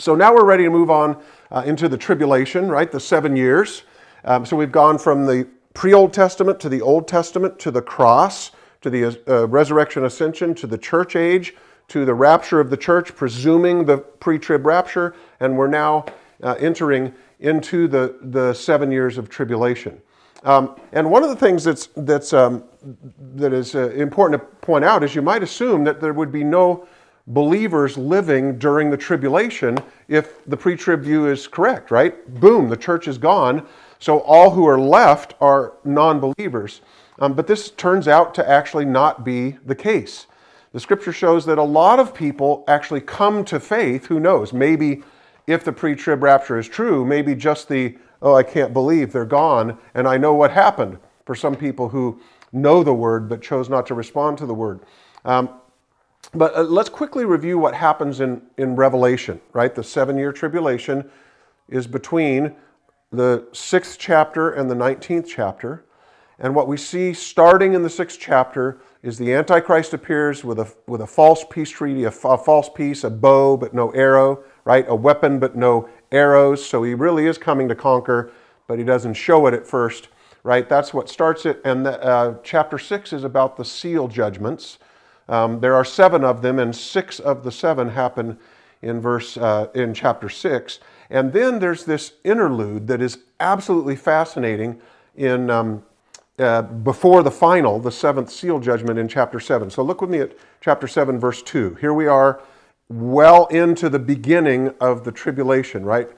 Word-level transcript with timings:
So 0.00 0.14
now 0.14 0.34
we're 0.34 0.46
ready 0.46 0.64
to 0.64 0.70
move 0.70 0.90
on 0.90 1.22
uh, 1.50 1.62
into 1.66 1.86
the 1.86 1.98
tribulation, 1.98 2.68
right? 2.68 2.90
The 2.90 2.98
seven 2.98 3.36
years. 3.36 3.82
Um, 4.24 4.46
so 4.46 4.56
we've 4.56 4.72
gone 4.72 4.98
from 4.98 5.26
the 5.26 5.46
pre 5.74 5.92
Old 5.92 6.14
Testament 6.14 6.58
to 6.60 6.70
the 6.70 6.80
Old 6.80 7.06
Testament 7.06 7.58
to 7.58 7.70
the 7.70 7.82
cross 7.82 8.52
to 8.80 8.88
the 8.88 9.20
uh, 9.28 9.46
resurrection 9.46 10.06
ascension 10.06 10.54
to 10.54 10.66
the 10.66 10.78
church 10.78 11.16
age 11.16 11.54
to 11.88 12.06
the 12.06 12.14
rapture 12.14 12.60
of 12.60 12.70
the 12.70 12.76
church, 12.76 13.14
presuming 13.14 13.84
the 13.84 13.98
pre 13.98 14.38
trib 14.38 14.64
rapture, 14.64 15.14
and 15.40 15.58
we're 15.58 15.66
now 15.66 16.06
uh, 16.42 16.54
entering 16.58 17.12
into 17.40 17.86
the, 17.86 18.16
the 18.22 18.54
seven 18.54 18.90
years 18.90 19.18
of 19.18 19.28
tribulation. 19.28 20.00
Um, 20.44 20.76
and 20.92 21.10
one 21.10 21.22
of 21.22 21.28
the 21.28 21.36
things 21.36 21.64
that's, 21.64 21.88
that's, 21.96 22.32
um, 22.32 22.64
that 23.34 23.52
is 23.52 23.74
uh, 23.74 23.90
important 23.90 24.40
to 24.40 24.46
point 24.62 24.84
out 24.84 25.04
is 25.04 25.14
you 25.14 25.20
might 25.20 25.42
assume 25.42 25.84
that 25.84 26.00
there 26.00 26.14
would 26.14 26.32
be 26.32 26.44
no 26.44 26.86
believers 27.32 27.96
living 27.96 28.58
during 28.58 28.90
the 28.90 28.96
tribulation 28.96 29.78
if 30.08 30.44
the 30.46 30.56
pre 30.56 30.76
trib 30.76 31.02
view 31.02 31.26
is 31.26 31.46
correct, 31.46 31.90
right? 31.90 32.28
Boom, 32.40 32.68
the 32.68 32.76
church 32.76 33.08
is 33.08 33.18
gone. 33.18 33.66
So 33.98 34.20
all 34.20 34.50
who 34.50 34.66
are 34.66 34.80
left 34.80 35.34
are 35.40 35.74
non 35.84 36.20
believers. 36.20 36.80
Um, 37.18 37.34
but 37.34 37.46
this 37.46 37.70
turns 37.70 38.08
out 38.08 38.34
to 38.34 38.48
actually 38.48 38.86
not 38.86 39.24
be 39.24 39.58
the 39.64 39.74
case. 39.74 40.26
The 40.72 40.80
scripture 40.80 41.12
shows 41.12 41.44
that 41.46 41.58
a 41.58 41.62
lot 41.62 42.00
of 42.00 42.14
people 42.14 42.64
actually 42.66 43.02
come 43.02 43.44
to 43.46 43.60
faith. 43.60 44.06
Who 44.06 44.18
knows? 44.20 44.52
Maybe 44.52 45.02
if 45.46 45.64
the 45.64 45.72
pre 45.72 45.94
trib 45.94 46.22
rapture 46.22 46.58
is 46.58 46.68
true, 46.68 47.04
maybe 47.04 47.34
just 47.34 47.68
the, 47.68 47.96
oh, 48.22 48.34
I 48.34 48.42
can't 48.42 48.72
believe 48.72 49.12
they're 49.12 49.24
gone, 49.24 49.78
and 49.94 50.08
I 50.08 50.16
know 50.16 50.34
what 50.34 50.50
happened 50.50 50.98
for 51.26 51.34
some 51.34 51.54
people 51.54 51.88
who 51.88 52.20
know 52.52 52.82
the 52.82 52.94
word 52.94 53.28
but 53.28 53.42
chose 53.42 53.68
not 53.68 53.86
to 53.86 53.94
respond 53.94 54.38
to 54.38 54.46
the 54.46 54.54
word. 54.54 54.80
Um, 55.24 55.59
but 56.32 56.56
uh, 56.56 56.62
let's 56.62 56.88
quickly 56.88 57.24
review 57.24 57.58
what 57.58 57.74
happens 57.74 58.20
in, 58.20 58.42
in 58.56 58.76
Revelation, 58.76 59.40
right? 59.52 59.74
The 59.74 59.82
seven 59.82 60.16
year 60.16 60.32
tribulation 60.32 61.10
is 61.68 61.86
between 61.86 62.54
the 63.12 63.46
sixth 63.52 63.98
chapter 63.98 64.50
and 64.50 64.70
the 64.70 64.74
19th 64.74 65.26
chapter. 65.26 65.84
And 66.38 66.54
what 66.54 66.68
we 66.68 66.76
see 66.76 67.12
starting 67.12 67.74
in 67.74 67.82
the 67.82 67.90
sixth 67.90 68.18
chapter 68.20 68.80
is 69.02 69.18
the 69.18 69.34
Antichrist 69.34 69.92
appears 69.92 70.44
with 70.44 70.58
a, 70.58 70.72
with 70.86 71.00
a 71.00 71.06
false 71.06 71.44
peace 71.48 71.70
treaty, 71.70 72.04
a, 72.04 72.08
a 72.08 72.38
false 72.38 72.68
peace, 72.68 73.04
a 73.04 73.10
bow 73.10 73.56
but 73.56 73.74
no 73.74 73.90
arrow, 73.90 74.42
right? 74.64 74.84
A 74.88 74.94
weapon 74.94 75.38
but 75.38 75.56
no 75.56 75.88
arrows. 76.12 76.64
So 76.64 76.82
he 76.82 76.94
really 76.94 77.26
is 77.26 77.38
coming 77.38 77.68
to 77.68 77.74
conquer, 77.74 78.30
but 78.66 78.78
he 78.78 78.84
doesn't 78.84 79.14
show 79.14 79.46
it 79.48 79.54
at 79.54 79.66
first, 79.66 80.08
right? 80.44 80.68
That's 80.68 80.94
what 80.94 81.08
starts 81.08 81.44
it. 81.44 81.60
And 81.64 81.84
the, 81.84 82.02
uh, 82.02 82.36
chapter 82.42 82.78
six 82.78 83.12
is 83.12 83.24
about 83.24 83.56
the 83.56 83.64
seal 83.64 84.06
judgments. 84.06 84.78
Um, 85.30 85.60
there 85.60 85.74
are 85.74 85.84
seven 85.84 86.24
of 86.24 86.42
them, 86.42 86.58
and 86.58 86.74
six 86.74 87.20
of 87.20 87.44
the 87.44 87.52
seven 87.52 87.88
happen 87.88 88.38
in 88.82 89.00
verse 89.00 89.36
uh, 89.36 89.68
in 89.74 89.94
chapter 89.94 90.28
six. 90.28 90.80
And 91.08 91.32
then 91.32 91.58
there's 91.58 91.84
this 91.84 92.14
interlude 92.24 92.86
that 92.88 93.00
is 93.00 93.18
absolutely 93.40 93.96
fascinating 93.96 94.80
in 95.16 95.48
um, 95.48 95.82
uh, 96.38 96.62
before 96.62 97.22
the 97.22 97.30
final, 97.30 97.78
the 97.78 97.92
seventh 97.92 98.30
seal 98.30 98.58
judgment 98.58 98.98
in 98.98 99.08
chapter 99.08 99.40
seven. 99.40 99.70
So 99.70 99.82
look 99.82 100.00
with 100.00 100.10
me 100.10 100.18
at 100.18 100.36
chapter 100.60 100.86
seven, 100.86 101.18
verse 101.18 101.42
two. 101.42 101.74
Here 101.76 101.94
we 101.94 102.06
are, 102.06 102.42
well 102.90 103.46
into 103.46 103.88
the 103.88 103.98
beginning 103.98 104.74
of 104.80 105.04
the 105.04 105.12
tribulation, 105.12 105.84
right? 105.84 106.10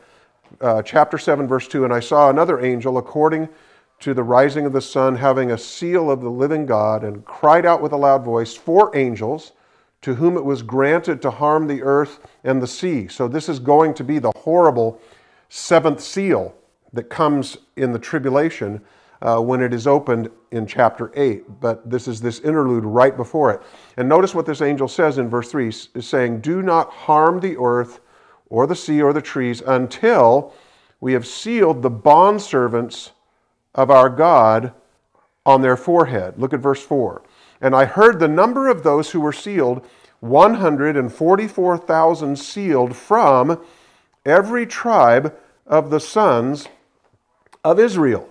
Uh, 0.60 0.82
chapter 0.82 1.18
7, 1.18 1.46
verse 1.46 1.68
2 1.68 1.84
And 1.84 1.92
I 1.92 2.00
saw 2.00 2.30
another 2.30 2.60
angel 2.60 2.98
according 2.98 3.48
to 4.02 4.14
the 4.14 4.22
rising 4.22 4.66
of 4.66 4.72
the 4.72 4.80
sun, 4.80 5.16
having 5.16 5.50
a 5.50 5.58
seal 5.58 6.10
of 6.10 6.20
the 6.20 6.30
living 6.30 6.66
God, 6.66 7.04
and 7.04 7.24
cried 7.24 7.64
out 7.64 7.80
with 7.80 7.92
a 7.92 7.96
loud 7.96 8.24
voice, 8.24 8.54
Four 8.54 8.94
angels 8.96 9.52
to 10.02 10.16
whom 10.16 10.36
it 10.36 10.44
was 10.44 10.62
granted 10.62 11.22
to 11.22 11.30
harm 11.30 11.68
the 11.68 11.82
earth 11.82 12.18
and 12.42 12.60
the 12.60 12.66
sea. 12.66 13.06
So, 13.06 13.28
this 13.28 13.48
is 13.48 13.60
going 13.60 13.94
to 13.94 14.04
be 14.04 14.18
the 14.18 14.32
horrible 14.32 15.00
seventh 15.48 16.00
seal 16.00 16.54
that 16.92 17.04
comes 17.04 17.56
in 17.76 17.92
the 17.92 17.98
tribulation 17.98 18.80
uh, 19.22 19.38
when 19.38 19.62
it 19.62 19.72
is 19.72 19.86
opened 19.86 20.28
in 20.50 20.66
chapter 20.66 21.12
8. 21.14 21.60
But 21.60 21.88
this 21.88 22.08
is 22.08 22.20
this 22.20 22.40
interlude 22.40 22.84
right 22.84 23.16
before 23.16 23.52
it. 23.52 23.62
And 23.96 24.08
notice 24.08 24.34
what 24.34 24.46
this 24.46 24.60
angel 24.60 24.88
says 24.88 25.18
in 25.18 25.28
verse 25.28 25.50
3 25.50 25.68
is 25.68 25.88
saying, 26.00 26.40
Do 26.40 26.60
not 26.60 26.90
harm 26.90 27.38
the 27.38 27.56
earth 27.56 28.00
or 28.50 28.66
the 28.66 28.76
sea 28.76 29.00
or 29.00 29.12
the 29.12 29.22
trees 29.22 29.62
until 29.64 30.52
we 31.00 31.12
have 31.12 31.26
sealed 31.26 31.82
the 31.82 31.90
bondservants 31.90 33.10
of 33.74 33.90
our 33.90 34.08
God 34.08 34.72
on 35.44 35.62
their 35.62 35.76
forehead. 35.76 36.38
Look 36.38 36.52
at 36.52 36.60
verse 36.60 36.82
4. 36.82 37.22
And 37.60 37.74
I 37.74 37.84
heard 37.84 38.18
the 38.18 38.28
number 38.28 38.68
of 38.68 38.82
those 38.82 39.10
who 39.10 39.20
were 39.20 39.32
sealed 39.32 39.86
144,000 40.20 42.38
sealed 42.38 42.96
from 42.96 43.60
every 44.24 44.66
tribe 44.66 45.36
of 45.66 45.90
the 45.90 46.00
sons 46.00 46.68
of 47.64 47.80
Israel. 47.80 48.28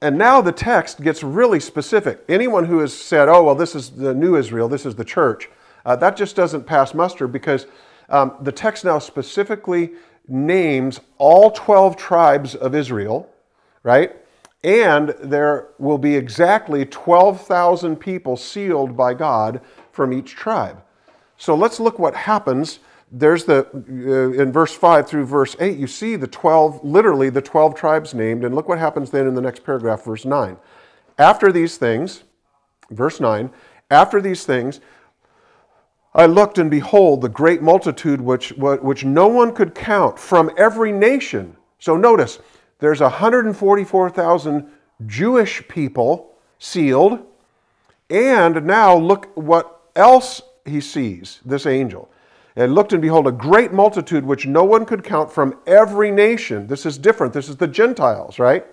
And 0.00 0.18
now 0.18 0.40
the 0.40 0.52
text 0.52 1.02
gets 1.02 1.22
really 1.22 1.60
specific. 1.60 2.24
Anyone 2.28 2.66
who 2.66 2.80
has 2.80 2.92
said, 2.94 3.28
oh, 3.28 3.44
well, 3.44 3.54
this 3.54 3.74
is 3.74 3.90
the 3.90 4.14
new 4.14 4.36
Israel, 4.36 4.68
this 4.68 4.86
is 4.86 4.94
the 4.94 5.04
church, 5.04 5.48
uh, 5.84 5.96
that 5.96 6.16
just 6.16 6.36
doesn't 6.36 6.64
pass 6.64 6.94
muster 6.94 7.26
because 7.26 7.66
um, 8.08 8.36
the 8.40 8.52
text 8.52 8.84
now 8.84 8.98
specifically 8.98 9.92
names 10.28 11.00
all 11.18 11.50
12 11.50 11.96
tribes 11.96 12.54
of 12.54 12.74
Israel, 12.74 13.28
right? 13.82 14.14
And 14.64 15.10
there 15.22 15.68
will 15.78 15.98
be 15.98 16.16
exactly 16.16 16.86
12,000 16.86 17.96
people 17.96 18.38
sealed 18.38 18.96
by 18.96 19.12
God 19.12 19.60
from 19.92 20.12
each 20.12 20.34
tribe. 20.34 20.82
So 21.36 21.54
let's 21.54 21.78
look 21.78 21.98
what 21.98 22.16
happens. 22.16 22.78
There's 23.12 23.44
the, 23.44 23.66
uh, 23.74 24.42
in 24.42 24.50
verse 24.50 24.72
5 24.72 25.06
through 25.06 25.26
verse 25.26 25.54
8, 25.60 25.76
you 25.76 25.86
see 25.86 26.16
the 26.16 26.26
12, 26.26 26.82
literally 26.82 27.28
the 27.28 27.42
12 27.42 27.74
tribes 27.74 28.14
named. 28.14 28.42
And 28.42 28.54
look 28.54 28.66
what 28.66 28.78
happens 28.78 29.10
then 29.10 29.26
in 29.26 29.34
the 29.34 29.42
next 29.42 29.64
paragraph, 29.64 30.02
verse 30.02 30.24
9. 30.24 30.56
After 31.18 31.52
these 31.52 31.76
things, 31.76 32.24
verse 32.90 33.20
9, 33.20 33.50
after 33.90 34.20
these 34.22 34.44
things, 34.44 34.80
I 36.14 36.24
looked 36.24 36.56
and 36.56 36.70
behold 36.70 37.20
the 37.20 37.28
great 37.28 37.60
multitude 37.60 38.20
which, 38.20 38.52
which 38.52 39.04
no 39.04 39.28
one 39.28 39.52
could 39.52 39.74
count 39.74 40.18
from 40.18 40.50
every 40.56 40.90
nation. 40.90 41.56
So 41.78 41.96
notice, 41.96 42.38
there's 42.84 43.00
144,000 43.00 44.70
Jewish 45.06 45.66
people 45.68 46.34
sealed. 46.58 47.18
And 48.10 48.66
now 48.66 48.94
look 48.94 49.34
what 49.34 49.80
else 49.96 50.42
he 50.66 50.82
sees, 50.82 51.40
this 51.46 51.64
angel. 51.64 52.10
And 52.56 52.74
looked 52.74 52.92
and 52.92 53.00
behold 53.00 53.26
a 53.26 53.32
great 53.32 53.72
multitude 53.72 54.26
which 54.26 54.46
no 54.46 54.64
one 54.64 54.84
could 54.84 55.02
count 55.02 55.32
from 55.32 55.58
every 55.66 56.10
nation. 56.10 56.66
This 56.66 56.84
is 56.84 56.98
different. 56.98 57.32
This 57.32 57.48
is 57.48 57.56
the 57.56 57.66
Gentiles, 57.66 58.38
right? 58.38 58.66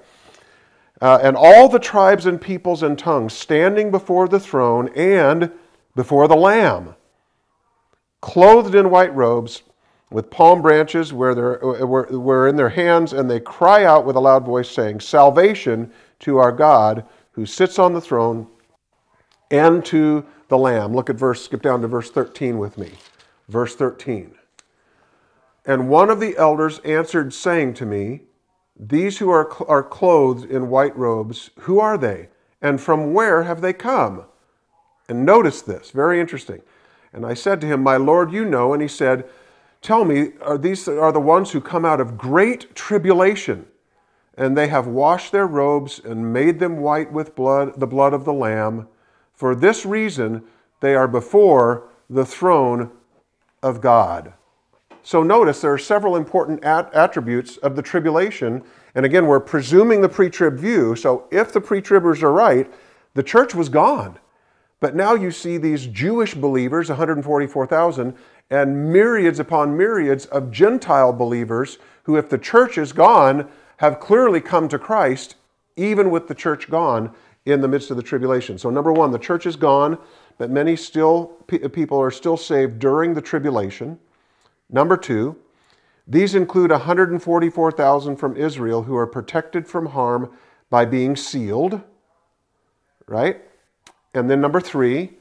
Uh, 0.99 1.19
and 1.23 1.37
all 1.37 1.69
the 1.69 1.79
tribes 1.79 2.25
and 2.25 2.39
peoples 2.39 2.83
and 2.83 2.99
tongues 2.99 3.31
standing 3.31 3.91
before 3.91 4.27
the 4.27 4.41
throne 4.41 4.89
and 4.89 5.53
before 5.95 6.27
the 6.27 6.35
Lamb, 6.35 6.95
clothed 8.19 8.75
in 8.75 8.89
white 8.89 9.15
robes 9.15 9.63
with 10.11 10.29
palm 10.29 10.61
branches 10.61 11.13
where 11.13 11.33
they're, 11.33 11.63
uh, 11.63 11.85
were, 11.85 12.05
were 12.11 12.47
in 12.47 12.57
their 12.57 12.69
hands, 12.69 13.13
and 13.13 13.29
they 13.29 13.39
cry 13.39 13.85
out 13.85 14.05
with 14.05 14.15
a 14.15 14.19
loud 14.19 14.45
voice, 14.45 14.69
saying, 14.69 14.99
Salvation 14.99 15.91
to 16.19 16.37
our 16.37 16.51
God 16.51 17.05
who 17.31 17.45
sits 17.45 17.79
on 17.79 17.93
the 17.93 18.01
throne 18.01 18.47
and 19.49 19.83
to 19.85 20.25
the 20.49 20.57
Lamb. 20.57 20.93
Look 20.93 21.09
at 21.09 21.15
verse, 21.15 21.43
skip 21.43 21.61
down 21.61 21.81
to 21.81 21.87
verse 21.87 22.11
13 22.11 22.59
with 22.59 22.77
me. 22.77 22.91
Verse 23.47 23.75
13. 23.75 24.35
And 25.65 25.89
one 25.89 26.09
of 26.09 26.19
the 26.19 26.35
elders 26.37 26.79
answered, 26.79 27.33
saying 27.33 27.75
to 27.75 27.85
me, 27.85 28.21
These 28.77 29.19
who 29.19 29.29
are, 29.29 29.49
are 29.69 29.83
clothed 29.83 30.49
in 30.49 30.69
white 30.69 30.95
robes, 30.97 31.51
who 31.61 31.79
are 31.79 31.97
they? 31.97 32.29
And 32.61 32.81
from 32.81 33.13
where 33.13 33.43
have 33.43 33.61
they 33.61 33.73
come? 33.73 34.25
And 35.07 35.25
notice 35.25 35.61
this, 35.61 35.91
very 35.91 36.19
interesting. 36.19 36.61
And 37.13 37.25
I 37.25 37.33
said 37.33 37.61
to 37.61 37.67
him, 37.67 37.81
My 37.81 37.97
Lord, 37.97 38.31
you 38.31 38.45
know. 38.45 38.73
And 38.73 38.81
he 38.81 38.87
said, 38.87 39.27
Tell 39.81 40.05
me, 40.05 40.33
are 40.41 40.57
these 40.57 40.87
are 40.87 41.11
the 41.11 41.19
ones 41.19 41.51
who 41.51 41.59
come 41.59 41.85
out 41.85 41.99
of 41.99 42.17
great 42.17 42.75
tribulation, 42.75 43.65
and 44.37 44.55
they 44.55 44.67
have 44.67 44.87
washed 44.87 45.31
their 45.31 45.47
robes 45.47 45.99
and 46.03 46.31
made 46.31 46.59
them 46.59 46.77
white 46.77 47.11
with 47.11 47.35
blood, 47.35 47.79
the 47.79 47.87
blood 47.87 48.13
of 48.13 48.23
the 48.23 48.33
Lamb. 48.33 48.87
For 49.33 49.55
this 49.55 49.85
reason, 49.85 50.43
they 50.81 50.93
are 50.95 51.07
before 51.07 51.89
the 52.09 52.25
throne 52.25 52.91
of 53.63 53.81
God. 53.81 54.33
So 55.03 55.23
notice 55.23 55.61
there 55.61 55.73
are 55.73 55.79
several 55.79 56.15
important 56.15 56.63
at- 56.63 56.93
attributes 56.93 57.57
of 57.57 57.75
the 57.75 57.81
tribulation. 57.81 58.63
And 58.93 59.05
again, 59.05 59.25
we're 59.25 59.39
presuming 59.39 60.01
the 60.01 60.09
pre 60.09 60.29
trib 60.29 60.57
view. 60.59 60.95
So 60.95 61.27
if 61.31 61.51
the 61.51 61.61
pre 61.61 61.81
tribbers 61.81 62.21
are 62.21 62.31
right, 62.31 62.71
the 63.15 63.23
church 63.23 63.55
was 63.55 63.69
gone. 63.69 64.19
But 64.79 64.95
now 64.95 65.13
you 65.13 65.31
see 65.31 65.57
these 65.57 65.87
Jewish 65.87 66.33
believers, 66.33 66.89
144,000, 66.89 68.15
and 68.51 68.91
myriads 68.91 69.39
upon 69.39 69.75
myriads 69.77 70.25
of 70.27 70.51
Gentile 70.51 71.13
believers 71.13 71.79
who, 72.03 72.17
if 72.17 72.29
the 72.29 72.37
church 72.37 72.77
is 72.77 72.93
gone, 72.93 73.49
have 73.77 73.99
clearly 73.99 74.41
come 74.41 74.67
to 74.67 74.77
Christ, 74.77 75.35
even 75.75 76.11
with 76.11 76.27
the 76.27 76.35
church 76.35 76.69
gone 76.69 77.15
in 77.45 77.61
the 77.61 77.67
midst 77.67 77.89
of 77.89 77.97
the 77.97 78.03
tribulation. 78.03 78.57
So, 78.57 78.69
number 78.69 78.91
one, 78.91 79.11
the 79.11 79.17
church 79.17 79.45
is 79.45 79.55
gone, 79.55 79.97
but 80.37 80.51
many 80.51 80.75
still 80.75 81.27
people 81.47 81.99
are 81.99 82.11
still 82.11 82.37
saved 82.37 82.77
during 82.77 83.13
the 83.13 83.21
tribulation. 83.21 83.97
Number 84.69 84.97
two, 84.97 85.37
These 86.07 86.35
include 86.35 86.71
144,000 86.71 88.17
from 88.17 88.35
Israel 88.35 88.83
who 88.83 88.95
are 88.95 89.07
protected 89.07 89.67
from 89.67 89.87
harm 89.87 90.31
by 90.69 90.83
being 90.85 91.15
sealed, 91.15 91.81
right? 93.07 93.41
And 94.13 94.29
then 94.29 94.41
number 94.41 94.59
three, 94.59 95.13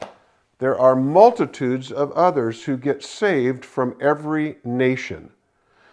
there 0.61 0.79
are 0.79 0.95
multitudes 0.95 1.91
of 1.91 2.13
others 2.13 2.65
who 2.65 2.77
get 2.77 3.03
saved 3.03 3.65
from 3.65 3.97
every 4.01 4.59
nation. 4.63 5.31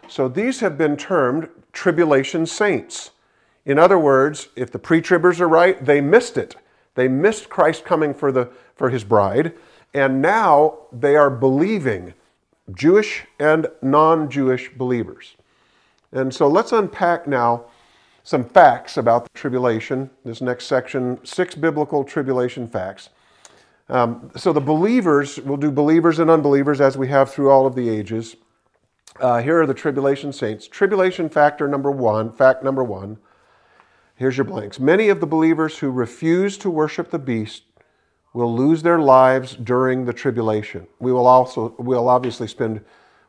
So 0.09 0.27
these 0.27 0.59
have 0.59 0.77
been 0.77 0.97
termed 0.97 1.49
tribulation 1.71 2.45
saints. 2.45 3.11
In 3.65 3.79
other 3.79 3.97
words, 3.97 4.49
if 4.55 4.71
the 4.71 4.79
pre 4.79 5.01
tribbers 5.01 5.39
are 5.39 5.47
right, 5.47 5.83
they 5.83 6.01
missed 6.01 6.37
it. 6.37 6.55
They 6.95 7.07
missed 7.07 7.49
Christ 7.49 7.85
coming 7.85 8.13
for, 8.13 8.31
the, 8.31 8.49
for 8.75 8.89
his 8.89 9.03
bride, 9.03 9.53
and 9.93 10.21
now 10.21 10.79
they 10.91 11.15
are 11.15 11.29
believing, 11.29 12.13
Jewish 12.73 13.25
and 13.39 13.67
non 13.81 14.29
Jewish 14.29 14.69
believers. 14.69 15.35
And 16.11 16.33
so 16.33 16.47
let's 16.47 16.73
unpack 16.73 17.27
now 17.27 17.65
some 18.23 18.43
facts 18.43 18.97
about 18.97 19.23
the 19.23 19.39
tribulation. 19.39 20.09
This 20.25 20.41
next 20.41 20.65
section, 20.65 21.23
six 21.23 21.55
biblical 21.55 22.03
tribulation 22.03 22.67
facts. 22.67 23.09
Um, 23.89 24.31
so 24.35 24.51
the 24.51 24.61
believers, 24.61 25.39
we'll 25.39 25.57
do 25.57 25.71
believers 25.71 26.19
and 26.19 26.29
unbelievers 26.29 26.81
as 26.81 26.97
we 26.97 27.07
have 27.07 27.31
through 27.31 27.49
all 27.49 27.65
of 27.65 27.75
the 27.75 27.89
ages. 27.89 28.35
Uh, 29.19 29.41
here 29.41 29.61
are 29.61 29.65
the 29.65 29.73
tribulation 29.73 30.33
saints. 30.33 30.67
Tribulation 30.67 31.29
factor 31.29 31.67
number 31.67 31.89
one, 31.89 32.31
fact 32.31 32.63
number 32.63 32.83
one. 32.83 33.17
Here's 34.15 34.35
your 34.35 34.45
blanks. 34.45 34.79
Many 34.79 35.09
of 35.09 35.19
the 35.19 35.27
believers 35.27 35.77
who 35.77 35.89
refuse 35.89 36.57
to 36.59 36.69
worship 36.69 37.11
the 37.11 37.19
beast 37.19 37.63
will 38.33 38.53
lose 38.53 38.83
their 38.83 38.99
lives 38.99 39.55
during 39.55 40.05
the 40.05 40.13
tribulation. 40.13 40.87
We 40.99 41.11
will 41.11 41.27
also, 41.27 41.75
we'll 41.79 42.09
obviously 42.09 42.47
spend 42.47 42.81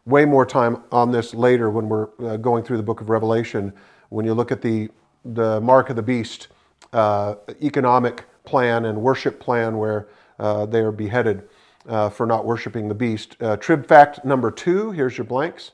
way 0.06 0.25
more 0.25 0.44
time 0.44 0.82
on 0.90 1.12
this 1.12 1.34
later 1.34 1.70
when 1.70 1.88
we're 1.88 2.08
uh, 2.20 2.37
going 2.37 2.64
through 2.64 2.78
the 2.78 2.82
book 2.82 3.00
of 3.00 3.10
Revelation. 3.10 3.72
When 4.08 4.25
you 4.26 4.34
look 4.34 4.50
at 4.50 4.60
the, 4.60 4.88
the 5.25 5.60
mark 5.60 5.90
of 5.90 5.96
the 5.96 6.02
beast 6.02 6.49
uh, 6.93 7.37
economic 7.62 8.25
plan 8.44 8.87
and 8.87 9.00
worship 9.00 9.38
plan 9.38 9.76
where 9.76 10.08
they 10.38 10.81
are 10.81 10.93
beheaded 10.93 11.49
uh, 11.88 12.11
for 12.11 12.26
not 12.26 12.44
worshiping 12.44 12.88
the 12.88 12.94
beast. 12.94 13.37
Uh, 13.40 13.56
trib 13.56 13.87
fact 13.87 14.25
number 14.25 14.50
two, 14.50 14.90
here's 14.93 15.17
your 15.17 15.25
blanks. 15.25 15.73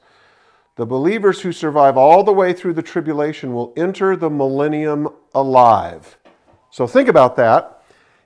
The 0.77 0.87
believers 0.87 1.41
who 1.41 1.53
survive 1.53 1.97
all 1.97 2.25
the 2.25 2.33
way 2.33 2.53
through 2.53 2.75
the 2.75 2.83
tribulation 2.83 3.53
will 3.53 3.73
enter 3.77 4.17
the 4.17 4.31
millennium 4.31 5.09
alive. 5.35 6.19
So 6.71 6.87
think 6.87 7.09
about 7.09 7.37
that. 7.37 7.83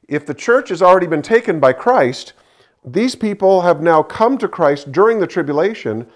If 0.08 0.24
the 0.24 0.34
church 0.34 0.70
has 0.70 0.80
already 0.80 1.06
been 1.06 1.20
taken 1.20 1.60
by 1.60 1.74
Christ, 1.74 2.32
these 2.84 3.14
people 3.14 3.60
have 3.62 3.82
now 3.82 4.02
come 4.02 4.38
to 4.38 4.48
Christ 4.48 4.92
during 4.92 5.20
the 5.20 5.26
tribulation, 5.26 6.06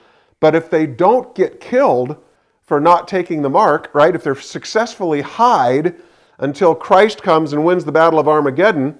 but 0.40 0.54
if 0.54 0.70
they 0.70 0.86
don't 0.86 1.34
get 1.34 1.60
killed 1.60 2.16
for 2.62 2.80
not 2.80 3.06
taking 3.06 3.42
the 3.42 3.50
mark, 3.50 3.90
right, 3.92 4.14
if 4.14 4.22
they're 4.22 4.34
successfully 4.34 5.20
hide 5.20 5.94
until 6.38 6.74
Christ 6.74 7.22
comes 7.22 7.52
and 7.52 7.64
wins 7.64 7.84
the 7.84 7.92
battle 7.92 8.18
of 8.18 8.28
Armageddon, 8.28 8.98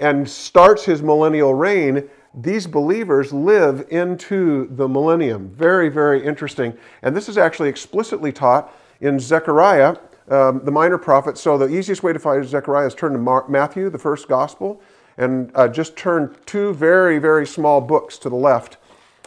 and 0.00 0.28
starts 0.28 0.84
his 0.84 1.02
millennial 1.02 1.54
reign, 1.54 2.08
these 2.34 2.66
believers 2.66 3.32
live 3.32 3.86
into 3.90 4.68
the 4.74 4.88
millennium. 4.88 5.50
Very, 5.50 5.88
very 5.88 6.24
interesting. 6.24 6.76
And 7.02 7.16
this 7.16 7.28
is 7.28 7.38
actually 7.38 7.68
explicitly 7.68 8.32
taught 8.32 8.74
in 9.00 9.20
Zechariah, 9.20 9.96
um, 10.28 10.60
the 10.64 10.72
minor 10.72 10.98
prophet. 10.98 11.38
So 11.38 11.56
the 11.56 11.68
easiest 11.68 12.02
way 12.02 12.12
to 12.12 12.18
find 12.18 12.44
Zechariah 12.44 12.86
is 12.86 12.94
turn 12.94 13.12
to 13.12 13.18
Mar- 13.18 13.48
Matthew, 13.48 13.90
the 13.90 13.98
first 13.98 14.26
gospel, 14.26 14.80
and 15.16 15.52
uh, 15.54 15.68
just 15.68 15.96
turn 15.96 16.34
two 16.44 16.74
very, 16.74 17.18
very 17.18 17.46
small 17.46 17.80
books 17.80 18.18
to 18.18 18.28
the 18.28 18.36
left 18.36 18.78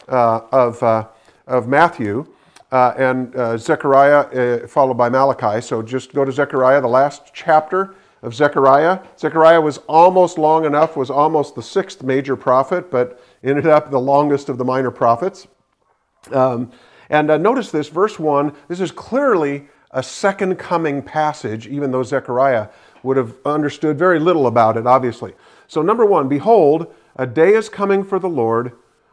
uh, 0.08 0.40
of, 0.52 0.82
uh, 0.82 1.06
of 1.46 1.66
Matthew. 1.66 2.26
Uh, 2.70 2.92
and 2.98 3.34
uh, 3.34 3.56
Zechariah, 3.56 4.62
uh, 4.62 4.66
followed 4.66 4.98
by 4.98 5.08
Malachi. 5.08 5.62
So 5.62 5.80
just 5.80 6.12
go 6.12 6.26
to 6.26 6.30
Zechariah, 6.30 6.82
the 6.82 6.88
last 6.88 7.30
chapter, 7.32 7.94
of 8.22 8.34
Zechariah. 8.34 9.00
Zechariah 9.18 9.60
was 9.60 9.78
almost 9.88 10.38
long 10.38 10.64
enough, 10.64 10.96
was 10.96 11.10
almost 11.10 11.54
the 11.54 11.62
sixth 11.62 12.02
major 12.02 12.36
prophet, 12.36 12.90
but 12.90 13.22
ended 13.42 13.66
up 13.66 13.90
the 13.90 14.00
longest 14.00 14.48
of 14.48 14.58
the 14.58 14.64
minor 14.64 14.90
prophets. 14.90 15.46
Um, 16.32 16.72
and 17.10 17.30
uh, 17.30 17.38
notice 17.38 17.70
this, 17.70 17.88
verse 17.88 18.18
1, 18.18 18.52
this 18.68 18.80
is 18.80 18.90
clearly 18.90 19.68
a 19.90 20.02
second 20.02 20.56
coming 20.56 21.02
passage, 21.02 21.66
even 21.66 21.90
though 21.90 22.02
Zechariah 22.02 22.68
would 23.02 23.16
have 23.16 23.34
understood 23.44 23.98
very 23.98 24.18
little 24.18 24.46
about 24.46 24.76
it, 24.76 24.86
obviously. 24.86 25.34
So, 25.66 25.82
number 25.82 26.04
one, 26.04 26.28
behold, 26.28 26.92
a 27.16 27.26
day 27.26 27.54
is 27.54 27.68
coming 27.68 28.04
for 28.04 28.18
the 28.18 28.28
Lord 28.28 28.72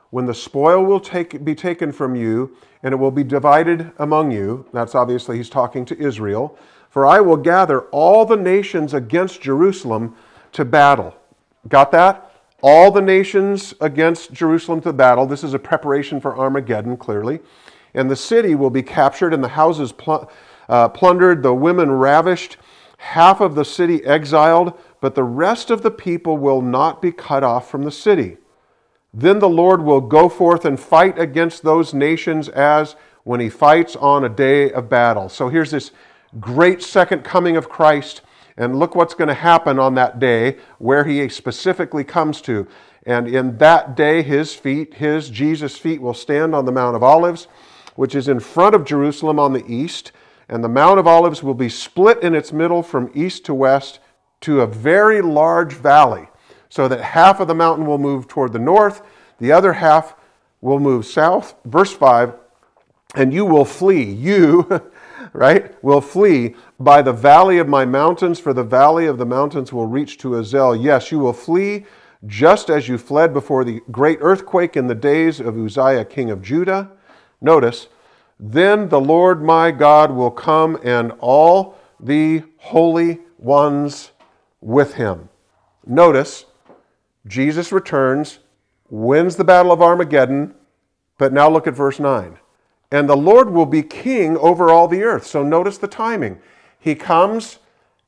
when 0.10 0.25
the 0.25 0.34
spoil 0.34 0.84
will 0.84 1.00
take, 1.00 1.44
be 1.44 1.56
taken 1.56 1.92
from 1.92 2.16
you 2.16 2.56
and 2.84 2.94
it 2.94 2.98
will 2.98 3.12
be 3.12 3.24
divided 3.24 3.92
among 3.98 4.31
you. 4.31 4.66
That's 4.74 4.96
obviously, 4.96 5.38
he's 5.38 5.50
talking 5.50 5.86
to 5.86 5.98
Israel. 5.98 6.57
For 6.95 7.06
I 7.06 7.19
will 7.19 7.36
gather 7.36 7.81
all 7.92 8.24
the 8.25 8.38
nations 8.38 8.94
against 8.94 9.42
Jerusalem 9.42 10.15
to 10.53 10.63
battle. 10.63 11.13
Got 11.68 11.92
that? 11.92 12.31
All 12.62 12.89
the 12.89 13.01
nations 13.01 13.74
against 13.81 14.31
Jerusalem 14.31 14.80
to 14.80 14.94
battle. 14.94 15.25
This 15.25 15.44
is 15.44 15.53
a 15.53 15.59
preparation 15.59 16.21
for 16.21 16.39
Armageddon, 16.39 16.95
clearly. 16.95 17.42
And 17.94 18.09
the 18.09 18.15
city 18.15 18.56
will 18.56 18.69
be 18.69 18.81
captured 18.81 19.33
and 19.33 19.44
the 19.44 19.50
houses 19.50 19.92
pl- 19.92 20.31
uh, 20.69 20.88
plundered, 20.88 21.44
the 21.44 21.53
women 21.53 21.92
ravished, 21.92 22.56
half 22.95 23.42
of 23.42 23.56
the 23.56 23.65
city 23.65 24.01
exiled, 24.06 24.71
but 25.01 25.15
the 25.15 25.24
rest 25.25 25.69
of 25.69 25.81
the 25.81 25.92
people 25.92 26.38
will 26.38 26.62
not 26.62 27.01
be 27.01 27.12
cut 27.12 27.44
off 27.44 27.69
from 27.69 27.83
the 27.83 27.92
city. 27.92 28.38
Then 29.13 29.39
the 29.39 29.50
Lord 29.50 29.81
will 29.81 30.00
go 30.00 30.30
forth 30.30 30.63
and 30.63 30.80
fight 30.80 31.19
against 31.19 31.63
those 31.63 31.94
nations 31.94 32.47
as 32.47 32.95
when 33.25 33.42
he 33.42 33.50
fights 33.50 33.97
on 33.97 34.24
a 34.24 34.30
day 34.30 34.71
of 34.71 34.88
battle. 34.88 35.27
So 35.27 35.50
here's 35.50 35.71
this 35.71 35.92
great 36.39 36.81
second 36.81 37.23
coming 37.23 37.57
of 37.57 37.69
Christ. 37.69 38.21
And 38.57 38.79
look 38.79 38.95
what's 38.95 39.13
going 39.13 39.27
to 39.27 39.33
happen 39.33 39.79
on 39.79 39.95
that 39.95 40.19
day 40.19 40.57
where 40.77 41.03
he 41.03 41.27
specifically 41.29 42.03
comes 42.03 42.41
to. 42.41 42.67
And 43.05 43.27
in 43.27 43.57
that 43.57 43.95
day, 43.95 44.21
his 44.21 44.53
feet, 44.53 44.95
his 44.95 45.29
Jesus' 45.29 45.77
feet, 45.77 46.01
will 46.01 46.13
stand 46.13 46.55
on 46.55 46.65
the 46.65 46.71
Mount 46.71 46.95
of 46.95 47.03
Olives, 47.03 47.47
which 47.95 48.15
is 48.15 48.27
in 48.27 48.39
front 48.39 48.73
of 48.73 48.85
Jerusalem 48.85 49.39
on 49.39 49.53
the 49.53 49.65
east. 49.67 50.11
And 50.47 50.63
the 50.63 50.69
Mount 50.69 50.99
of 50.99 51.07
Olives 51.07 51.43
will 51.43 51.53
be 51.53 51.69
split 51.69 52.23
in 52.23 52.33
its 52.33 52.53
middle 52.53 52.81
from 52.81 53.11
east 53.13 53.45
to 53.45 53.53
west 53.53 53.99
to 54.41 54.61
a 54.61 54.67
very 54.67 55.21
large 55.21 55.73
valley, 55.73 56.27
so 56.69 56.87
that 56.87 57.01
half 57.01 57.39
of 57.39 57.47
the 57.47 57.55
mountain 57.55 57.85
will 57.85 57.97
move 57.97 58.27
toward 58.27 58.53
the 58.53 58.59
north, 58.59 59.01
the 59.39 59.51
other 59.51 59.73
half 59.73 60.15
will 60.61 60.79
move 60.79 61.05
south. 61.05 61.55
Verse 61.65 61.93
5 61.93 62.33
And 63.15 63.33
you 63.33 63.45
will 63.45 63.65
flee, 63.65 64.03
you, 64.03 64.67
right, 65.35 65.83
will 65.83 66.01
flee 66.01 66.56
by 66.80 67.01
the 67.01 67.13
valley 67.13 67.57
of 67.57 67.68
my 67.68 67.85
mountains, 67.85 68.39
for 68.39 68.54
the 68.54 68.63
valley 68.63 69.06
of 69.06 69.18
the 69.18 69.25
mountains 69.25 69.73
will 69.73 69.87
reach 69.87 70.18
to 70.19 70.37
Azel. 70.37 70.75
Yes, 70.75 71.11
you 71.11 71.19
will 71.19 71.33
flee 71.33 71.85
just 72.25 72.69
as 72.69 72.87
you 72.87 72.97
fled 72.97 73.33
before 73.33 73.63
the 73.63 73.81
great 73.92 74.18
earthquake 74.21 74.75
in 74.75 74.87
the 74.87 74.95
days 74.95 75.39
of 75.39 75.57
Uzziah, 75.57 76.06
king 76.06 76.31
of 76.31 76.42
Judah. 76.42 76.92
Notice, 77.42 77.87
then 78.39 78.89
the 78.89 78.99
Lord 78.99 79.44
my 79.44 79.71
God 79.71 80.11
will 80.11 80.31
come 80.31 80.80
and 80.83 81.11
all 81.19 81.77
the 81.99 82.44
holy 82.57 83.19
ones 83.37 84.11
with 84.61 84.95
him. 84.95 85.30
Notice, 85.85 86.45
Jesus 87.27 87.71
returns, 87.71 88.39
wins 88.89 89.35
the 89.35 89.44
battle 89.44 89.71
of 89.71 89.81
Armageddon, 89.81 90.56
but 91.18 91.31
now 91.31 91.49
look 91.49 91.68
at 91.68 91.75
verse 91.75 91.99
9 91.99 92.37
and 92.92 93.09
the 93.09 93.18
Lord 93.18 93.49
will 93.49 93.65
be 93.65 93.83
king 93.83 94.37
over 94.37 94.69
all 94.69 94.87
the 94.87 95.04
earth. 95.04 95.25
So 95.25 95.44
notice 95.44 95.77
the 95.77 95.87
timing. 95.87 96.39
He 96.80 96.95
comes 96.95 97.59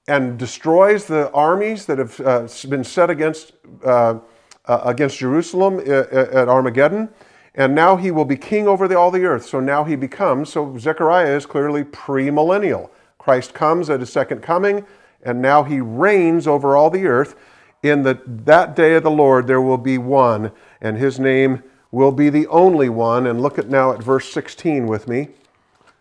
and 0.07 0.37
destroys 0.37 1.05
the 1.05 1.29
armies 1.31 1.85
that 1.85 1.97
have 1.97 2.19
uh, 2.21 2.47
been 2.69 2.83
set 2.83 3.09
against, 3.09 3.53
uh, 3.83 4.19
uh, 4.65 4.81
against 4.85 5.17
Jerusalem 5.17 5.79
uh, 5.79 5.81
uh, 5.81 6.29
at 6.31 6.47
Armageddon, 6.47 7.09
and 7.55 7.73
now 7.73 7.97
he 7.97 8.11
will 8.11 8.25
be 8.25 8.37
king 8.37 8.67
over 8.67 8.87
the, 8.87 8.97
all 8.97 9.11
the 9.11 9.25
earth. 9.25 9.45
So 9.45 9.59
now 9.59 9.83
he 9.83 9.95
becomes, 9.95 10.49
so 10.49 10.77
Zechariah 10.77 11.35
is 11.35 11.45
clearly 11.45 11.83
premillennial. 11.83 12.89
Christ 13.17 13.53
comes 13.53 13.89
at 13.89 13.99
his 13.99 14.11
second 14.11 14.41
coming, 14.41 14.85
and 15.23 15.41
now 15.41 15.63
he 15.63 15.81
reigns 15.81 16.47
over 16.47 16.77
all 16.77 16.89
the 16.89 17.05
earth. 17.05 17.35
In 17.83 18.03
the, 18.03 18.21
that 18.25 18.75
day 18.75 18.95
of 18.95 19.03
the 19.03 19.11
Lord, 19.11 19.47
there 19.47 19.61
will 19.61 19.77
be 19.77 19.97
one, 19.97 20.51
and 20.81 20.97
his 20.97 21.19
name 21.19 21.63
will 21.91 22.11
be 22.11 22.29
the 22.29 22.47
only 22.47 22.89
one. 22.89 23.27
And 23.27 23.41
look 23.41 23.57
at 23.57 23.69
now 23.69 23.91
at 23.91 24.03
verse 24.03 24.31
16 24.31 24.87
with 24.87 25.07
me. 25.07 25.29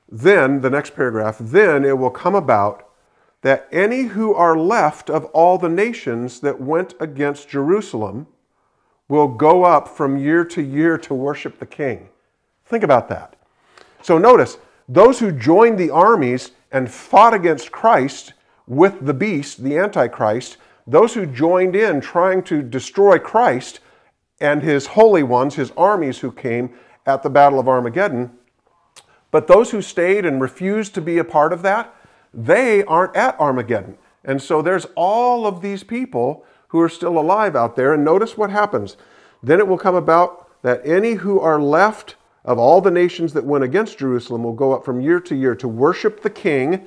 Then, 0.09 0.61
the 0.61 0.71
next 0.71 0.95
paragraph, 0.95 1.37
then 1.41 1.85
it 1.85 1.99
will 1.99 2.11
come 2.11 2.35
about 2.35 2.89
that 3.43 3.69
any 3.71 4.03
who 4.03 4.35
are 4.35 4.57
left 4.57 5.11
of 5.11 5.25
all 5.27 5.59
the 5.59 5.69
nations 5.69 6.41
that 6.41 6.61
went 6.61 6.95
against 7.01 7.49
Jerusalem 7.49 8.27
will 9.09 9.29
go 9.29 9.65
up 9.65 9.89
from 9.89 10.19
year 10.19 10.45
to 10.45 10.63
year 10.63 10.99
to 10.99 11.15
worship 11.15 11.59
the 11.59 11.67
king. 11.67 12.09
Think 12.65 12.83
about 12.83 13.09
that. 13.09 13.37
So 14.03 14.19
notice, 14.19 14.59
those 14.89 15.19
who 15.19 15.33
joined 15.33 15.79
the 15.79 15.91
armies 15.91 16.53
and 16.73 16.91
fought 16.91 17.35
against 17.35 17.73
Christ 17.73 18.33
with 18.67 19.07
the 19.07 19.15
beast, 19.15 19.63
the 19.63 19.79
Antichrist, 19.79 20.57
those 20.87 21.15
who 21.15 21.27
joined 21.27 21.75
in 21.77 22.01
trying 22.01 22.43
to 22.45 22.63
destroy 22.63 23.19
Christ, 23.19 23.81
and 24.41 24.63
his 24.63 24.87
holy 24.89 25.23
ones, 25.23 25.55
his 25.55 25.73
armies 25.77 26.19
who 26.19 26.31
came 26.31 26.75
at 27.07 27.23
the 27.23 27.31
Battle 27.31 27.59
of 27.59 27.69
Armageddon, 27.69 28.33
But 29.31 29.47
those 29.47 29.71
who 29.71 29.83
stayed 29.83 30.25
and 30.25 30.41
refused 30.41 30.95
to 30.95 31.01
be 31.01 31.19
a 31.19 31.25
part 31.25 31.53
of 31.53 31.63
that, 31.63 31.95
they 32.33 32.85
aren't 32.85 33.17
at 33.17 33.39
Armageddon. 33.39 33.99
And 34.25 34.41
so 34.41 34.63
there's 34.63 34.87
all 34.95 35.47
of 35.47 35.63
these 35.63 35.85
people 35.85 36.45
who 36.69 36.81
are 36.81 36.89
still 36.89 37.19
alive 37.19 37.55
out 37.55 37.77
there. 37.77 37.95
And 37.95 38.05
notice 38.05 38.37
what 38.37 38.51
happens. 38.51 38.97
Then 39.43 39.59
it 39.59 39.69
will 39.69 39.79
come 39.79 39.95
about 39.95 40.63
that 40.63 40.81
any 40.85 41.15
who 41.15 41.39
are 41.41 41.61
left 41.61 42.17
of 42.45 42.59
all 42.59 42.81
the 42.81 42.91
nations 42.91 43.33
that 43.33 43.45
went 43.45 43.65
against 43.65 43.99
Jerusalem 43.99 44.43
will 44.43 44.53
go 44.53 44.73
up 44.73 44.85
from 44.85 45.01
year 45.01 45.21
to 45.21 45.35
year 45.35 45.55
to 45.57 45.69
worship 45.69 46.23
the 46.23 46.31
king. 46.31 46.87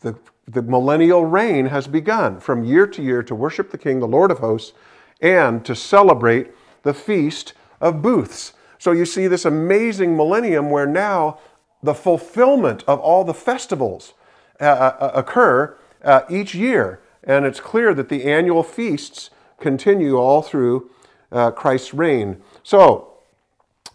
The, 0.00 0.16
the 0.46 0.62
millennial 0.62 1.24
reign 1.24 1.66
has 1.66 1.86
begun 1.86 2.40
from 2.40 2.64
year 2.64 2.86
to 2.88 3.02
year 3.02 3.22
to 3.22 3.34
worship 3.34 3.70
the 3.70 3.78
king, 3.78 4.00
the 4.00 4.06
Lord 4.06 4.30
of 4.30 4.38
hosts, 4.38 4.72
and 5.20 5.64
to 5.64 5.74
celebrate 5.74 6.52
the 6.84 6.94
feast 6.94 7.52
of 7.80 8.00
booths. 8.00 8.52
So 8.78 8.92
you 8.92 9.04
see 9.04 9.26
this 9.26 9.44
amazing 9.44 10.16
millennium 10.16 10.70
where 10.70 10.86
now 10.86 11.38
the 11.82 11.94
fulfillment 11.94 12.84
of 12.86 13.00
all 13.00 13.24
the 13.24 13.34
festivals 13.34 14.14
uh, 14.60 14.64
uh, 14.64 15.10
occur 15.14 15.76
uh, 16.04 16.22
each 16.30 16.54
year. 16.54 17.00
And 17.22 17.44
it's 17.44 17.60
clear 17.60 17.94
that 17.94 18.08
the 18.08 18.24
annual 18.24 18.62
feasts 18.62 19.30
continue 19.58 20.16
all 20.16 20.42
through 20.42 20.90
uh, 21.32 21.50
Christ's 21.50 21.94
reign. 21.94 22.42
So, 22.62 23.14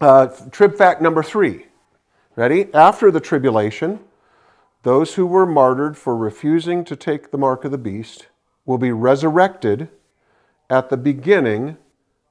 uh, 0.00 0.28
trib 0.50 0.76
fact 0.76 1.00
number 1.00 1.22
three. 1.22 1.66
Ready? 2.36 2.72
After 2.74 3.10
the 3.10 3.20
tribulation, 3.20 4.00
those 4.82 5.14
who 5.14 5.26
were 5.26 5.46
martyred 5.46 5.96
for 5.96 6.16
refusing 6.16 6.84
to 6.84 6.96
take 6.96 7.30
the 7.30 7.38
mark 7.38 7.64
of 7.64 7.70
the 7.70 7.78
beast 7.78 8.28
will 8.64 8.78
be 8.78 8.92
resurrected 8.92 9.88
at 10.68 10.90
the 10.90 10.96
beginning 10.96 11.76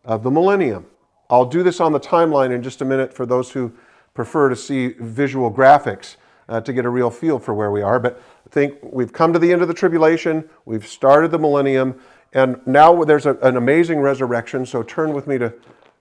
of 0.06 0.24
the 0.24 0.32
millennium. 0.32 0.86
I'll 1.30 1.46
do 1.46 1.64
this 1.64 1.80
on 1.80 1.92
the 1.92 2.00
timeline 2.00 2.52
in 2.52 2.64
just 2.64 2.82
a 2.82 2.86
minute 2.86 3.14
for 3.14 3.26
those 3.26 3.52
who 3.52 3.74
prefer 4.14 4.50
to 4.50 4.56
see 4.56 4.90
visual 5.00 5.52
graphics 5.52 6.16
uh, 6.48 6.60
to 6.62 6.74
get 6.74 6.86
a 6.86 6.90
real 6.90 7.12
feel 7.12 7.40
for 7.40 7.54
where 7.54 7.72
we 7.72 7.82
are. 7.82 8.00
But 8.00 8.22
I 8.46 8.50
think 8.50 8.78
we've 8.82 9.14
come 9.14 9.34
to 9.34 9.40
the 9.40 9.54
end 9.54 9.62
of 9.62 9.68
the 9.68 9.74
tribulation, 9.74 10.50
we've 10.66 10.88
started 10.88 11.32
the 11.32 11.40
millennium, 11.40 12.00
and 12.34 12.60
now 12.66 13.04
there's 13.04 13.26
a, 13.26 13.36
an 13.38 13.58
amazing 13.58 14.00
resurrection. 14.00 14.66
So 14.66 14.84
turn 14.84 15.14
with 15.14 15.28
me 15.28 15.38
to 15.38 15.54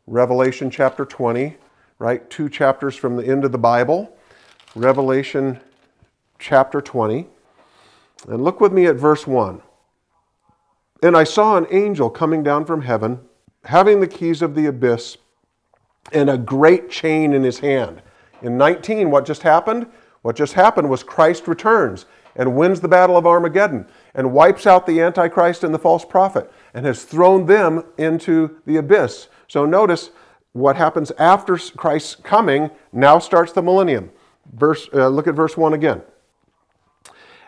Revelation 0.06 0.70
chapter 0.70 1.04
20, 1.04 1.56
right? 1.98 2.28
Two 2.30 2.48
chapters 2.48 2.96
from 2.96 3.16
the 3.16 3.26
end 3.26 3.44
of 3.44 3.52
the 3.52 3.58
Bible. 3.58 4.16
Revelation 4.74 5.60
chapter 6.38 6.80
20. 6.80 7.26
And 8.28 8.42
look 8.42 8.60
with 8.60 8.72
me 8.72 8.86
at 8.86 8.96
verse 8.96 9.26
1. 9.26 9.62
And 11.02 11.16
I 11.16 11.24
saw 11.24 11.56
an 11.56 11.66
angel 11.70 12.10
coming 12.10 12.42
down 12.42 12.64
from 12.64 12.82
heaven, 12.82 13.20
having 13.64 14.00
the 14.00 14.06
keys 14.06 14.42
of 14.42 14.54
the 14.54 14.66
abyss 14.66 15.16
and 16.12 16.30
a 16.30 16.38
great 16.38 16.90
chain 16.90 17.32
in 17.32 17.42
his 17.42 17.58
hand. 17.58 18.02
In 18.42 18.56
19, 18.56 19.10
what 19.10 19.26
just 19.26 19.42
happened? 19.42 19.86
What 20.22 20.36
just 20.36 20.54
happened 20.54 20.88
was 20.88 21.02
Christ 21.02 21.48
returns 21.48 22.06
and 22.36 22.56
wins 22.56 22.80
the 22.80 22.88
battle 22.88 23.16
of 23.16 23.26
Armageddon 23.26 23.86
and 24.14 24.32
wipes 24.32 24.66
out 24.66 24.86
the 24.86 25.00
Antichrist 25.00 25.64
and 25.64 25.74
the 25.74 25.78
false 25.78 26.04
prophet 26.04 26.50
and 26.72 26.86
has 26.86 27.04
thrown 27.04 27.46
them 27.46 27.84
into 27.98 28.60
the 28.64 28.76
abyss. 28.76 29.28
So 29.48 29.66
notice 29.66 30.10
what 30.52 30.76
happens 30.76 31.10
after 31.18 31.58
Christ's 31.58 32.14
coming 32.14 32.70
now 32.92 33.18
starts 33.18 33.52
the 33.52 33.62
millennium. 33.62 34.10
Verse, 34.54 34.88
uh, 34.94 35.08
look 35.08 35.26
at 35.26 35.34
verse 35.34 35.56
1 35.56 35.74
again. 35.74 36.02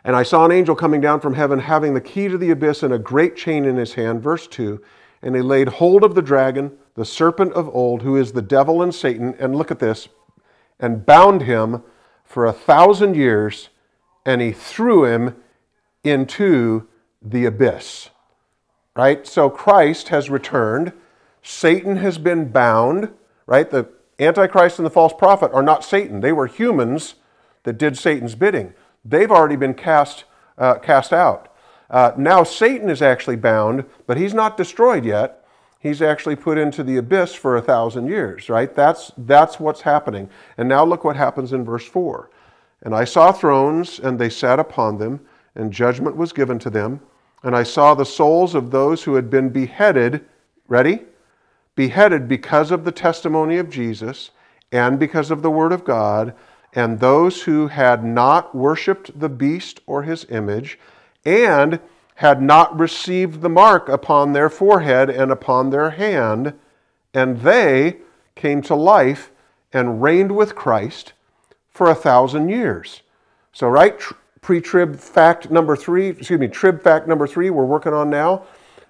And 0.05 0.17
I 0.17 0.23
saw 0.23 0.45
an 0.45 0.53
angel 0.53 0.75
coming 0.75 1.01
down 1.01 1.21
from 1.21 1.35
heaven 1.35 1.59
having 1.59 1.95
the 1.95 2.01
key 2.01 2.29
to 2.29 2.39
the 2.39 2.51
abyss 2.51 2.83
and 2.83 2.93
a 2.93 2.99
great 2.99 3.37
chain 3.37 3.65
in 3.65 3.77
his 3.77 3.95
hand. 3.95 4.23
Verse 4.23 4.47
2 4.47 4.83
And 5.23 5.37
he 5.37 5.43
laid 5.43 5.69
hold 5.69 6.03
of 6.03 6.15
the 6.15 6.23
dragon, 6.23 6.73
the 6.95 7.05
serpent 7.05 7.53
of 7.53 7.69
old, 7.69 8.03
who 8.03 8.17
is 8.17 8.33
the 8.33 8.43
devil 8.43 8.83
and 8.83 8.95
Satan. 8.95 9.35
And 9.39 9.55
look 9.55 9.71
at 9.71 9.79
this 9.79 10.09
and 10.79 11.05
bound 11.05 11.43
him 11.43 11.83
for 12.25 12.47
a 12.47 12.53
thousand 12.53 13.17
years, 13.17 13.69
and 14.25 14.41
he 14.41 14.53
threw 14.53 15.05
him 15.05 15.37
into 16.05 16.89
the 17.21 17.45
abyss. 17.45 18.11
Right? 18.97 19.27
So 19.27 19.51
Christ 19.51 20.09
has 20.09 20.31
returned. 20.31 20.93
Satan 21.43 21.97
has 21.97 22.19
been 22.19 22.51
bound. 22.51 23.13
Right? 23.47 23.71
The 23.71 23.89
Antichrist 24.19 24.79
and 24.79 24.87
the 24.87 24.91
false 24.91 25.13
prophet 25.13 25.51
are 25.53 25.63
not 25.63 25.85
Satan. 25.85 26.21
They 26.21 26.33
were 26.33 26.47
humans 26.47 27.15
that 27.65 27.79
did 27.79 27.99
Satan's 27.99 28.35
bidding. 28.35 28.75
They've 29.05 29.31
already 29.31 29.57
been 29.57 29.75
cast, 29.75 30.25
uh, 30.59 30.75
cast 30.75 31.13
out. 31.13 31.50
Uh, 31.91 32.13
now 32.17 32.45
Satan 32.45 32.89
is 32.89 33.03
actually 33.03 33.37
bound, 33.37 33.85
but 34.07 34.17
he's 34.17 34.33
not 34.33 34.57
destroyed 34.57 35.05
yet. 35.05 35.45
He's 35.81 36.03
actually 36.03 36.37
put 36.37 36.59
into 36.59 36.85
the 36.85 36.99
abyss 36.99 37.35
for 37.35 37.57
a 37.57 37.63
thousand 37.63 38.07
years, 38.07 38.49
right? 38.49 38.73
That's, 38.73 39.13
that's 39.19 39.59
what's 39.59 39.81
happening. 39.81 40.31
And 40.57 40.69
now 40.69 40.85
look 40.85 41.05
what 41.05 41.17
happens 41.17 41.53
in 41.53 41.65
verse 41.65 41.87
4. 41.87 42.31
And 42.83 42.95
I 42.95 43.05
saw 43.05 43.33
thrones, 43.33 43.99
and 43.99 44.19
they 44.19 44.31
sat 44.31 44.59
upon 44.59 44.99
them, 44.99 45.21
and 45.55 45.73
judgment 45.73 46.17
was 46.17 46.33
given 46.33 46.59
to 46.61 46.71
them. 46.71 47.01
And 47.43 47.57
I 47.57 47.63
saw 47.63 47.95
the 47.95 48.05
souls 48.05 48.55
of 48.55 48.71
those 48.71 49.03
who 49.03 49.15
had 49.15 49.31
been 49.31 49.49
beheaded, 49.49 50.25
ready? 50.69 51.01
Beheaded 51.75 52.29
because 52.29 52.71
of 52.71 52.85
the 52.85 52.93
testimony 52.93 53.57
of 53.57 53.71
Jesus 53.71 54.31
and 54.71 54.99
because 54.99 55.31
of 55.31 55.43
the 55.43 55.51
word 55.51 55.73
of 55.73 55.85
God 55.85 56.35
and 56.75 57.01
those 57.01 57.43
who 57.43 57.67
had 57.67 58.05
not 58.05 58.55
worshipped 58.55 59.19
the 59.19 59.29
beast 59.29 59.81
or 59.87 60.03
his 60.03 60.27
image, 60.29 60.79
and 61.25 61.81
had 62.17 62.43
not 62.43 62.79
received 62.79 63.41
the 63.41 63.49
mark 63.49 63.89
upon 63.89 64.33
their 64.33 64.51
forehead 64.51 65.09
and 65.09 65.31
upon 65.31 65.71
their 65.71 65.91
hand, 65.91 66.53
and 67.15 67.41
they 67.41 67.99
came 68.35 68.63
to 68.63 68.75
life 68.75 69.31
and 69.73 70.03
reigned 70.03 70.37
with 70.37 70.55
Christ 70.55 71.13
for 71.71 71.89
a 71.89 71.95
thousand 71.95 72.49
years. 72.49 73.03
So, 73.53 73.69
right, 73.69 73.99
pre 74.41 74.61
trib 74.61 74.97
fact 74.97 75.51
number 75.51 75.77
three, 75.77 76.09
excuse 76.09 76.39
me, 76.39 76.49
trib 76.49 76.83
fact 76.83 77.09
number 77.09 77.27
three, 77.27 77.51
we're 77.51 77.65
working 77.65 77.95
on 77.95 78.11
now. 78.11 78.45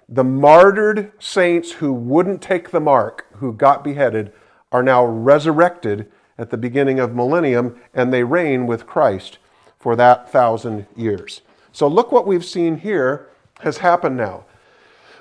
The 0.09 0.23
martyred 0.23 1.11
saints 1.19 1.71
who 1.71 1.93
wouldn't 1.93 2.41
take 2.41 2.71
the 2.71 2.81
mark, 2.81 3.27
who 3.37 3.53
got 3.53 3.83
beheaded, 3.83 4.33
are 4.71 4.83
now 4.83 5.05
resurrected 5.05 6.11
at 6.37 6.49
the 6.49 6.57
beginning 6.57 6.99
of 6.99 7.15
millennium, 7.15 7.79
and 7.93 8.11
they 8.11 8.23
reign 8.23 8.67
with 8.67 8.87
Christ 8.87 9.37
for 9.79 9.95
that 9.95 10.29
thousand 10.29 10.85
years. 10.95 11.41
So 11.71 11.87
look 11.87 12.11
what 12.11 12.27
we've 12.27 12.45
seen 12.45 12.77
here 12.77 13.29
has 13.59 13.77
happened 13.77 14.17
now. 14.17 14.45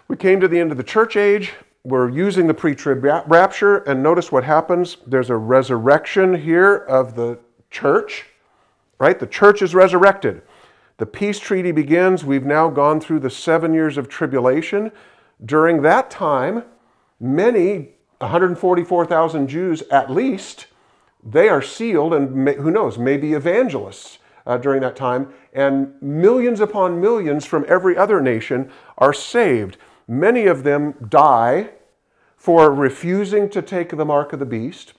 We 0.08 0.16
came 0.16 0.40
to 0.40 0.48
the 0.48 0.58
end 0.58 0.72
of 0.72 0.76
the 0.76 0.84
church 0.84 1.16
age. 1.16 1.52
We're 1.84 2.10
using 2.10 2.46
the 2.46 2.54
pre 2.54 2.74
trib 2.74 3.04
rapture, 3.04 3.78
and 3.78 4.02
notice 4.02 4.30
what 4.32 4.44
happens. 4.44 4.96
There's 5.06 5.30
a 5.30 5.36
resurrection 5.36 6.34
here 6.34 6.74
of 6.74 7.14
the 7.14 7.38
church, 7.70 8.26
right? 8.98 9.18
The 9.18 9.26
church 9.26 9.62
is 9.62 9.74
resurrected. 9.74 10.42
The 10.98 11.06
peace 11.06 11.38
treaty 11.38 11.72
begins. 11.72 12.24
We've 12.24 12.44
now 12.44 12.68
gone 12.68 13.00
through 13.00 13.20
the 13.20 13.30
seven 13.30 13.72
years 13.72 13.96
of 13.96 14.08
tribulation. 14.08 14.92
During 15.42 15.80
that 15.82 16.10
time, 16.10 16.64
many, 17.18 17.92
144,000 18.18 19.48
Jews 19.48 19.82
at 19.90 20.10
least, 20.10 20.66
they 21.24 21.48
are 21.48 21.62
sealed, 21.62 22.12
and 22.12 22.34
may, 22.34 22.56
who 22.56 22.70
knows, 22.70 22.98
maybe 22.98 23.32
evangelists 23.32 24.18
uh, 24.46 24.58
during 24.58 24.82
that 24.82 24.96
time, 24.96 25.32
and 25.52 26.00
millions 26.00 26.60
upon 26.60 27.00
millions 27.00 27.44
from 27.44 27.64
every 27.68 27.96
other 27.96 28.20
nation 28.20 28.70
are 28.98 29.12
saved. 29.12 29.76
Many 30.06 30.46
of 30.46 30.62
them 30.62 30.94
die 31.08 31.70
for 32.36 32.72
refusing 32.72 33.50
to 33.50 33.62
take 33.62 33.90
the 33.90 34.04
mark 34.04 34.32
of 34.32 34.38
the 34.38 34.46
beast, 34.46 34.94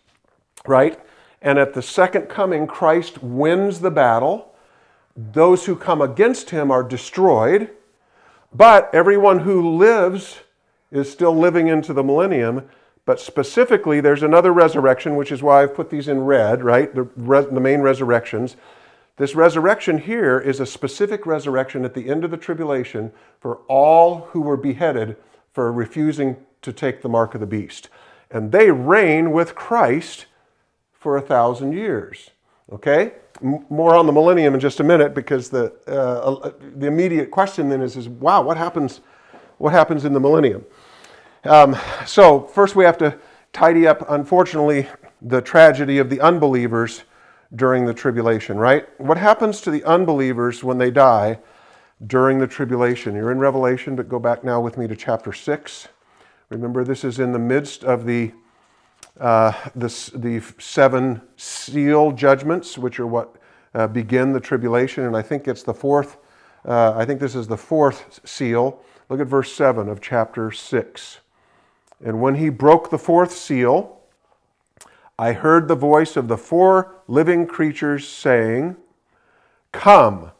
right? 0.65 0.99
And 1.41 1.57
at 1.57 1.73
the 1.73 1.81
second 1.81 2.27
coming, 2.27 2.67
Christ 2.67 3.23
wins 3.23 3.79
the 3.79 3.91
battle. 3.91 4.53
Those 5.15 5.65
who 5.65 5.75
come 5.75 6.01
against 6.01 6.51
him 6.51 6.69
are 6.69 6.83
destroyed, 6.83 7.71
but 8.53 8.93
everyone 8.93 9.39
who 9.39 9.77
lives 9.77 10.41
is 10.91 11.11
still 11.11 11.35
living 11.35 11.67
into 11.67 11.93
the 11.93 12.03
millennium 12.03 12.69
but 13.05 13.19
specifically, 13.19 13.99
there's 13.99 14.23
another 14.23 14.51
resurrection, 14.51 15.15
which 15.15 15.31
is 15.31 15.41
why 15.41 15.63
I've 15.63 15.73
put 15.73 15.89
these 15.89 16.07
in 16.07 16.21
red, 16.21 16.63
right? 16.63 16.93
The, 16.93 17.03
res- 17.15 17.47
the 17.47 17.59
main 17.59 17.81
resurrections. 17.81 18.55
This 19.17 19.35
resurrection 19.35 19.99
here 19.99 20.39
is 20.39 20.59
a 20.59 20.65
specific 20.65 21.25
resurrection 21.25 21.85
at 21.85 21.93
the 21.93 22.09
end 22.09 22.23
of 22.23 22.31
the 22.31 22.37
tribulation 22.37 23.11
for 23.39 23.57
all 23.67 24.21
who 24.31 24.41
were 24.41 24.57
beheaded 24.57 25.17
for 25.51 25.71
refusing 25.71 26.37
to 26.61 26.71
take 26.71 27.01
the 27.01 27.09
mark 27.09 27.33
of 27.33 27.41
the 27.41 27.47
beast. 27.47 27.89
And 28.29 28.51
they 28.51 28.71
reign 28.71 29.31
with 29.31 29.55
Christ 29.55 30.25
for 30.93 31.17
a 31.17 31.21
thousand 31.21 31.73
years. 31.73 32.31
Okay? 32.71 33.13
More 33.41 33.95
on 33.95 34.05
the 34.05 34.13
millennium 34.13 34.53
in 34.53 34.59
just 34.59 34.79
a 34.79 34.83
minute 34.83 35.13
because 35.13 35.49
the, 35.49 35.73
uh, 35.87 36.51
the 36.59 36.87
immediate 36.87 37.31
question 37.31 37.69
then 37.69 37.81
is, 37.81 37.97
is 37.97 38.07
wow, 38.07 38.41
what 38.41 38.55
happens, 38.55 39.01
what 39.57 39.73
happens 39.73 40.05
in 40.05 40.13
the 40.13 40.19
millennium? 40.19 40.63
Um, 41.43 41.75
so, 42.05 42.41
first 42.41 42.75
we 42.75 42.85
have 42.85 42.99
to 42.99 43.17
tidy 43.51 43.87
up, 43.87 44.07
unfortunately, 44.09 44.87
the 45.21 45.41
tragedy 45.41 45.97
of 45.97 46.09
the 46.09 46.21
unbelievers 46.21 47.03
during 47.55 47.85
the 47.85 47.93
tribulation, 47.93 48.57
right? 48.57 48.87
What 48.99 49.17
happens 49.17 49.61
to 49.61 49.71
the 49.71 49.83
unbelievers 49.83 50.63
when 50.63 50.77
they 50.77 50.91
die 50.91 51.39
during 52.07 52.39
the 52.39 52.47
tribulation? 52.47 53.15
You're 53.15 53.31
in 53.31 53.39
Revelation, 53.39 53.95
but 53.95 54.07
go 54.07 54.19
back 54.19 54.43
now 54.43 54.61
with 54.61 54.77
me 54.77 54.87
to 54.87 54.95
chapter 54.95 55.33
6. 55.33 55.87
Remember, 56.49 56.83
this 56.83 57.03
is 57.03 57.19
in 57.19 57.31
the 57.31 57.39
midst 57.39 57.83
of 57.83 58.05
the 58.05 58.31
uh, 59.19 59.51
the, 59.75 59.87
the 60.15 60.41
seven 60.57 61.21
seal 61.35 62.11
judgments, 62.11 62.77
which 62.77 62.99
are 62.99 63.05
what 63.05 63.35
uh, 63.73 63.87
begin 63.87 64.33
the 64.33 64.39
tribulation. 64.39 65.05
And 65.05 65.15
I 65.15 65.21
think 65.21 65.47
it's 65.47 65.63
the 65.63 65.73
fourth, 65.73 66.17
uh, 66.65 66.93
I 66.95 67.05
think 67.05 67.19
this 67.19 67.35
is 67.35 67.47
the 67.47 67.57
fourth 67.57 68.19
seal. 68.27 68.81
Look 69.09 69.19
at 69.19 69.27
verse 69.27 69.53
7 69.53 69.89
of 69.89 70.01
chapter 70.01 70.51
6. 70.51 71.19
And 72.03 72.21
when 72.21 72.35
he 72.35 72.49
broke 72.49 72.89
the 72.89 72.97
fourth 72.97 73.31
seal, 73.31 74.00
I 75.21 75.33
heard 75.33 75.67
the 75.67 75.75
voice 75.75 76.17
of 76.17 76.27
the 76.27 76.37
four 76.37 76.95
living 77.07 77.45
creatures 77.45 78.07
saying, 78.07 78.75
Come. 79.71 80.31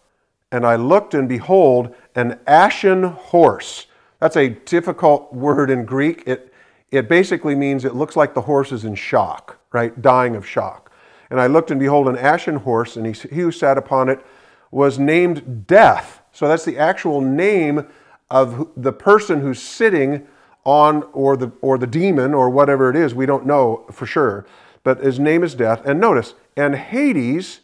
And 0.51 0.65
I 0.65 0.75
looked, 0.75 1.13
and 1.13 1.29
behold, 1.29 1.93
an 2.15 2.39
ashen 2.47 3.03
horse. 3.03 3.85
That's 4.19 4.38
a 4.38 4.50
difficult 4.50 5.31
word 5.31 5.69
in 5.69 5.85
Greek. 5.85 6.23
It, 6.25 6.51
it 6.89 7.07
basically 7.07 7.53
means 7.53 7.85
it 7.85 7.93
looks 7.93 8.15
like 8.15 8.33
the 8.33 8.41
horse 8.41 8.71
is 8.71 8.83
in 8.83 8.95
shock, 8.95 9.59
right? 9.71 10.01
Dying 10.01 10.35
of 10.35 10.47
shock. 10.47 10.91
And 11.29 11.39
I 11.39 11.45
looked, 11.45 11.69
and 11.69 11.79
behold, 11.79 12.07
an 12.07 12.17
ashen 12.17 12.55
horse, 12.55 12.97
and 12.97 13.05
he, 13.05 13.13
he 13.29 13.41
who 13.41 13.51
sat 13.51 13.77
upon 13.77 14.09
it 14.09 14.25
was 14.71 14.97
named 14.97 15.67
Death. 15.67 16.23
So 16.31 16.47
that's 16.47 16.65
the 16.65 16.79
actual 16.79 17.21
name 17.21 17.88
of 18.31 18.67
the 18.75 18.93
person 18.93 19.41
who's 19.41 19.61
sitting 19.61 20.25
on, 20.63 21.03
or 21.13 21.38
the, 21.38 21.51
or 21.61 21.77
the 21.77 21.85
demon, 21.85 22.33
or 22.33 22.50
whatever 22.50 22.89
it 22.89 22.95
is. 22.95 23.13
We 23.13 23.27
don't 23.27 23.45
know 23.45 23.85
for 23.91 24.07
sure. 24.07 24.47
But 24.83 25.03
his 25.03 25.19
name 25.19 25.43
is 25.43 25.55
Death. 25.55 25.85
And 25.85 26.00
notice, 26.00 26.33
and 26.55 26.75
Hades 26.75 27.61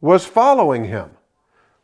was 0.00 0.24
following 0.24 0.84
him. 0.84 1.10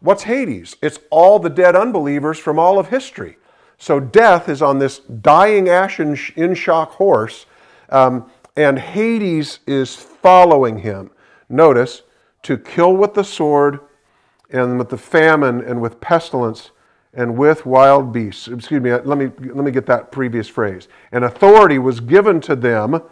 What's 0.00 0.24
Hades? 0.24 0.76
It's 0.82 0.98
all 1.10 1.38
the 1.38 1.50
dead 1.50 1.74
unbelievers 1.74 2.38
from 2.38 2.58
all 2.58 2.78
of 2.78 2.88
history. 2.88 3.38
So 3.78 3.98
death 3.98 4.48
is 4.48 4.62
on 4.62 4.78
this 4.78 4.98
dying 4.98 5.68
ashen 5.68 6.16
in 6.36 6.54
shock 6.54 6.92
horse, 6.92 7.46
um, 7.88 8.30
and 8.56 8.78
Hades 8.78 9.60
is 9.66 9.96
following 9.96 10.78
him. 10.78 11.10
Notice, 11.48 12.02
to 12.42 12.56
kill 12.56 12.94
with 12.96 13.14
the 13.14 13.24
sword, 13.24 13.80
and 14.50 14.78
with 14.78 14.90
the 14.90 14.98
famine, 14.98 15.60
and 15.62 15.80
with 15.80 16.00
pestilence, 16.00 16.70
and 17.12 17.36
with 17.36 17.66
wild 17.66 18.12
beasts. 18.12 18.48
Excuse 18.48 18.82
me, 18.82 18.92
let 18.92 19.18
me, 19.18 19.30
let 19.38 19.64
me 19.64 19.70
get 19.70 19.86
that 19.86 20.12
previous 20.12 20.48
phrase. 20.48 20.88
And 21.12 21.24
authority 21.24 21.78
was 21.78 22.00
given 22.00 22.40
to 22.42 22.54
them, 22.54 23.02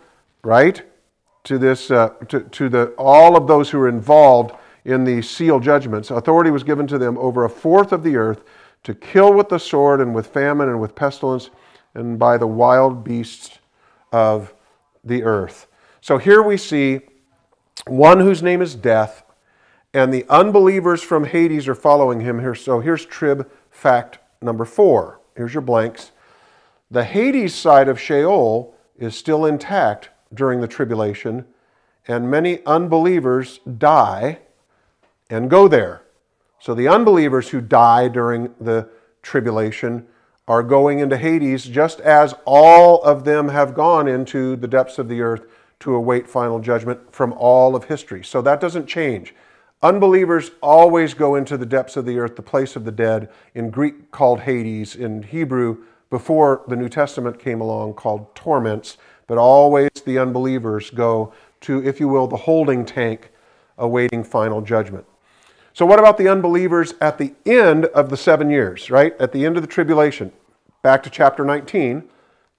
right? 0.44 0.82
To 1.44 1.58
this, 1.58 1.90
uh, 1.90 2.10
to, 2.28 2.40
to 2.40 2.68
the, 2.68 2.86
all 2.96 3.36
of 3.36 3.48
those 3.48 3.70
who 3.70 3.80
are 3.80 3.88
involved 3.88 4.54
in 4.84 5.04
the 5.04 5.22
seal 5.22 5.60
judgments. 5.60 6.10
Authority 6.10 6.50
was 6.50 6.62
given 6.62 6.86
to 6.86 6.98
them 6.98 7.18
over 7.18 7.44
a 7.44 7.50
fourth 7.50 7.92
of 7.92 8.02
the 8.02 8.16
earth 8.16 8.42
to 8.84 8.94
kill 8.94 9.32
with 9.32 9.48
the 9.48 9.58
sword 9.58 10.00
and 10.00 10.14
with 10.14 10.26
famine 10.26 10.68
and 10.68 10.80
with 10.80 10.94
pestilence 10.94 11.50
and 11.94 12.18
by 12.18 12.36
the 12.36 12.46
wild 12.46 13.04
beasts 13.04 13.58
of 14.12 14.54
the 15.04 15.22
earth. 15.22 15.66
So 16.00 16.18
here 16.18 16.42
we 16.42 16.56
see 16.56 17.00
one 17.86 18.20
whose 18.20 18.42
name 18.42 18.62
is 18.62 18.74
death, 18.74 19.24
and 19.94 20.12
the 20.12 20.26
unbelievers 20.28 21.02
from 21.02 21.24
Hades 21.24 21.68
are 21.68 21.74
following 21.74 22.20
him 22.20 22.40
here. 22.40 22.54
So 22.54 22.80
here's 22.80 23.04
trib 23.04 23.50
fact 23.70 24.18
number 24.40 24.64
four. 24.64 25.20
Here's 25.36 25.54
your 25.54 25.62
blanks. 25.62 26.12
The 26.90 27.04
Hades 27.04 27.54
side 27.54 27.88
of 27.88 28.00
Sheol 28.00 28.74
is 28.98 29.16
still 29.16 29.44
intact 29.46 30.10
during 30.34 30.60
the 30.60 30.68
tribulation, 30.68 31.44
and 32.08 32.30
many 32.30 32.64
unbelievers 32.66 33.60
die 33.78 34.38
and 35.30 35.48
go 35.48 35.68
there. 35.68 36.02
So 36.58 36.74
the 36.74 36.88
unbelievers 36.88 37.48
who 37.48 37.60
die 37.60 38.08
during 38.08 38.54
the 38.60 38.88
tribulation 39.22 40.06
are 40.48 40.62
going 40.62 40.98
into 40.98 41.16
Hades 41.16 41.64
just 41.64 42.00
as 42.00 42.34
all 42.44 43.02
of 43.02 43.24
them 43.24 43.48
have 43.48 43.74
gone 43.74 44.08
into 44.08 44.56
the 44.56 44.68
depths 44.68 44.98
of 44.98 45.08
the 45.08 45.20
earth 45.20 45.46
to 45.80 45.94
await 45.94 46.28
final 46.28 46.60
judgment 46.60 47.12
from 47.12 47.32
all 47.32 47.74
of 47.74 47.84
history. 47.84 48.22
So 48.22 48.42
that 48.42 48.60
doesn't 48.60 48.86
change. 48.86 49.34
Unbelievers 49.82 50.52
always 50.60 51.14
go 51.14 51.34
into 51.34 51.56
the 51.56 51.66
depths 51.66 51.96
of 51.96 52.06
the 52.06 52.18
earth, 52.18 52.36
the 52.36 52.42
place 52.42 52.76
of 52.76 52.84
the 52.84 52.92
dead, 52.92 53.28
in 53.54 53.70
Greek 53.70 54.12
called 54.12 54.40
Hades, 54.40 54.94
in 54.94 55.24
Hebrew 55.24 55.78
before 56.08 56.62
the 56.68 56.76
New 56.76 56.88
Testament 56.88 57.40
came 57.40 57.60
along 57.60 57.94
called 57.94 58.32
torments, 58.34 58.98
but 59.32 59.38
always 59.38 59.88
the 60.04 60.18
unbelievers 60.18 60.90
go 60.90 61.32
to, 61.62 61.82
if 61.88 61.98
you 61.98 62.06
will, 62.06 62.26
the 62.26 62.36
holding 62.36 62.84
tank 62.84 63.30
awaiting 63.78 64.22
final 64.22 64.60
judgment. 64.60 65.06
So, 65.72 65.86
what 65.86 65.98
about 65.98 66.18
the 66.18 66.28
unbelievers 66.28 66.92
at 67.00 67.16
the 67.16 67.32
end 67.46 67.86
of 67.86 68.10
the 68.10 68.16
seven 68.18 68.50
years, 68.50 68.90
right? 68.90 69.18
At 69.18 69.32
the 69.32 69.46
end 69.46 69.56
of 69.56 69.62
the 69.62 69.66
tribulation. 69.66 70.32
Back 70.82 71.02
to 71.04 71.08
chapter 71.08 71.46
19. 71.46 72.06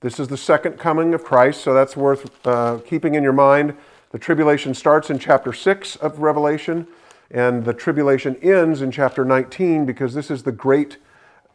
This 0.01 0.19
is 0.19 0.29
the 0.29 0.35
second 0.35 0.79
coming 0.79 1.13
of 1.13 1.23
Christ, 1.23 1.61
so 1.61 1.75
that's 1.75 1.95
worth 1.95 2.47
uh, 2.47 2.79
keeping 2.79 3.13
in 3.13 3.21
your 3.21 3.33
mind. 3.33 3.75
The 4.09 4.17
tribulation 4.17 4.73
starts 4.73 5.11
in 5.11 5.19
chapter 5.19 5.53
6 5.53 5.97
of 5.97 6.21
Revelation, 6.21 6.87
and 7.29 7.65
the 7.65 7.75
tribulation 7.75 8.35
ends 8.37 8.81
in 8.81 8.89
chapter 8.89 9.23
19 9.23 9.85
because 9.85 10.15
this 10.15 10.31
is 10.31 10.41
the 10.41 10.51
great, 10.51 10.97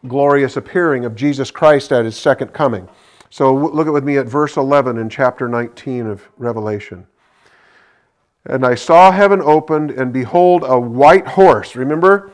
glorious 0.07 0.57
appearing 0.57 1.04
of 1.04 1.16
Jesus 1.16 1.50
Christ 1.50 1.90
at 1.90 2.04
his 2.04 2.16
second 2.16 2.52
coming. 2.52 2.88
So, 3.30 3.54
look 3.54 3.86
with 3.88 4.04
me 4.04 4.16
at 4.16 4.26
verse 4.26 4.56
11 4.56 4.96
in 4.96 5.08
chapter 5.08 5.48
19 5.48 6.06
of 6.06 6.28
Revelation. 6.38 7.06
And 8.46 8.64
I 8.64 8.74
saw 8.74 9.12
heaven 9.12 9.42
opened, 9.42 9.90
and 9.90 10.12
behold, 10.12 10.64
a 10.66 10.80
white 10.80 11.26
horse. 11.26 11.76
Remember, 11.76 12.30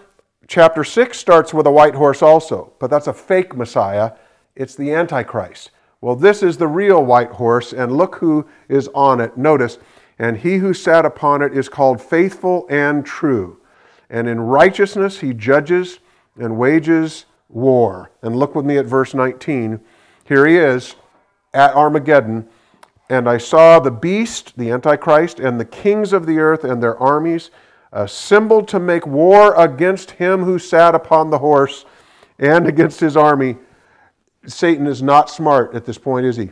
chapter 0.46 0.84
6 0.84 1.18
starts 1.18 1.52
with 1.52 1.66
a 1.66 1.72
white 1.72 1.96
horse 1.96 2.22
also, 2.22 2.72
but 2.78 2.90
that's 2.90 3.08
a 3.08 3.12
fake 3.12 3.56
Messiah. 3.56 4.12
It's 4.54 4.76
the 4.76 4.92
Antichrist. 4.92 5.72
Well, 6.00 6.14
this 6.14 6.42
is 6.42 6.58
the 6.58 6.68
real 6.68 7.04
white 7.04 7.32
horse, 7.32 7.72
and 7.72 7.96
look 7.96 8.16
who 8.16 8.46
is 8.68 8.88
on 8.94 9.20
it. 9.20 9.36
Notice, 9.36 9.78
and 10.18 10.36
he 10.36 10.58
who 10.58 10.74
sat 10.74 11.04
upon 11.04 11.42
it 11.42 11.56
is 11.56 11.68
called 11.68 12.00
faithful 12.00 12.66
and 12.70 13.04
true. 13.04 13.58
And 14.08 14.28
in 14.28 14.40
righteousness 14.40 15.20
he 15.20 15.32
judges 15.32 15.98
and 16.38 16.56
wages 16.56 17.24
war. 17.48 18.12
And 18.22 18.36
look 18.36 18.54
with 18.54 18.64
me 18.64 18.76
at 18.76 18.86
verse 18.86 19.14
19. 19.14 19.80
Here 20.24 20.46
he 20.46 20.56
is 20.56 20.96
at 21.52 21.74
Armageddon 21.74 22.48
and 23.08 23.28
I 23.28 23.38
saw 23.38 23.78
the 23.78 23.90
beast, 23.90 24.56
the 24.56 24.70
Antichrist, 24.70 25.38
and 25.38 25.60
the 25.60 25.64
kings 25.64 26.12
of 26.12 26.26
the 26.26 26.38
earth 26.38 26.64
and 26.64 26.82
their 26.82 26.98
armies 26.98 27.50
assembled 27.92 28.66
to 28.68 28.80
make 28.80 29.06
war 29.06 29.54
against 29.54 30.12
him 30.12 30.42
who 30.42 30.58
sat 30.58 30.94
upon 30.94 31.30
the 31.30 31.38
horse 31.38 31.84
and 32.38 32.66
against 32.66 33.00
his 33.00 33.16
army. 33.16 33.56
Satan 34.46 34.86
is 34.86 35.02
not 35.02 35.30
smart 35.30 35.74
at 35.74 35.84
this 35.84 35.98
point, 35.98 36.26
is 36.26 36.36
he? 36.36 36.50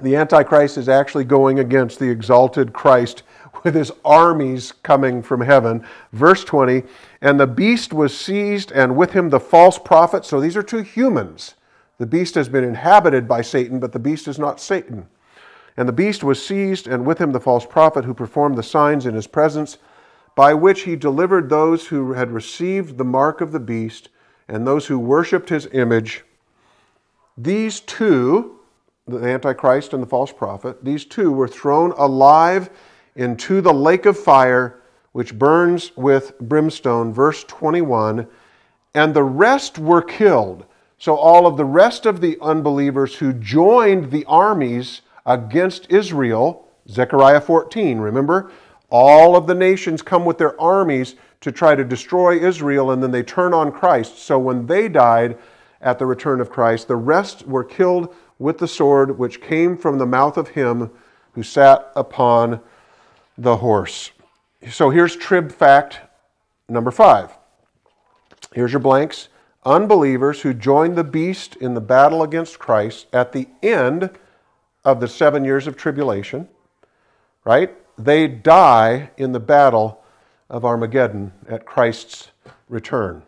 The 0.00 0.16
Antichrist 0.16 0.78
is 0.78 0.88
actually 0.88 1.24
going 1.24 1.58
against 1.58 1.98
the 1.98 2.08
exalted 2.08 2.72
Christ 2.72 3.22
with 3.62 3.74
his 3.74 3.92
armies 4.04 4.72
coming 4.72 5.22
from 5.22 5.40
heaven. 5.40 5.84
Verse 6.12 6.44
20 6.44 6.82
And 7.20 7.38
the 7.38 7.46
beast 7.46 7.92
was 7.92 8.16
seized, 8.16 8.72
and 8.72 8.96
with 8.96 9.12
him 9.12 9.30
the 9.30 9.40
false 9.40 9.78
prophet. 9.78 10.24
So 10.24 10.40
these 10.40 10.56
are 10.56 10.62
two 10.62 10.82
humans. 10.82 11.54
The 11.98 12.06
beast 12.06 12.34
has 12.34 12.48
been 12.48 12.64
inhabited 12.64 13.28
by 13.28 13.42
Satan, 13.42 13.78
but 13.78 13.92
the 13.92 13.98
beast 13.98 14.26
is 14.26 14.38
not 14.38 14.60
Satan. 14.60 15.06
And 15.76 15.88
the 15.88 15.92
beast 15.92 16.24
was 16.24 16.44
seized, 16.44 16.86
and 16.86 17.06
with 17.06 17.18
him 17.18 17.32
the 17.32 17.40
false 17.40 17.66
prophet 17.66 18.04
who 18.04 18.14
performed 18.14 18.56
the 18.56 18.62
signs 18.62 19.06
in 19.06 19.14
his 19.14 19.26
presence, 19.26 19.78
by 20.34 20.54
which 20.54 20.82
he 20.82 20.96
delivered 20.96 21.48
those 21.48 21.86
who 21.86 22.12
had 22.12 22.32
received 22.32 22.98
the 22.98 23.04
mark 23.04 23.40
of 23.40 23.52
the 23.52 23.60
beast 23.60 24.08
and 24.48 24.66
those 24.66 24.86
who 24.86 24.98
worshipped 24.98 25.48
his 25.48 25.66
image. 25.72 26.24
These 27.36 27.80
two, 27.80 28.58
the 29.06 29.18
Antichrist 29.18 29.92
and 29.92 30.02
the 30.02 30.08
false 30.08 30.32
prophet, 30.32 30.84
these 30.84 31.04
two 31.04 31.32
were 31.32 31.48
thrown 31.48 31.92
alive 31.92 32.70
into 33.16 33.60
the 33.60 33.72
lake 33.72 34.06
of 34.06 34.18
fire, 34.18 34.80
which 35.12 35.38
burns 35.38 35.92
with 35.96 36.38
brimstone. 36.40 37.12
Verse 37.12 37.44
21 37.44 38.26
And 38.94 39.14
the 39.14 39.22
rest 39.22 39.78
were 39.78 40.02
killed. 40.02 40.66
So, 40.98 41.16
all 41.16 41.46
of 41.46 41.56
the 41.56 41.64
rest 41.64 42.06
of 42.06 42.20
the 42.20 42.38
unbelievers 42.40 43.16
who 43.16 43.32
joined 43.32 44.10
the 44.10 44.24
armies 44.26 45.02
against 45.26 45.90
Israel, 45.90 46.68
Zechariah 46.88 47.40
14, 47.40 47.98
remember? 47.98 48.50
All 48.90 49.36
of 49.36 49.46
the 49.46 49.54
nations 49.54 50.02
come 50.02 50.24
with 50.24 50.38
their 50.38 50.58
armies 50.60 51.16
to 51.40 51.50
try 51.50 51.74
to 51.74 51.84
destroy 51.84 52.38
Israel, 52.38 52.90
and 52.90 53.02
then 53.02 53.10
they 53.10 53.22
turn 53.22 53.52
on 53.52 53.72
Christ. 53.72 54.18
So 54.18 54.38
when 54.38 54.66
they 54.66 54.88
died 54.88 55.36
at 55.80 55.98
the 55.98 56.06
return 56.06 56.40
of 56.40 56.50
Christ, 56.50 56.88
the 56.88 56.96
rest 56.96 57.46
were 57.46 57.64
killed 57.64 58.14
with 58.38 58.58
the 58.58 58.68
sword 58.68 59.18
which 59.18 59.40
came 59.40 59.76
from 59.76 59.98
the 59.98 60.06
mouth 60.06 60.36
of 60.36 60.48
him 60.48 60.90
who 61.32 61.42
sat 61.42 61.92
upon 61.96 62.60
the 63.36 63.56
horse. 63.56 64.12
So 64.70 64.90
here's 64.90 65.16
trib 65.16 65.52
fact 65.52 66.00
number 66.68 66.90
five. 66.90 67.30
Here's 68.54 68.72
your 68.72 68.80
blanks. 68.80 69.28
Unbelievers 69.64 70.42
who 70.42 70.52
joined 70.52 70.96
the 70.96 71.04
beast 71.04 71.56
in 71.56 71.74
the 71.74 71.80
battle 71.80 72.22
against 72.22 72.58
Christ 72.58 73.06
at 73.12 73.32
the 73.32 73.48
end 73.62 74.10
of 74.84 75.00
the 75.00 75.08
seven 75.08 75.44
years 75.44 75.66
of 75.66 75.76
tribulation, 75.76 76.48
right? 77.44 77.74
They 77.96 78.28
die 78.28 79.10
in 79.16 79.32
the 79.32 79.40
battle 79.40 80.02
of 80.50 80.64
Armageddon 80.64 81.32
at 81.48 81.64
Christ's 81.64 82.30
return. 82.68 83.22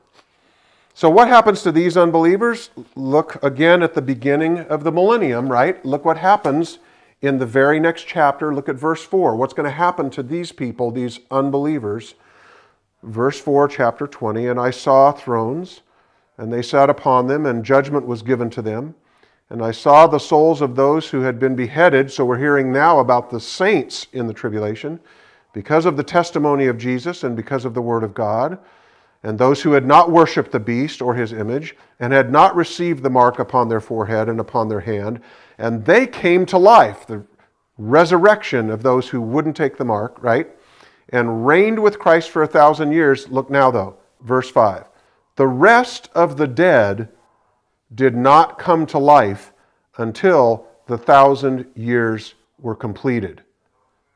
So, 0.92 1.10
what 1.10 1.28
happens 1.28 1.62
to 1.62 1.72
these 1.72 1.96
unbelievers? 1.96 2.70
Look 2.94 3.42
again 3.42 3.82
at 3.82 3.94
the 3.94 4.02
beginning 4.02 4.60
of 4.60 4.84
the 4.84 4.92
millennium, 4.92 5.50
right? 5.50 5.84
Look 5.84 6.04
what 6.04 6.18
happens 6.18 6.78
in 7.22 7.38
the 7.38 7.46
very 7.46 7.80
next 7.80 8.06
chapter, 8.06 8.54
look 8.54 8.68
at 8.68 8.76
verse 8.76 9.02
4. 9.02 9.36
What's 9.36 9.54
going 9.54 9.64
to 9.64 9.70
happen 9.70 10.10
to 10.10 10.22
these 10.22 10.52
people, 10.52 10.90
these 10.90 11.20
unbelievers? 11.30 12.14
Verse 13.02 13.40
4, 13.40 13.68
chapter 13.68 14.06
20 14.06 14.46
And 14.46 14.60
I 14.60 14.70
saw 14.70 15.12
thrones, 15.12 15.80
and 16.38 16.52
they 16.52 16.62
sat 16.62 16.90
upon 16.90 17.26
them, 17.26 17.46
and 17.46 17.64
judgment 17.64 18.06
was 18.06 18.22
given 18.22 18.50
to 18.50 18.62
them. 18.62 18.94
And 19.48 19.62
I 19.62 19.70
saw 19.70 20.06
the 20.06 20.18
souls 20.18 20.60
of 20.60 20.74
those 20.74 21.08
who 21.08 21.20
had 21.20 21.38
been 21.38 21.54
beheaded. 21.54 22.10
So 22.10 22.24
we're 22.24 22.38
hearing 22.38 22.72
now 22.72 22.98
about 22.98 23.30
the 23.30 23.40
saints 23.40 24.08
in 24.12 24.26
the 24.26 24.34
tribulation 24.34 24.98
because 25.52 25.86
of 25.86 25.96
the 25.96 26.02
testimony 26.02 26.66
of 26.66 26.78
Jesus 26.78 27.22
and 27.22 27.36
because 27.36 27.64
of 27.64 27.72
the 27.72 27.82
word 27.82 28.02
of 28.02 28.12
God. 28.12 28.58
And 29.22 29.38
those 29.38 29.62
who 29.62 29.72
had 29.72 29.86
not 29.86 30.10
worshiped 30.10 30.52
the 30.52 30.60
beast 30.60 31.00
or 31.00 31.14
his 31.14 31.32
image 31.32 31.76
and 32.00 32.12
had 32.12 32.30
not 32.30 32.54
received 32.54 33.02
the 33.02 33.10
mark 33.10 33.38
upon 33.38 33.68
their 33.68 33.80
forehead 33.80 34.28
and 34.28 34.40
upon 34.40 34.68
their 34.68 34.80
hand. 34.80 35.20
And 35.58 35.84
they 35.84 36.06
came 36.06 36.44
to 36.46 36.58
life, 36.58 37.06
the 37.06 37.24
resurrection 37.78 38.70
of 38.70 38.82
those 38.82 39.08
who 39.08 39.20
wouldn't 39.20 39.56
take 39.56 39.76
the 39.76 39.84
mark, 39.84 40.16
right? 40.22 40.48
And 41.10 41.46
reigned 41.46 41.80
with 41.80 41.98
Christ 41.98 42.30
for 42.30 42.42
a 42.42 42.46
thousand 42.46 42.92
years. 42.92 43.28
Look 43.28 43.48
now, 43.48 43.70
though, 43.70 43.96
verse 44.20 44.50
5. 44.50 44.84
The 45.36 45.46
rest 45.46 46.08
of 46.14 46.36
the 46.36 46.46
dead 46.46 47.08
did 47.94 48.16
not 48.16 48.58
come 48.58 48.86
to 48.86 48.98
life 48.98 49.52
until 49.96 50.66
the 50.86 50.98
thousand 50.98 51.66
years 51.74 52.34
were 52.58 52.74
completed. 52.74 53.42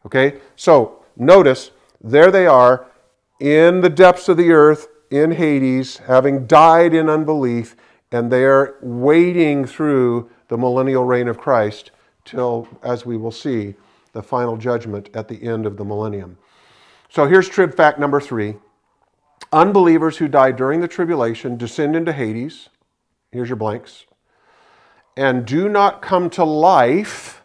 Okay? 0.06 0.38
So 0.56 1.04
notice, 1.16 1.70
there 2.00 2.30
they 2.30 2.46
are 2.46 2.87
in 3.38 3.80
the 3.80 3.90
depths 3.90 4.28
of 4.28 4.37
the 4.37 4.50
earth, 4.50 4.88
in 5.11 5.33
Hades, 5.33 5.98
having 5.98 6.46
died 6.46 6.94
in 6.94 7.09
unbelief, 7.09 7.74
and 8.12 8.30
they 8.30 8.44
are 8.44 8.76
waiting 8.80 9.64
through 9.64 10.30
the 10.48 10.59
millennial 10.59 11.04
reign 11.04 11.26
of 11.26 11.38
Christ 11.38 11.90
till, 12.24 12.68
as 12.83 13.04
we 13.04 13.16
will 13.16 13.33
see, 13.33 13.74
the 14.12 14.22
final 14.22 14.56
judgment 14.56 15.09
at 15.14 15.28
the 15.28 15.42
end 15.42 15.66
of 15.66 15.76
the 15.76 15.85
millennium. 15.85 16.38
So 17.09 17.26
here's 17.26 17.48
trib 17.48 17.74
fact 17.74 17.98
number 17.98 18.20
three 18.20 18.56
unbelievers 19.52 20.18
who 20.18 20.28
die 20.28 20.52
during 20.52 20.80
the 20.80 20.88
tribulation 20.88 21.56
descend 21.56 21.96
into 21.96 22.12
Hades. 22.12 22.68
Here's 23.32 23.48
your 23.48 23.56
blanks. 23.56 24.06
And 25.16 25.44
do 25.44 25.68
not 25.68 26.02
come 26.02 26.30
to 26.30 26.44
life 26.44 27.42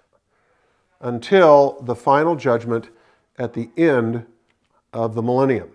until 1.02 1.82
the 1.82 1.96
final 1.96 2.36
judgment 2.36 2.90
at 3.38 3.54
the 3.54 3.70
end 3.78 4.26
of 4.94 5.14
the 5.16 5.22
millennium. 5.22 5.70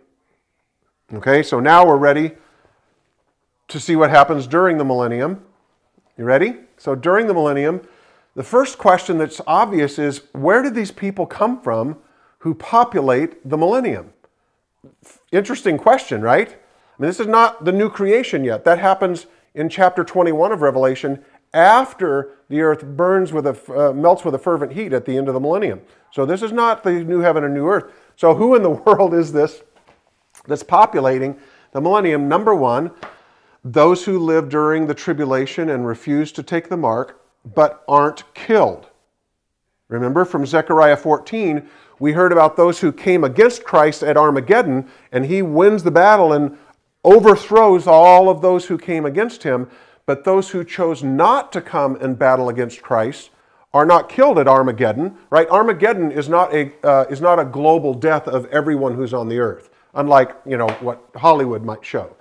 Okay, 1.13 1.43
so 1.43 1.61
now 1.61 1.87
we're 1.87 1.97
ready 1.97 2.33
to 3.69 3.81
see 3.81 3.97
what 3.97 4.11
happens 4.11 4.47
during 4.47 4.79
the 4.79 4.85
millennium. 4.85 5.45
You 6.17 6.25
ready? 6.25 6.57
So, 6.77 6.95
during 6.95 7.27
the 7.27 7.35
millennium, 7.35 7.83
the 8.35 8.43
first 8.43 8.79
question 8.79 9.19
that's 9.19 9.41
obvious 9.47 9.99
is 9.99 10.23
where 10.33 10.63
did 10.63 10.75
these 10.75 10.91
people 10.91 11.27
come 11.27 11.61
from 11.61 11.99
who 12.39 12.55
populate 12.55 13.49
the 13.49 13.59
millennium? 13.59 14.13
Interesting 15.33 15.79
question, 15.79 16.23
right? 16.23 16.49
I 16.49 17.03
mean, 17.03 17.09
this 17.09 17.21
is 17.21 17.27
not 17.27 17.65
the 17.65 17.73
new 17.73 17.91
creation 17.91 18.45
yet. 18.45 18.65
That 18.65 18.79
happens 18.79 19.27
in 19.55 19.69
chapter 19.69 20.05
21 20.05 20.53
of 20.53 20.63
Revelation 20.63 21.25
after 21.53 22.37
the 22.49 22.61
earth 22.61 22.85
burns 22.85 23.33
with 23.33 23.47
a, 23.47 23.89
uh, 23.89 23.93
melts 23.93 24.25
with 24.25 24.35
a 24.35 24.39
fervent 24.39 24.73
heat 24.73 24.93
at 24.93 25.05
the 25.05 25.17
end 25.17 25.29
of 25.29 25.35
the 25.35 25.41
millennium. 25.41 25.81
So 26.13 26.25
this 26.25 26.43
is 26.43 26.53
not 26.53 26.85
the 26.85 27.05
new 27.05 27.21
heaven 27.21 27.45
and 27.45 27.55
new 27.55 27.67
earth. 27.67 27.93
So 28.17 28.35
who 28.35 28.55
in 28.55 28.63
the 28.63 28.71
world 28.87 29.15
is 29.15 29.33
this 29.33 29.63
that's 30.47 30.63
populating 30.63 31.39
the 31.73 31.81
millennium? 31.81 32.29
Number 32.29 32.55
one, 32.55 32.93
those 33.65 34.05
who 34.05 34.19
live 34.19 34.49
during 34.49 34.87
the 34.87 34.95
tribulation 34.95 35.69
and 35.69 35.87
refuse 35.87 36.33
to 36.33 36.43
take 36.43 36.69
the 36.69 36.77
mark 36.77 37.21
but 37.45 37.85
aren't 37.89 38.33
killed. 38.35 38.89
Remember 39.89 40.25
from 40.25 40.47
Zechariah 40.47 40.97
14, 40.97 41.69
we 42.01 42.13
heard 42.13 42.33
about 42.33 42.57
those 42.57 42.81
who 42.81 42.91
came 42.91 43.23
against 43.23 43.63
Christ 43.63 44.03
at 44.03 44.17
Armageddon, 44.17 44.89
and 45.13 45.27
he 45.27 45.43
wins 45.43 45.85
the 45.85 45.91
battle 45.91 46.33
and 46.33 46.57
overthrows 47.05 47.87
all 47.87 48.29
of 48.29 48.41
those 48.41 48.67
who 48.67 48.79
came 48.79 49.07
against 49.07 49.43
him, 49.43 49.71
but 50.07 50.25
those 50.25 50.51
who 50.51 50.65
chose 50.65 51.05
not 51.05 51.53
to 51.53 51.61
come 51.61 51.97
and 51.97 52.19
battle 52.19 52.49
against 52.49 52.83
Christ 52.83 53.31
are 53.73 53.87
not 53.87 54.09
killed 54.09 54.39
at 54.39 54.49
Armageddon, 54.49 55.17
right? 55.29 55.49
Armageddon 55.49 56.11
is 56.11 56.29
not 56.29 56.53
a, 56.53 56.73
uh, 56.85 57.05
is 57.09 57.21
not 57.21 57.39
a 57.39 57.45
global 57.45 57.95
death 57.95 58.27
of 58.27 58.47
everyone 58.47 58.95
who's 58.95 59.15
on 59.15 59.29
the 59.29 59.39
earth, 59.39 59.71
unlike, 59.95 60.35
you 60.45 60.57
know, 60.57 60.69
what 60.81 61.05
Hollywood 61.15 61.65
might 61.65 61.85
show. 61.85 62.17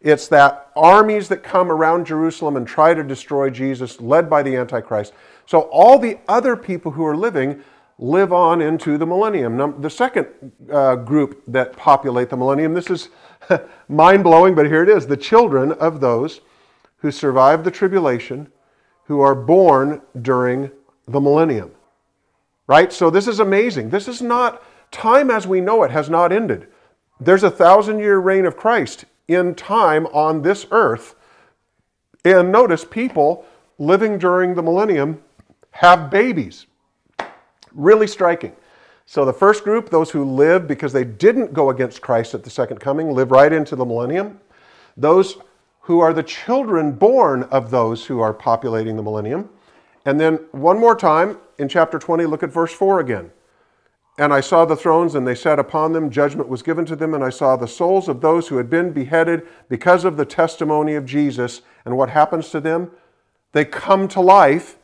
It's 0.00 0.28
that 0.28 0.70
armies 0.76 1.28
that 1.28 1.42
come 1.42 1.72
around 1.72 2.06
Jerusalem 2.06 2.56
and 2.56 2.66
try 2.66 2.94
to 2.94 3.02
destroy 3.02 3.50
Jesus, 3.50 4.00
led 4.00 4.30
by 4.30 4.42
the 4.42 4.56
Antichrist. 4.56 5.12
So 5.46 5.62
all 5.62 5.98
the 5.98 6.18
other 6.28 6.56
people 6.56 6.92
who 6.92 7.04
are 7.04 7.16
living 7.16 7.62
live 7.98 8.32
on 8.32 8.60
into 8.60 8.98
the 8.98 9.06
millennium. 9.06 9.80
The 9.80 9.90
second 9.90 10.26
uh, 10.70 10.96
group 10.96 11.42
that 11.46 11.76
populate 11.76 12.30
the 12.30 12.36
millennium, 12.36 12.74
this 12.74 12.90
is 12.90 13.08
mind 13.88 14.24
blowing, 14.24 14.54
but 14.54 14.66
here 14.66 14.82
it 14.82 14.88
is 14.88 15.06
the 15.06 15.16
children 15.16 15.72
of 15.72 16.00
those 16.00 16.40
who 16.98 17.10
survive 17.10 17.64
the 17.64 17.70
tribulation, 17.70 18.50
who 19.04 19.20
are 19.20 19.34
born 19.34 20.00
during 20.22 20.70
the 21.06 21.20
millennium. 21.20 21.70
Right? 22.66 22.92
So 22.92 23.10
this 23.10 23.28
is 23.28 23.40
amazing. 23.40 23.90
This 23.90 24.08
is 24.08 24.22
not, 24.22 24.62
time 24.90 25.30
as 25.30 25.46
we 25.46 25.60
know 25.60 25.82
it 25.82 25.90
has 25.90 26.08
not 26.08 26.32
ended. 26.32 26.66
There's 27.20 27.42
a 27.42 27.50
thousand 27.50 27.98
year 27.98 28.18
reign 28.18 28.46
of 28.46 28.56
Christ 28.56 29.04
in 29.28 29.54
time 29.54 30.06
on 30.06 30.42
this 30.42 30.66
earth. 30.70 31.14
And 32.24 32.50
notice 32.50 32.84
people 32.84 33.44
living 33.78 34.18
during 34.18 34.54
the 34.54 34.62
millennium 34.62 35.22
have 35.72 36.10
babies. 36.10 36.66
Really 37.74 38.06
striking. 38.06 38.54
So 39.06 39.24
the 39.24 39.32
first 39.32 39.64
group, 39.64 39.90
those 39.90 40.10
who 40.10 40.24
live 40.24 40.66
because 40.66 40.92
they 40.92 41.04
didn't 41.04 41.52
go 41.52 41.70
against 41.70 42.00
Christ 42.00 42.34
at 42.34 42.42
the 42.42 42.50
second 42.50 42.78
coming, 42.80 43.10
live 43.10 43.30
right 43.30 43.52
into 43.52 43.76
the 43.76 43.84
millennium. 43.84 44.40
Those 44.96 45.36
who 45.80 46.00
are 46.00 46.14
the 46.14 46.22
children 46.22 46.92
born 46.92 47.42
of 47.44 47.70
those 47.70 48.06
who 48.06 48.20
are 48.20 48.32
populating 48.32 48.96
the 48.96 49.02
millennium. 49.02 49.50
And 50.06 50.18
then 50.18 50.36
one 50.52 50.78
more 50.78 50.96
time 50.96 51.38
in 51.58 51.68
chapter 51.68 51.98
20, 51.98 52.24
look 52.24 52.42
at 52.42 52.50
verse 52.50 52.72
4 52.72 53.00
again. 53.00 53.30
And 54.16 54.32
I 54.32 54.40
saw 54.40 54.64
the 54.64 54.76
thrones, 54.76 55.14
and 55.14 55.26
they 55.26 55.34
sat 55.34 55.58
upon 55.58 55.92
them. 55.92 56.08
Judgment 56.08 56.48
was 56.48 56.62
given 56.62 56.86
to 56.86 56.94
them, 56.94 57.14
and 57.14 57.24
I 57.24 57.30
saw 57.30 57.56
the 57.56 57.66
souls 57.66 58.08
of 58.08 58.20
those 58.20 58.48
who 58.48 58.58
had 58.58 58.70
been 58.70 58.92
beheaded 58.92 59.46
because 59.68 60.04
of 60.04 60.16
the 60.16 60.24
testimony 60.24 60.94
of 60.94 61.04
Jesus. 61.04 61.62
And 61.84 61.96
what 61.96 62.10
happens 62.10 62.50
to 62.50 62.60
them? 62.60 62.92
They 63.52 63.64
come 63.64 64.06
to 64.08 64.20
life. 64.20 64.78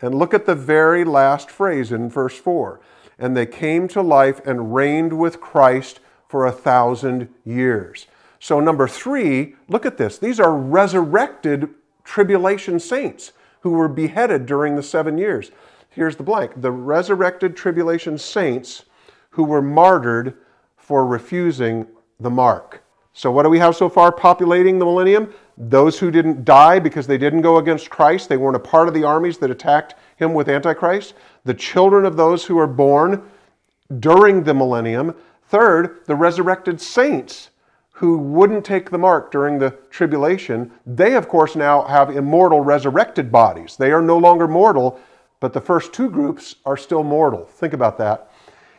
And 0.00 0.14
look 0.14 0.34
at 0.34 0.46
the 0.46 0.54
very 0.54 1.04
last 1.04 1.50
phrase 1.50 1.92
in 1.92 2.10
verse 2.10 2.36
4 2.36 2.80
and 3.18 3.36
they 3.36 3.46
came 3.46 3.88
to 3.88 4.02
life 4.02 4.40
and 4.44 4.74
reigned 4.74 5.18
with 5.18 5.40
Christ 5.40 6.00
for 6.28 6.46
a 6.46 6.52
thousand 6.52 7.28
years. 7.44 8.06
So, 8.38 8.60
number 8.60 8.88
three, 8.88 9.54
look 9.68 9.86
at 9.86 9.96
this. 9.96 10.18
These 10.18 10.40
are 10.40 10.54
resurrected 10.54 11.70
tribulation 12.02 12.78
saints 12.78 13.32
who 13.60 13.70
were 13.70 13.88
beheaded 13.88 14.46
during 14.46 14.76
the 14.76 14.82
seven 14.82 15.16
years. 15.16 15.50
Here's 15.88 16.16
the 16.16 16.22
blank 16.22 16.60
the 16.60 16.72
resurrected 16.72 17.56
tribulation 17.56 18.18
saints 18.18 18.84
who 19.30 19.44
were 19.44 19.62
martyred 19.62 20.34
for 20.76 21.06
refusing 21.06 21.86
the 22.20 22.30
mark. 22.30 22.82
So, 23.12 23.30
what 23.30 23.44
do 23.44 23.48
we 23.48 23.60
have 23.60 23.76
so 23.76 23.88
far 23.88 24.12
populating 24.12 24.78
the 24.78 24.84
millennium? 24.84 25.32
Those 25.56 25.98
who 25.98 26.10
didn't 26.10 26.44
die 26.44 26.78
because 26.78 27.06
they 27.06 27.18
didn't 27.18 27.42
go 27.42 27.58
against 27.58 27.90
Christ, 27.90 28.28
they 28.28 28.36
weren't 28.36 28.56
a 28.56 28.60
part 28.60 28.88
of 28.88 28.94
the 28.94 29.04
armies 29.04 29.38
that 29.38 29.50
attacked 29.50 29.94
him 30.16 30.34
with 30.34 30.48
Antichrist. 30.48 31.14
The 31.44 31.54
children 31.54 32.04
of 32.04 32.16
those 32.16 32.44
who 32.44 32.58
are 32.58 32.66
born 32.66 33.22
during 34.00 34.42
the 34.42 34.54
millennium. 34.54 35.14
Third, 35.48 36.00
the 36.06 36.16
resurrected 36.16 36.80
saints 36.80 37.50
who 37.92 38.18
wouldn't 38.18 38.64
take 38.64 38.90
the 38.90 38.98
mark 38.98 39.30
during 39.30 39.58
the 39.58 39.70
tribulation. 39.90 40.72
They, 40.84 41.14
of 41.14 41.28
course, 41.28 41.54
now 41.54 41.82
have 41.82 42.10
immortal 42.10 42.60
resurrected 42.60 43.30
bodies. 43.30 43.76
They 43.76 43.92
are 43.92 44.02
no 44.02 44.18
longer 44.18 44.48
mortal, 44.48 45.00
but 45.38 45.52
the 45.52 45.60
first 45.60 45.92
two 45.92 46.10
groups 46.10 46.56
are 46.66 46.76
still 46.76 47.04
mortal. 47.04 47.44
Think 47.44 47.72
about 47.72 47.96
that. 47.98 48.32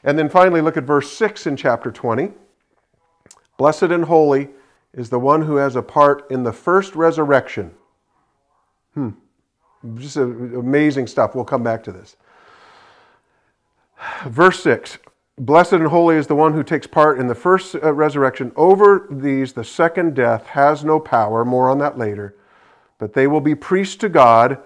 And 0.03 0.19
then 0.19 0.27
finally, 0.27 0.59
look 0.59 0.75
at 0.75 0.83
verse 0.83 1.11
6 1.13 1.47
in 1.47 1.55
chapter 1.55 1.91
20. 1.91 2.33
Blessed 3.57 3.83
and 3.83 4.03
holy 4.03 4.49
is 4.95 5.09
the 5.09 5.19
one 5.19 5.43
who 5.43 5.57
has 5.57 5.75
a 5.75 5.81
part 5.81 6.25
in 6.31 6.43
the 6.43 6.53
first 6.53 6.95
resurrection. 6.95 7.71
Hmm. 8.93 9.09
Just 9.95 10.15
amazing 10.15 11.05
stuff. 11.07 11.35
We'll 11.35 11.45
come 11.45 11.63
back 11.63 11.83
to 11.83 11.91
this. 11.91 12.15
Verse 14.25 14.63
6 14.63 14.97
Blessed 15.37 15.73
and 15.73 15.87
holy 15.87 16.15
is 16.15 16.27
the 16.27 16.35
one 16.35 16.53
who 16.53 16.63
takes 16.63 16.87
part 16.87 17.19
in 17.19 17.27
the 17.27 17.35
first 17.35 17.75
uh, 17.75 17.93
resurrection. 17.93 18.53
Over 18.55 19.07
these, 19.11 19.51
the 19.51 19.65
second 19.65 20.15
death 20.15 20.47
has 20.47 20.85
no 20.85 20.97
power. 20.97 21.43
More 21.43 21.69
on 21.69 21.77
that 21.79 21.97
later. 21.97 22.35
But 22.97 23.13
they 23.13 23.27
will 23.27 23.41
be 23.41 23.53
priests 23.53 23.97
to 23.97 24.09
God 24.09 24.59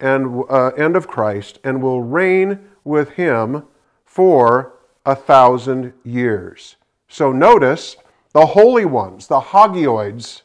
and, 0.00 0.42
uh, 0.50 0.72
and 0.76 0.96
of 0.96 1.06
Christ 1.06 1.60
and 1.62 1.80
will 1.80 2.02
reign 2.02 2.68
with 2.82 3.10
him 3.10 3.62
for 4.04 4.74
a 5.04 5.14
thousand 5.14 5.92
years. 6.02 6.74
So 7.06 7.30
notice 7.30 7.96
the 8.36 8.44
holy 8.44 8.84
ones, 8.84 9.28
the 9.28 9.40
hagioids 9.40 10.42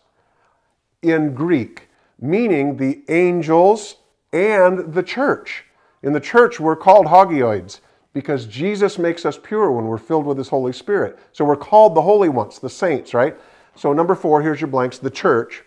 in 1.01 1.34
Greek, 1.34 1.89
meaning 2.21 2.77
the 2.77 3.04
angels 3.10 3.97
and 4.32 4.93
the 4.93 5.04
church. 5.04 5.65
In 6.01 6.13
the 6.13 6.21
church, 6.21 6.58
we're 6.58 6.77
called 6.77 7.08
hagioids 7.08 7.82
because 8.13 8.45
Jesus 8.45 8.97
makes 8.97 9.25
us 9.25 9.38
pure 9.38 9.69
when 9.73 9.88
we're 9.88 9.97
filled 9.97 10.25
with 10.25 10.38
His 10.38 10.47
Holy 10.47 10.71
Spirit. 10.71 11.19
So 11.34 11.43
we're 11.43 11.58
called 11.58 11.93
the 11.93 12.01
holy 12.01 12.30
ones, 12.30 12.60
the 12.60 12.69
saints, 12.69 13.13
right? 13.13 13.38
So, 13.75 13.91
number 13.91 14.15
four, 14.15 14.41
here's 14.41 14.62
your 14.62 14.69
blanks 14.69 14.97
the 14.97 15.10
church 15.10 15.63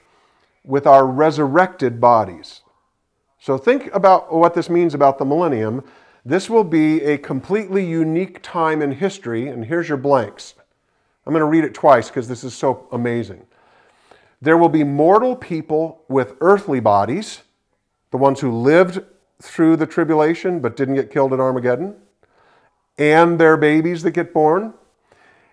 with 0.64 0.87
our 0.87 1.06
resurrected 1.06 2.00
bodies. 2.00 2.62
So, 3.38 3.58
think 3.58 3.92
about 3.92 4.32
what 4.32 4.54
this 4.54 4.70
means 4.70 4.94
about 4.94 5.18
the 5.18 5.26
millennium. 5.26 5.84
This 6.24 6.48
will 6.48 6.64
be 6.64 7.02
a 7.02 7.18
completely 7.18 7.84
unique 7.84 8.40
time 8.42 8.80
in 8.80 8.92
history, 8.92 9.48
and 9.48 9.66
here's 9.66 9.90
your 9.90 9.98
blanks. 9.98 10.54
I'm 11.26 11.32
going 11.32 11.40
to 11.40 11.46
read 11.46 11.64
it 11.64 11.74
twice 11.74 12.08
because 12.08 12.28
this 12.28 12.44
is 12.44 12.54
so 12.54 12.87
amazing. 12.92 13.46
There 14.42 14.58
will 14.58 14.68
be 14.68 14.84
mortal 14.84 15.37
people 15.37 16.02
with 16.08 16.34
earthly 16.40 16.80
bodies, 16.80 17.42
the 18.10 18.18
ones 18.18 18.40
who 18.40 18.52
lived 18.52 19.00
through 19.40 19.76
the 19.76 19.87
tribulation 19.87 20.60
but 20.60 20.76
didn't 20.76 20.96
get 20.96 21.10
killed 21.10 21.32
at 21.32 21.40
Armageddon, 21.40 21.96
and 22.98 23.38
their 23.38 23.56
babies 23.56 24.02
that 24.02 24.10
get 24.10 24.34
born, 24.34 24.74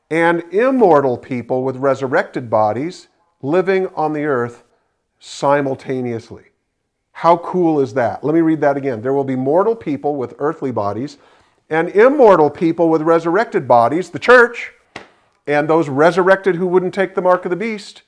and 0.09 0.43
immortal 0.51 1.17
people 1.17 1.63
with 1.63 1.77
resurrected 1.77 2.49
bodies 2.49 3.07
living 3.41 3.87
on 3.95 4.13
the 4.13 4.25
earth 4.25 4.63
simultaneously. 5.19 6.43
How 7.13 7.37
cool 7.37 7.79
is 7.79 7.93
that? 7.93 8.23
Let 8.23 8.35
me 8.35 8.41
read 8.41 8.61
that 8.61 8.77
again. 8.77 9.01
There 9.01 9.13
will 9.13 9.23
be 9.23 9.35
mortal 9.35 9.75
people 9.75 10.15
with 10.15 10.35
earthly 10.39 10.71
bodies 10.71 11.17
and 11.69 11.89
immortal 11.89 12.49
people 12.49 12.89
with 12.89 13.01
resurrected 13.01 13.67
bodies, 13.67 14.09
the 14.09 14.19
church, 14.19 14.73
and 15.47 15.69
those 15.69 15.89
resurrected 15.89 16.55
who 16.55 16.67
wouldn't 16.67 16.93
take 16.93 17.15
the 17.15 17.21
mark 17.21 17.45
of 17.45 17.49
the 17.49 17.55
beast, 17.55 18.03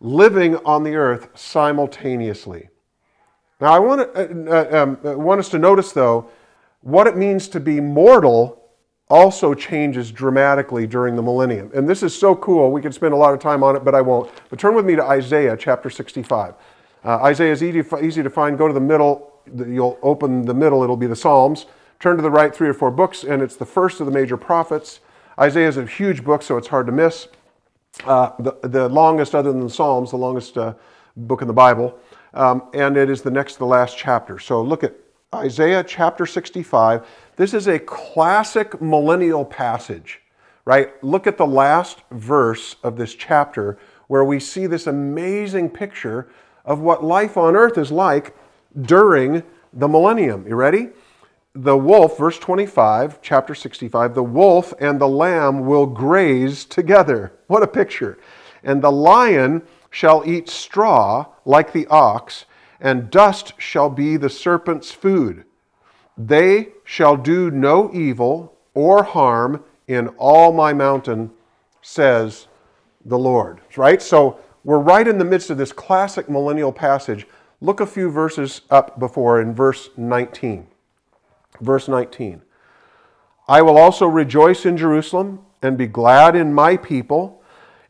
living 0.00 0.56
on 0.64 0.82
the 0.84 0.94
earth 0.94 1.28
simultaneously. 1.34 2.68
Now, 3.60 3.72
I 3.72 3.78
want, 3.78 4.00
uh, 4.00 4.50
uh 4.50 4.82
um, 4.82 4.98
uh, 5.04 5.18
want 5.18 5.38
us 5.38 5.48
to 5.50 5.58
notice, 5.58 5.92
though, 5.92 6.30
what 6.80 7.06
it 7.06 7.16
means 7.16 7.48
to 7.48 7.60
be 7.60 7.80
mortal 7.80 8.60
also 9.08 9.54
changes 9.54 10.10
dramatically 10.10 10.86
during 10.86 11.14
the 11.14 11.22
millennium. 11.22 11.70
And 11.74 11.88
this 11.88 12.02
is 12.02 12.18
so 12.18 12.34
cool. 12.34 12.70
We 12.72 12.80
could 12.80 12.94
spend 12.94 13.14
a 13.14 13.16
lot 13.16 13.34
of 13.34 13.40
time 13.40 13.62
on 13.62 13.76
it, 13.76 13.84
but 13.84 13.94
I 13.94 14.00
won't. 14.00 14.30
But 14.50 14.58
turn 14.58 14.74
with 14.74 14.84
me 14.84 14.96
to 14.96 15.02
Isaiah 15.02 15.56
chapter 15.56 15.90
65. 15.90 16.54
Uh, 17.04 17.16
Isaiah 17.22 17.52
is 17.52 17.62
easy, 17.62 17.82
easy 18.02 18.22
to 18.22 18.30
find. 18.30 18.56
Go 18.56 18.66
to 18.66 18.74
the 18.74 18.80
middle. 18.80 19.32
You'll 19.54 19.98
open 20.02 20.46
the 20.46 20.54
middle, 20.54 20.82
it'll 20.82 20.96
be 20.96 21.06
the 21.06 21.16
Psalms. 21.16 21.66
Turn 22.00 22.16
to 22.16 22.22
the 22.22 22.30
right 22.30 22.54
three 22.54 22.68
or 22.68 22.74
four 22.74 22.90
books, 22.90 23.24
and 23.24 23.42
it's 23.42 23.56
the 23.56 23.66
first 23.66 24.00
of 24.00 24.06
the 24.06 24.12
major 24.12 24.36
prophets. 24.36 25.00
Isaiah 25.38 25.68
is 25.68 25.76
a 25.76 25.86
huge 25.86 26.22
book, 26.22 26.42
so 26.42 26.56
it's 26.56 26.68
hard 26.68 26.86
to 26.86 26.92
miss. 26.92 27.28
Uh, 28.04 28.30
the, 28.38 28.56
the 28.62 28.88
longest, 28.88 29.34
other 29.34 29.52
than 29.52 29.60
the 29.60 29.70
Psalms, 29.70 30.10
the 30.10 30.16
longest 30.16 30.56
uh, 30.56 30.74
book 31.16 31.42
in 31.42 31.48
the 31.48 31.54
Bible. 31.54 31.98
Um, 32.34 32.68
and 32.74 32.96
it 32.96 33.10
is 33.10 33.22
the 33.22 33.30
next 33.30 33.54
to 33.54 33.58
the 33.60 33.66
last 33.66 33.96
chapter. 33.96 34.38
So 34.38 34.62
look 34.62 34.84
at 34.84 34.94
Isaiah 35.34 35.84
chapter 35.84 36.26
65. 36.26 37.06
This 37.36 37.54
is 37.54 37.66
a 37.66 37.78
classic 37.78 38.80
millennial 38.80 39.44
passage, 39.44 40.20
right? 40.64 41.02
Look 41.02 41.26
at 41.26 41.36
the 41.36 41.46
last 41.46 41.98
verse 42.10 42.76
of 42.82 42.96
this 42.96 43.14
chapter 43.14 43.78
where 44.06 44.24
we 44.24 44.38
see 44.38 44.66
this 44.66 44.86
amazing 44.86 45.70
picture 45.70 46.28
of 46.64 46.80
what 46.80 47.04
life 47.04 47.36
on 47.36 47.56
earth 47.56 47.78
is 47.78 47.90
like 47.90 48.36
during 48.82 49.42
the 49.72 49.88
millennium. 49.88 50.46
You 50.46 50.54
ready? 50.54 50.90
The 51.56 51.76
wolf, 51.76 52.18
verse 52.18 52.40
25, 52.40 53.22
chapter 53.22 53.54
65, 53.54 54.14
the 54.14 54.24
wolf 54.24 54.74
and 54.80 55.00
the 55.00 55.06
lamb 55.06 55.66
will 55.66 55.86
graze 55.86 56.64
together. 56.64 57.32
What 57.46 57.62
a 57.62 57.68
picture. 57.68 58.18
And 58.64 58.82
the 58.82 58.90
lion 58.90 59.62
shall 59.88 60.28
eat 60.28 60.48
straw 60.48 61.26
like 61.44 61.72
the 61.72 61.86
ox, 61.86 62.46
and 62.80 63.08
dust 63.08 63.52
shall 63.56 63.88
be 63.88 64.16
the 64.16 64.28
serpent's 64.28 64.90
food. 64.90 65.44
They 66.18 66.70
shall 66.82 67.16
do 67.16 67.52
no 67.52 67.88
evil 67.94 68.58
or 68.74 69.04
harm 69.04 69.62
in 69.86 70.08
all 70.18 70.52
my 70.52 70.72
mountain, 70.72 71.30
says 71.82 72.48
the 73.04 73.18
Lord. 73.18 73.60
Right? 73.76 74.02
So 74.02 74.40
we're 74.64 74.80
right 74.80 75.06
in 75.06 75.18
the 75.18 75.24
midst 75.24 75.50
of 75.50 75.58
this 75.58 75.72
classic 75.72 76.28
millennial 76.28 76.72
passage. 76.72 77.28
Look 77.60 77.78
a 77.78 77.86
few 77.86 78.10
verses 78.10 78.62
up 78.70 78.98
before 78.98 79.40
in 79.40 79.54
verse 79.54 79.90
19. 79.96 80.66
Verse 81.60 81.88
19. 81.88 82.42
I 83.46 83.62
will 83.62 83.76
also 83.76 84.06
rejoice 84.06 84.64
in 84.64 84.76
Jerusalem 84.76 85.40
and 85.62 85.76
be 85.76 85.86
glad 85.86 86.34
in 86.34 86.52
my 86.52 86.76
people, 86.76 87.42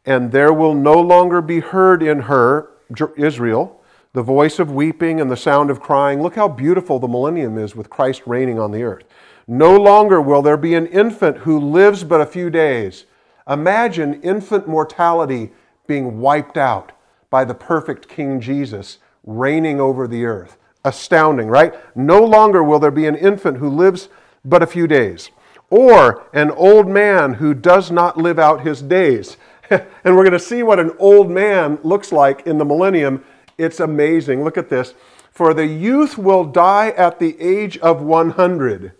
and 0.05 0.33
there 0.33 0.53
will 0.53 0.75
no 0.75 1.01
longer 1.01 1.41
be 1.41 1.61
heard 1.61 2.03
in 2.03 2.21
her, 2.21 2.71
Israel, 3.17 3.81
the 4.13 4.23
voice 4.23 4.59
of 4.59 4.71
weeping 4.71 5.21
and 5.21 5.31
the 5.31 5.37
sound 5.37 5.71
of 5.71 5.81
crying. 5.81 6.23
Look 6.23 6.37
how 6.37 6.49
beautiful 6.49 6.99
the 6.99 7.09
millennium 7.09 7.59
is 7.59 7.75
with 7.75 7.91
Christ 7.91 8.23
reigning 8.27 8.59
on 8.59 8.71
the 8.71 8.83
earth. 8.83 9.05
No 9.47 9.77
longer 9.77 10.21
will 10.21 10.43
there 10.43 10.57
be 10.57 10.75
an 10.75 10.87
infant 10.87 11.39
who 11.39 11.59
lives 11.59 12.05
but 12.05 12.21
a 12.21 12.27
few 12.27 12.49
days. 12.49 13.07
Imagine 13.49 14.23
infant 14.23 14.69
mortality 14.69 15.53
being 15.87 16.21
wiped 16.21 16.57
out 16.57 16.93
by 17.29 17.45
the 17.45 17.55
perfect 17.55 18.09
King 18.09 18.41
Jesus 18.41 18.99
reigning 19.25 19.81
over 19.81 20.07
the 20.07 20.25
earth. 20.25 20.57
Astounding, 20.85 21.49
right? 21.49 21.75
No 21.97 22.23
longer 22.23 22.63
will 22.63 22.79
there 22.79 22.91
be 22.91 23.07
an 23.07 23.17
infant 23.17 23.59
who 23.59 23.69
lives 23.69 24.09
but 24.45 24.63
a 24.63 24.67
few 24.67 24.87
days, 24.87 25.31
or 25.71 26.27
an 26.33 26.51
old 26.51 26.87
man 26.87 27.35
who 27.35 27.55
does 27.55 27.91
not 27.91 28.19
live 28.19 28.39
out 28.39 28.67
his 28.67 28.83
days. 28.83 29.39
and 29.71 29.83
we're 30.05 30.25
going 30.25 30.33
to 30.33 30.39
see 30.39 30.63
what 30.63 30.79
an 30.79 30.93
old 30.99 31.31
man 31.31 31.79
looks 31.83 32.13
like 32.13 32.47
in 32.47 32.59
the 32.59 32.65
millennium 32.65 33.25
it's 33.59 33.81
amazing. 33.81 34.43
Look 34.43 34.59
at 34.59 34.69
this. 34.69 34.95
For 35.31 35.55
the 35.55 35.67
youth 35.67 36.19
will 36.19 36.45
die 36.45 36.91
at 36.91 37.19
the 37.19 37.41
age 37.41 37.79
of 37.79 38.03
100. 38.03 38.93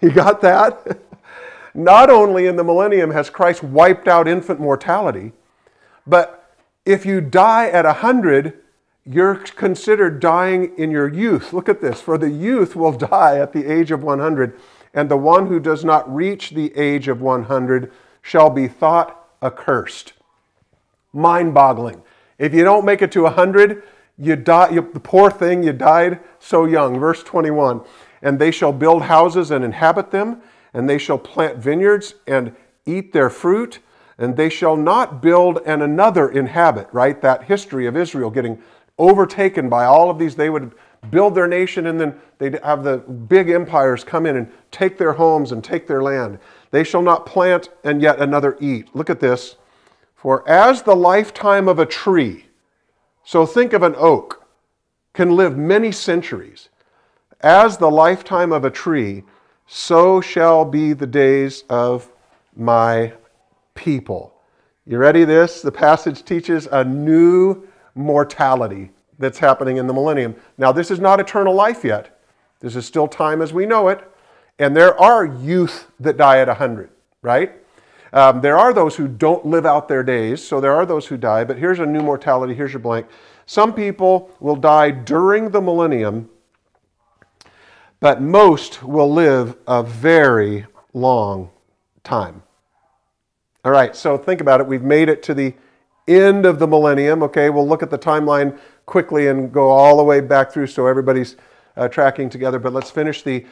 You 0.00 0.10
got 0.10 0.40
that? 0.42 0.98
Not 1.74 2.10
only 2.10 2.46
in 2.46 2.56
the 2.56 2.64
millennium 2.64 3.10
has 3.12 3.30
Christ 3.30 3.62
wiped 3.62 4.06
out 4.06 4.28
infant 4.28 4.60
mortality, 4.60 5.32
but 6.06 6.56
if 6.84 7.06
you 7.06 7.20
die 7.20 7.68
at 7.68 7.84
100, 7.84 8.60
you're 9.04 9.36
considered 9.36 10.20
dying 10.20 10.72
in 10.76 10.90
your 10.90 11.12
youth. 11.12 11.52
Look 11.52 11.68
at 11.68 11.80
this. 11.80 12.00
For 12.00 12.16
the 12.16 12.30
youth 12.30 12.76
will 12.76 12.92
die 12.92 13.38
at 13.38 13.52
the 13.52 13.66
age 13.66 13.90
of 13.90 14.02
100, 14.02 14.58
and 14.94 15.10
the 15.10 15.16
one 15.16 15.46
who 15.46 15.58
does 15.58 15.84
not 15.84 16.12
reach 16.12 16.50
the 16.50 16.76
age 16.76 17.08
of 17.08 17.20
100 17.20 17.92
shall 18.20 18.50
be 18.50 18.68
thought 18.68 19.28
accursed. 19.42 20.12
Mind 21.12 21.52
boggling. 21.52 22.02
If 22.38 22.54
you 22.54 22.64
don't 22.64 22.84
make 22.84 23.02
it 23.02 23.12
to 23.12 23.22
100, 23.22 23.82
you 24.18 24.36
die, 24.36 24.70
you, 24.70 24.88
the 24.92 25.00
poor 25.00 25.30
thing, 25.30 25.62
you 25.62 25.72
died 25.72 26.20
so 26.38 26.64
young. 26.64 26.98
Verse 26.98 27.22
21 27.22 27.82
And 28.22 28.38
they 28.38 28.50
shall 28.50 28.72
build 28.72 29.02
houses 29.02 29.50
and 29.50 29.64
inhabit 29.64 30.10
them, 30.10 30.40
and 30.72 30.88
they 30.88 30.98
shall 30.98 31.18
plant 31.18 31.58
vineyards 31.58 32.14
and 32.26 32.54
eat 32.86 33.12
their 33.12 33.30
fruit, 33.30 33.80
and 34.16 34.36
they 34.36 34.48
shall 34.48 34.76
not 34.76 35.20
build 35.20 35.60
and 35.66 35.82
another 35.82 36.28
inhabit, 36.28 36.88
right? 36.92 37.20
That 37.20 37.44
history 37.44 37.86
of 37.86 37.96
Israel 37.96 38.30
getting 38.30 38.62
overtaken 38.98 39.68
by 39.68 39.84
all 39.84 40.10
of 40.10 40.18
these. 40.18 40.34
They 40.34 40.50
would 40.50 40.72
build 41.10 41.34
their 41.34 41.48
nation, 41.48 41.86
and 41.86 42.00
then 42.00 42.14
they'd 42.38 42.62
have 42.62 42.84
the 42.84 42.98
big 42.98 43.50
empires 43.50 44.04
come 44.04 44.26
in 44.26 44.36
and 44.36 44.50
take 44.70 44.98
their 44.98 45.12
homes 45.12 45.52
and 45.52 45.62
take 45.62 45.86
their 45.86 46.02
land. 46.02 46.38
They 46.70 46.84
shall 46.84 47.02
not 47.02 47.26
plant 47.26 47.68
and 47.84 48.00
yet 48.00 48.20
another 48.20 48.56
eat. 48.60 48.94
Look 48.94 49.10
at 49.10 49.20
this. 49.20 49.56
For 50.14 50.48
as 50.48 50.82
the 50.82 50.94
lifetime 50.94 51.66
of 51.68 51.78
a 51.78 51.86
tree, 51.86 52.46
so 53.24 53.44
think 53.46 53.72
of 53.72 53.82
an 53.82 53.94
oak, 53.96 54.46
can 55.12 55.36
live 55.36 55.56
many 55.58 55.92
centuries. 55.92 56.68
As 57.40 57.76
the 57.76 57.90
lifetime 57.90 58.52
of 58.52 58.64
a 58.64 58.70
tree, 58.70 59.24
so 59.66 60.20
shall 60.20 60.64
be 60.64 60.92
the 60.92 61.06
days 61.06 61.64
of 61.68 62.08
my 62.56 63.12
people. 63.74 64.34
You 64.86 64.98
ready 64.98 65.24
this? 65.24 65.62
The 65.62 65.72
passage 65.72 66.24
teaches 66.24 66.66
a 66.70 66.84
new 66.84 67.66
mortality 67.94 68.90
that's 69.18 69.38
happening 69.38 69.76
in 69.76 69.86
the 69.86 69.92
millennium. 69.92 70.34
Now, 70.58 70.72
this 70.72 70.90
is 70.90 71.00
not 71.00 71.20
eternal 71.20 71.54
life 71.54 71.84
yet. 71.84 72.18
This 72.60 72.76
is 72.76 72.86
still 72.86 73.08
time 73.08 73.42
as 73.42 73.52
we 73.52 73.66
know 73.66 73.88
it. 73.88 74.08
And 74.58 74.76
there 74.76 74.98
are 75.00 75.24
youth 75.24 75.90
that 75.98 76.16
die 76.16 76.38
at 76.38 76.48
100, 76.48 76.90
right? 77.22 77.52
Um, 78.12 78.40
there 78.42 78.58
are 78.58 78.74
those 78.74 78.96
who 78.96 79.08
don't 79.08 79.46
live 79.46 79.64
out 79.64 79.88
their 79.88 80.02
days, 80.02 80.46
so 80.46 80.60
there 80.60 80.74
are 80.74 80.84
those 80.84 81.06
who 81.06 81.16
die, 81.16 81.44
but 81.44 81.56
here's 81.56 81.78
a 81.78 81.86
new 81.86 82.02
mortality. 82.02 82.54
Here's 82.54 82.72
your 82.72 82.80
blank. 82.80 83.06
Some 83.46 83.72
people 83.72 84.30
will 84.38 84.56
die 84.56 84.90
during 84.90 85.50
the 85.50 85.62
millennium, 85.62 86.28
but 88.00 88.20
most 88.20 88.82
will 88.82 89.10
live 89.10 89.56
a 89.66 89.82
very 89.82 90.66
long 90.92 91.50
time. 92.04 92.42
All 93.64 93.72
right, 93.72 93.96
so 93.96 94.18
think 94.18 94.40
about 94.40 94.60
it. 94.60 94.66
We've 94.66 94.82
made 94.82 95.08
it 95.08 95.22
to 95.24 95.34
the 95.34 95.54
end 96.08 96.46
of 96.46 96.58
the 96.58 96.66
millennium. 96.66 97.22
Okay, 97.22 97.50
we'll 97.50 97.68
look 97.68 97.82
at 97.82 97.90
the 97.90 97.98
timeline 97.98 98.58
quickly 98.86 99.28
and 99.28 99.52
go 99.52 99.70
all 99.70 99.96
the 99.96 100.04
way 100.04 100.20
back 100.20 100.52
through 100.52 100.66
so 100.66 100.86
everybody's 100.86 101.36
uh, 101.76 101.88
tracking 101.88 102.28
together. 102.28 102.58
But 102.58 102.72
let's 102.72 102.90
finish 102.90 103.22
the 103.22 103.46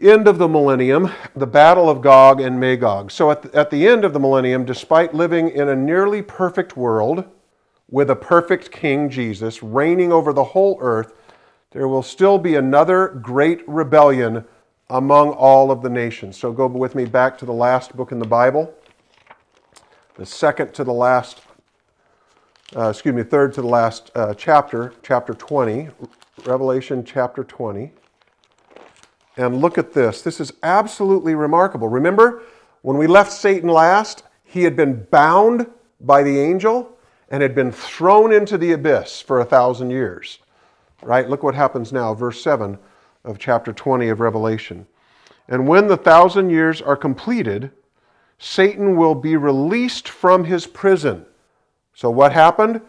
end 0.00 0.26
of 0.26 0.38
the 0.38 0.48
millennium, 0.48 1.10
the 1.36 1.46
battle 1.46 1.90
of 1.90 2.00
Gog 2.00 2.40
and 2.40 2.58
Magog. 2.58 3.10
So, 3.10 3.30
at 3.30 3.42
the, 3.42 3.54
at 3.54 3.70
the 3.70 3.86
end 3.86 4.04
of 4.04 4.12
the 4.12 4.20
millennium, 4.20 4.64
despite 4.64 5.14
living 5.14 5.50
in 5.50 5.68
a 5.68 5.76
nearly 5.76 6.22
perfect 6.22 6.76
world 6.76 7.24
with 7.90 8.10
a 8.10 8.16
perfect 8.16 8.70
King 8.70 9.10
Jesus 9.10 9.62
reigning 9.62 10.12
over 10.12 10.32
the 10.32 10.44
whole 10.44 10.78
earth, 10.80 11.12
there 11.72 11.86
will 11.86 12.02
still 12.02 12.38
be 12.38 12.54
another 12.56 13.08
great 13.08 13.66
rebellion 13.68 14.44
among 14.88 15.30
all 15.32 15.70
of 15.70 15.82
the 15.82 15.90
nations. 15.90 16.36
So 16.36 16.52
go 16.52 16.66
with 16.66 16.94
me 16.94 17.04
back 17.04 17.38
to 17.38 17.44
the 17.44 17.52
last 17.52 17.96
book 17.96 18.10
in 18.10 18.18
the 18.18 18.26
Bible, 18.26 18.74
the 20.16 20.26
second 20.26 20.74
to 20.74 20.84
the 20.84 20.92
last, 20.92 21.42
uh, 22.76 22.90
excuse 22.90 23.14
me, 23.14 23.22
third 23.22 23.52
to 23.54 23.62
the 23.62 23.66
last 23.66 24.10
uh, 24.14 24.32
chapter, 24.34 24.92
chapter 25.02 25.34
20, 25.34 25.88
Revelation 26.44 27.04
chapter 27.04 27.42
20. 27.42 27.92
And 29.36 29.60
look 29.60 29.76
at 29.76 29.92
this. 29.92 30.22
This 30.22 30.40
is 30.40 30.52
absolutely 30.62 31.34
remarkable. 31.34 31.88
Remember, 31.88 32.42
when 32.82 32.96
we 32.96 33.06
left 33.06 33.32
Satan 33.32 33.68
last, 33.68 34.22
he 34.44 34.62
had 34.62 34.76
been 34.76 35.06
bound 35.10 35.66
by 36.00 36.22
the 36.22 36.38
angel 36.38 36.96
and 37.28 37.42
had 37.42 37.54
been 37.54 37.72
thrown 37.72 38.32
into 38.32 38.56
the 38.56 38.72
abyss 38.72 39.20
for 39.20 39.40
a 39.40 39.44
thousand 39.44 39.90
years. 39.90 40.38
Right? 41.02 41.28
Look 41.28 41.42
what 41.42 41.54
happens 41.54 41.92
now, 41.92 42.14
verse 42.14 42.42
7 42.42 42.78
of 43.24 43.38
chapter 43.38 43.72
20 43.72 44.08
of 44.08 44.20
Revelation. 44.20 44.86
And 45.48 45.66
when 45.66 45.88
the 45.88 45.96
thousand 45.96 46.50
years 46.50 46.80
are 46.80 46.96
completed, 46.96 47.72
Satan 48.38 48.96
will 48.96 49.14
be 49.14 49.36
released 49.36 50.08
from 50.08 50.44
his 50.44 50.66
prison. 50.66 51.26
So, 52.00 52.08
what 52.08 52.32
happened? 52.32 52.80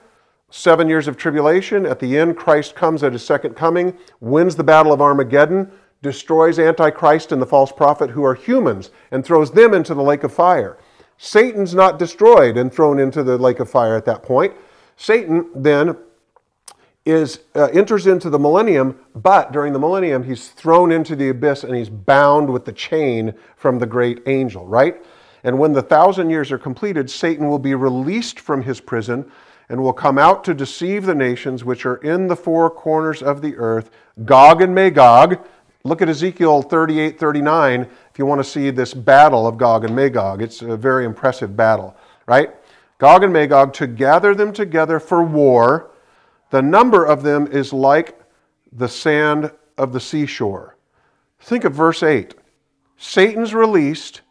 Seven 0.52 0.88
years 0.88 1.06
of 1.06 1.18
tribulation. 1.18 1.86
At 1.86 2.00
the 2.00 2.18
end, 2.18 2.38
Christ 2.38 2.76
comes 2.76 3.04
at 3.04 3.12
his 3.12 3.26
second 3.26 3.58
coming, 3.58 3.98
wins 4.22 4.56
the 4.56 4.64
battle 4.64 4.94
of 4.94 5.02
Armageddon, 5.02 5.70
destroys 6.02 6.58
Antichrist 6.58 7.34
and 7.34 7.42
the 7.42 7.46
false 7.46 7.74
prophet, 7.74 8.12
who 8.12 8.24
are 8.24 8.36
humans, 8.36 8.90
and 9.12 9.26
throws 9.26 9.52
them 9.52 9.74
into 9.74 9.94
the 9.94 10.02
lake 10.02 10.24
of 10.24 10.34
fire. 10.34 10.78
Satan's 11.18 11.76
not 11.76 12.00
destroyed 12.00 12.56
and 12.56 12.74
thrown 12.74 13.00
into 13.00 13.22
the 13.22 13.38
lake 13.38 13.60
of 13.60 13.70
fire 13.70 13.98
at 13.98 14.06
that 14.06 14.24
point. 14.24 14.54
Satan 14.96 15.50
then 15.54 15.98
is 17.04 17.42
uh, 17.54 17.66
enters 17.74 18.08
into 18.08 18.30
the 18.30 18.40
millennium, 18.40 18.98
but 19.14 19.52
during 19.52 19.74
the 19.74 19.80
millennium 19.80 20.24
he's 20.24 20.52
thrown 20.52 20.90
into 20.90 21.18
the 21.18 21.28
abyss 21.28 21.66
and 21.66 21.76
he's 21.76 21.90
bound 21.90 22.50
with 22.50 22.64
the 22.64 22.72
chain 22.72 23.34
from 23.58 23.78
the 23.78 23.86
great 23.86 24.22
angel, 24.26 24.66
right? 24.66 25.04
And 25.44 25.58
when 25.58 25.74
the 25.74 25.82
thousand 25.82 26.30
years 26.30 26.52
are 26.52 26.58
completed, 26.58 27.10
Satan 27.10 27.50
will 27.50 27.60
be 27.60 27.76
released 27.76 28.40
from 28.40 28.64
his 28.64 28.80
prison 28.80 29.32
and 29.70 29.82
will 29.82 29.94
come 29.94 30.18
out 30.18 30.44
to 30.44 30.54
deceive 30.54 31.06
the 31.06 31.16
nations 31.16 31.64
which 31.64 31.86
are 31.86 31.98
in 31.98 32.28
the 32.28 32.36
four 32.36 32.70
corners 32.70 33.24
of 33.24 33.42
the 33.42 33.56
earth, 33.58 33.90
Gog 34.26 34.62
and 34.62 34.76
Magog. 34.76 35.40
Look 35.84 36.02
at 36.02 36.10
Ezekiel 36.10 36.62
38 36.62 37.20
39 37.20 37.82
if 37.82 38.20
you 38.20 38.26
want 38.26 38.40
to 38.40 38.50
see 38.50 38.70
this 38.70 38.94
battle 38.94 39.48
of 39.48 39.58
Gog 39.58 39.86
and 39.86 39.96
Magog. 39.96 40.42
It's 40.42 40.62
a 40.62 40.78
very 40.78 41.06
impressive 41.06 41.56
battle, 41.56 41.96
right? 42.28 42.54
Gog 42.98 43.24
and 43.24 43.34
Magog 43.34 43.74
to 43.74 43.88
gather 43.88 44.36
them 44.36 44.54
together 44.54 45.00
for 45.00 45.24
war 45.24 45.92
the 46.52 46.62
number 46.62 47.06
of 47.06 47.24
them 47.24 47.48
is 47.48 47.74
like 47.74 48.20
the 48.72 48.90
sand 48.90 49.52
of 49.78 49.94
the 49.94 50.00
seashore. 50.00 50.78
Think 51.40 51.64
of 51.64 51.74
verse 51.74 52.04
8. 52.04 52.36
Satan's 52.98 53.56
released, 53.56 54.22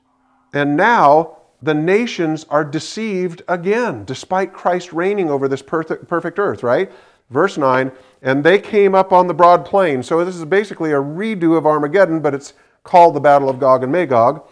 and 0.52 0.76
now 0.76 1.36
the 1.62 1.74
nations 1.74 2.46
are 2.48 2.64
deceived 2.64 3.42
again, 3.48 4.04
despite 4.04 4.52
Christ 4.52 4.92
reigning 4.92 5.30
over 5.30 5.46
this 5.46 5.62
perfect 5.62 6.38
earth, 6.38 6.62
right? 6.62 6.90
Verse 7.28 7.58
9, 7.58 7.92
and 8.22 8.42
they 8.42 8.58
came 8.58 8.94
up 8.94 9.12
on 9.12 9.26
the 9.26 9.34
broad 9.34 9.64
plain. 9.64 10.02
So 10.02 10.24
this 10.24 10.36
is 10.36 10.44
basically 10.44 10.92
a 10.92 10.96
redo 10.96 11.56
of 11.56 11.66
Armageddon, 11.66 12.20
but 12.20 12.34
it's 12.34 12.54
called 12.82 13.14
the 13.14 13.20
Battle 13.20 13.48
of 13.48 13.60
Gog 13.60 13.82
and 13.82 13.92
Magog. 13.92 14.48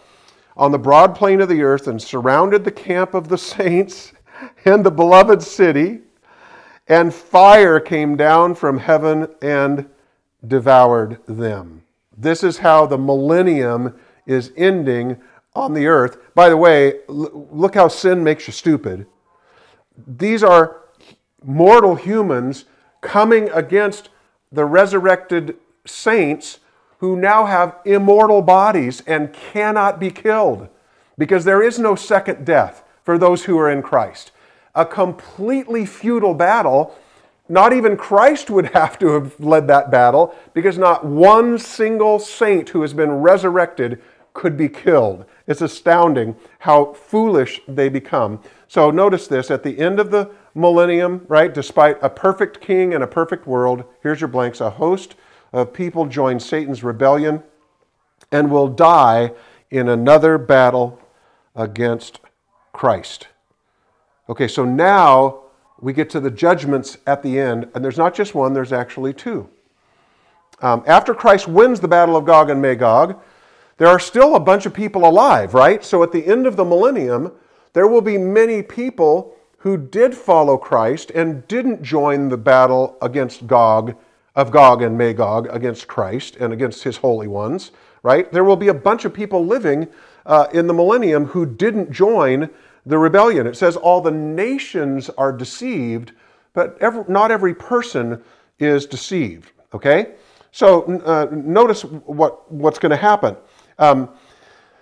On 0.55 0.71
the 0.71 0.79
broad 0.79 1.15
plain 1.15 1.41
of 1.41 1.49
the 1.49 1.63
earth 1.63 1.87
and 1.87 2.01
surrounded 2.01 2.63
the 2.63 2.71
camp 2.71 3.13
of 3.13 3.27
the 3.27 3.37
saints 3.37 4.13
and 4.65 4.85
the 4.85 4.91
beloved 4.91 5.41
city 5.41 5.99
and 6.87 7.13
fire 7.13 7.79
came 7.79 8.15
down 8.15 8.55
from 8.55 8.79
heaven 8.79 9.27
and 9.41 9.87
devoured 10.47 11.19
them. 11.27 11.83
This 12.17 12.43
is 12.43 12.57
how 12.57 12.85
the 12.85 12.97
millennium 12.97 13.97
is 14.25 14.51
ending 14.57 15.17
on 15.59 15.73
the 15.73 15.87
earth. 15.87 16.17
By 16.33 16.49
the 16.49 16.57
way, 16.57 16.99
look 17.07 17.75
how 17.75 17.87
sin 17.87 18.23
makes 18.23 18.47
you 18.47 18.53
stupid. 18.53 19.05
These 20.07 20.43
are 20.43 20.81
mortal 21.43 21.95
humans 21.95 22.65
coming 23.01 23.49
against 23.49 24.09
the 24.51 24.65
resurrected 24.65 25.57
saints 25.85 26.59
who 26.99 27.15
now 27.15 27.45
have 27.45 27.77
immortal 27.85 28.41
bodies 28.41 29.01
and 29.07 29.33
cannot 29.33 29.99
be 29.99 30.11
killed 30.11 30.67
because 31.17 31.45
there 31.45 31.61
is 31.61 31.79
no 31.79 31.95
second 31.95 32.45
death 32.45 32.83
for 33.03 33.17
those 33.17 33.45
who 33.45 33.57
are 33.57 33.69
in 33.69 33.81
Christ 33.81 34.31
a 34.75 34.85
completely 34.85 35.85
futile 35.85 36.33
battle. 36.33 36.95
Not 37.47 37.73
even 37.73 37.97
Christ 37.97 38.49
would 38.49 38.67
have 38.73 38.99
to 38.99 39.07
have 39.09 39.39
led 39.39 39.67
that 39.67 39.91
battle 39.91 40.35
because 40.53 40.77
not 40.77 41.05
one 41.05 41.57
single 41.57 42.19
saint 42.19 42.69
who 42.69 42.81
has 42.81 42.93
been 42.93 43.11
resurrected 43.11 44.01
could 44.33 44.55
be 44.55 44.69
killed. 44.69 45.25
It's 45.49 45.61
astounding 45.61 46.35
how 46.59 46.93
foolish 46.93 47.59
they 47.67 47.89
become. 47.89 48.39
So 48.67 48.91
notice 48.91 49.27
this 49.27 49.49
at 49.49 49.63
the 49.63 49.79
end 49.79 49.99
of 49.99 50.11
the 50.11 50.29
millennium, 50.53 51.25
right? 51.27 51.51
Despite 51.51 51.97
a 52.03 52.09
perfect 52.09 52.61
king 52.61 52.93
and 52.93 53.03
a 53.03 53.07
perfect 53.07 53.47
world, 53.47 53.83
here's 54.03 54.21
your 54.21 54.27
blanks 54.27 54.61
a 54.61 54.69
host 54.69 55.15
of 55.51 55.73
people 55.73 56.05
join 56.05 56.39
Satan's 56.39 56.83
rebellion 56.83 57.41
and 58.31 58.51
will 58.51 58.67
die 58.67 59.31
in 59.71 59.89
another 59.89 60.37
battle 60.37 60.99
against 61.55 62.19
Christ. 62.71 63.27
Okay, 64.29 64.47
so 64.47 64.63
now 64.63 65.41
we 65.81 65.93
get 65.93 66.11
to 66.11 66.19
the 66.19 66.29
judgments 66.29 66.99
at 67.07 67.23
the 67.23 67.39
end, 67.39 67.67
and 67.73 67.83
there's 67.83 67.97
not 67.97 68.13
just 68.13 68.35
one, 68.35 68.53
there's 68.53 68.71
actually 68.71 69.13
two. 69.13 69.49
Um, 70.61 70.83
after 70.85 71.15
Christ 71.15 71.47
wins 71.47 71.79
the 71.79 71.87
battle 71.87 72.15
of 72.15 72.25
Gog 72.25 72.51
and 72.51 72.61
Magog, 72.61 73.19
there 73.79 73.87
are 73.87 73.99
still 73.99 74.35
a 74.35 74.39
bunch 74.39 74.65
of 74.65 74.73
people 74.73 75.07
alive, 75.07 75.53
right? 75.53 75.83
So 75.83 76.03
at 76.03 76.11
the 76.11 76.27
end 76.27 76.45
of 76.45 76.57
the 76.57 76.65
millennium, 76.65 77.31
there 77.73 77.87
will 77.87 78.01
be 78.01 78.17
many 78.17 78.61
people 78.61 79.35
who 79.59 79.77
did 79.77 80.13
follow 80.13 80.57
Christ 80.57 81.11
and 81.11 81.47
didn't 81.47 81.81
join 81.81 82.27
the 82.27 82.37
battle 82.37 82.97
against 83.01 83.47
Gog, 83.47 83.95
of 84.35 84.51
Gog 84.51 84.81
and 84.81 84.97
Magog, 84.97 85.47
against 85.49 85.87
Christ 85.87 86.35
and 86.35 86.51
against 86.51 86.83
his 86.83 86.97
holy 86.97 87.27
ones, 87.27 87.71
right? 88.03 88.29
There 88.31 88.43
will 88.43 88.57
be 88.57 88.67
a 88.67 88.73
bunch 88.73 89.05
of 89.05 89.13
people 89.13 89.45
living 89.45 89.87
uh, 90.25 90.47
in 90.53 90.67
the 90.67 90.73
millennium 90.73 91.25
who 91.25 91.45
didn't 91.45 91.91
join 91.91 92.49
the 92.85 92.97
rebellion. 92.97 93.47
It 93.47 93.55
says 93.55 93.77
all 93.77 94.01
the 94.01 94.11
nations 94.11 95.09
are 95.11 95.31
deceived, 95.31 96.11
but 96.53 96.77
every, 96.81 97.05
not 97.07 97.31
every 97.31 97.53
person 97.53 98.21
is 98.59 98.85
deceived. 98.85 99.51
Okay? 99.73 100.15
So 100.51 100.83
uh, 101.05 101.27
notice 101.31 101.83
what, 101.83 102.51
what's 102.51 102.79
going 102.79 102.91
to 102.91 102.97
happen. 102.97 103.37
Um, 103.79 104.09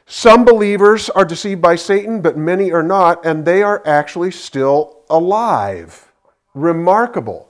some 0.05 0.45
believers 0.45 1.09
are 1.09 1.25
deceived 1.25 1.61
by 1.61 1.75
Satan, 1.75 2.21
but 2.21 2.37
many 2.37 2.71
are 2.71 2.83
not, 2.83 3.25
and 3.25 3.45
they 3.45 3.61
are 3.61 3.81
actually 3.85 4.31
still 4.31 5.01
alive. 5.09 6.11
Remarkable. 6.53 7.47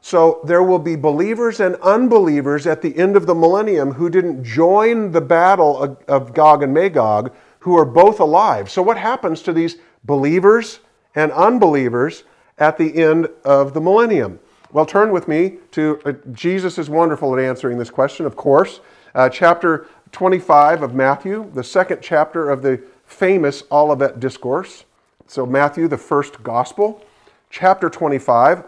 So 0.00 0.40
there 0.44 0.62
will 0.62 0.78
be 0.78 0.94
believers 0.94 1.58
and 1.58 1.74
unbelievers 1.76 2.66
at 2.66 2.80
the 2.80 2.96
end 2.96 3.16
of 3.16 3.26
the 3.26 3.34
millennium 3.34 3.92
who 3.92 4.08
didn't 4.08 4.44
join 4.44 5.10
the 5.10 5.20
battle 5.20 5.82
of, 5.82 5.98
of 6.06 6.32
Gog 6.32 6.62
and 6.62 6.72
Magog, 6.72 7.34
who 7.58 7.76
are 7.76 7.84
both 7.84 8.20
alive. 8.20 8.70
So, 8.70 8.82
what 8.82 8.96
happens 8.96 9.42
to 9.42 9.52
these 9.52 9.78
believers 10.04 10.78
and 11.16 11.32
unbelievers 11.32 12.22
at 12.58 12.78
the 12.78 13.02
end 13.02 13.28
of 13.44 13.74
the 13.74 13.80
millennium? 13.80 14.38
Well, 14.70 14.86
turn 14.86 15.10
with 15.10 15.26
me 15.26 15.58
to 15.72 16.00
uh, 16.04 16.12
Jesus 16.32 16.78
is 16.78 16.88
wonderful 16.88 17.36
at 17.36 17.44
answering 17.44 17.78
this 17.78 17.90
question, 17.90 18.26
of 18.26 18.36
course. 18.36 18.78
Uh, 19.16 19.28
chapter 19.28 19.88
25 20.16 20.82
of 20.82 20.94
Matthew, 20.94 21.50
the 21.52 21.62
second 21.62 21.98
chapter 22.00 22.48
of 22.48 22.62
the 22.62 22.82
famous 23.04 23.64
Olivet 23.70 24.18
Discourse. 24.18 24.86
So, 25.26 25.44
Matthew, 25.44 25.88
the 25.88 25.98
first 25.98 26.42
gospel, 26.42 27.04
chapter 27.50 27.90
25. 27.90 28.64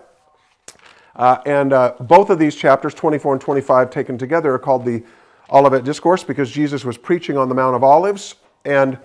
Uh, 1.17 1.39
and 1.47 1.73
uh, 1.73 1.95
both 2.01 2.29
of 2.29 2.39
these 2.39 2.55
chapters, 2.55 2.93
24 2.93 3.33
and 3.33 3.41
25, 3.41 3.89
taken 3.89 4.19
together, 4.19 4.53
are 4.53 4.59
called 4.59 4.85
the 4.85 5.03
Olivet 5.49 5.85
Discourse 5.85 6.23
because 6.23 6.51
Jesus 6.51 6.85
was 6.85 6.99
preaching 6.99 7.39
on 7.39 7.49
the 7.49 7.55
Mount 7.55 7.75
of 7.75 7.83
Olives 7.83 8.35
and 8.67 8.99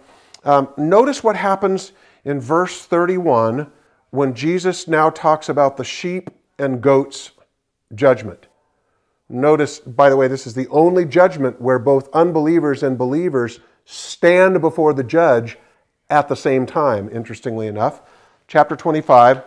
um, 0.44 0.68
notice 0.76 1.24
what 1.24 1.38
happens 1.38 1.94
in 2.26 2.42
verse 2.42 2.84
31 2.84 3.72
when 4.10 4.34
Jesus 4.34 4.90
now 4.90 5.10
talks 5.10 5.48
about 5.48 5.78
the 5.78 5.86
sheep 5.86 6.30
and 6.60 6.82
goats 6.82 7.32
judgment. 7.96 8.48
Notice, 9.30 9.80
by 9.80 10.10
the 10.10 10.18
way, 10.18 10.28
this 10.28 10.46
is 10.46 10.54
the 10.54 10.68
only 10.68 11.06
judgment 11.06 11.60
where 11.62 11.80
both 11.80 12.10
unbelievers 12.14 12.84
and 12.84 12.98
believers 12.98 13.60
stand 13.86 14.62
before 14.62 14.94
the 14.94 15.04
judge 15.04 15.58
at 16.10 16.28
the 16.28 16.36
same 16.36 16.66
time, 16.66 17.10
interestingly 17.12 17.68
enough. 17.68 18.02
Chapter 18.48 18.76
25. 18.76 19.44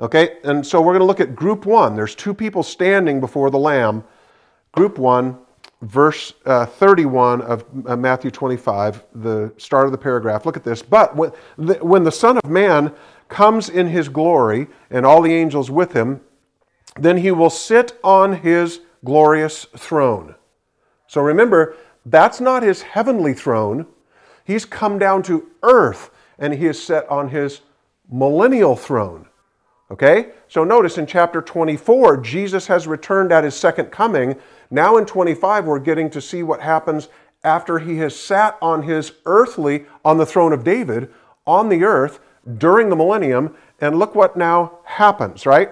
Okay, 0.00 0.38
and 0.44 0.66
so 0.66 0.80
we're 0.80 0.92
going 0.92 1.00
to 1.00 1.06
look 1.06 1.20
at 1.20 1.36
group 1.36 1.64
one. 1.66 1.94
There's 1.94 2.14
two 2.14 2.34
people 2.34 2.62
standing 2.62 3.20
before 3.20 3.50
the 3.50 3.58
Lamb. 3.58 4.04
Group 4.72 4.98
one, 4.98 5.38
verse 5.82 6.32
uh, 6.46 6.66
31 6.66 7.42
of 7.42 7.64
uh, 7.86 7.96
Matthew 7.96 8.30
25, 8.30 9.04
the 9.14 9.52
start 9.58 9.86
of 9.86 9.92
the 9.92 9.98
paragraph. 9.98 10.46
Look 10.46 10.56
at 10.56 10.64
this. 10.64 10.82
But 10.82 11.14
when 11.14 11.32
the, 11.58 11.74
when 11.74 12.04
the 12.04 12.12
Son 12.12 12.38
of 12.38 12.50
Man 12.50 12.92
comes 13.28 13.68
in 13.68 13.88
his 13.88 14.08
glory 14.08 14.68
and 14.90 15.06
all 15.06 15.22
the 15.22 15.32
angels 15.32 15.70
with 15.70 15.92
him, 15.92 16.20
then 16.96 17.18
he 17.18 17.30
will 17.30 17.50
sit 17.50 17.98
on 18.02 18.34
his 18.36 18.80
glorious 19.04 19.66
throne. 19.76 20.34
So 21.06 21.20
remember, 21.20 21.76
that's 22.06 22.40
not 22.40 22.62
his 22.62 22.82
heavenly 22.82 23.34
throne. 23.34 23.86
He's 24.44 24.64
come 24.64 24.98
down 24.98 25.22
to 25.24 25.48
earth 25.62 26.10
and 26.38 26.54
he 26.54 26.66
is 26.66 26.82
set 26.82 27.08
on 27.08 27.28
his 27.28 27.60
millennial 28.10 28.76
throne. 28.76 29.28
Okay? 29.90 30.30
So 30.48 30.64
notice 30.64 30.98
in 30.98 31.06
chapter 31.06 31.42
24, 31.42 32.16
Jesus 32.18 32.66
has 32.66 32.86
returned 32.86 33.30
at 33.30 33.44
his 33.44 33.54
second 33.54 33.86
coming. 33.86 34.36
Now 34.70 34.96
in 34.96 35.04
25, 35.04 35.66
we're 35.66 35.78
getting 35.78 36.10
to 36.10 36.20
see 36.20 36.42
what 36.42 36.60
happens 36.60 37.08
after 37.44 37.78
he 37.78 37.98
has 37.98 38.18
sat 38.18 38.56
on 38.62 38.82
his 38.82 39.12
earthly, 39.26 39.84
on 40.04 40.18
the 40.18 40.26
throne 40.26 40.52
of 40.52 40.64
David, 40.64 41.10
on 41.46 41.68
the 41.68 41.84
earth 41.84 42.20
during 42.58 42.88
the 42.88 42.96
millennium. 42.96 43.54
And 43.80 43.98
look 43.98 44.14
what 44.14 44.36
now 44.36 44.78
happens, 44.84 45.44
right? 45.44 45.70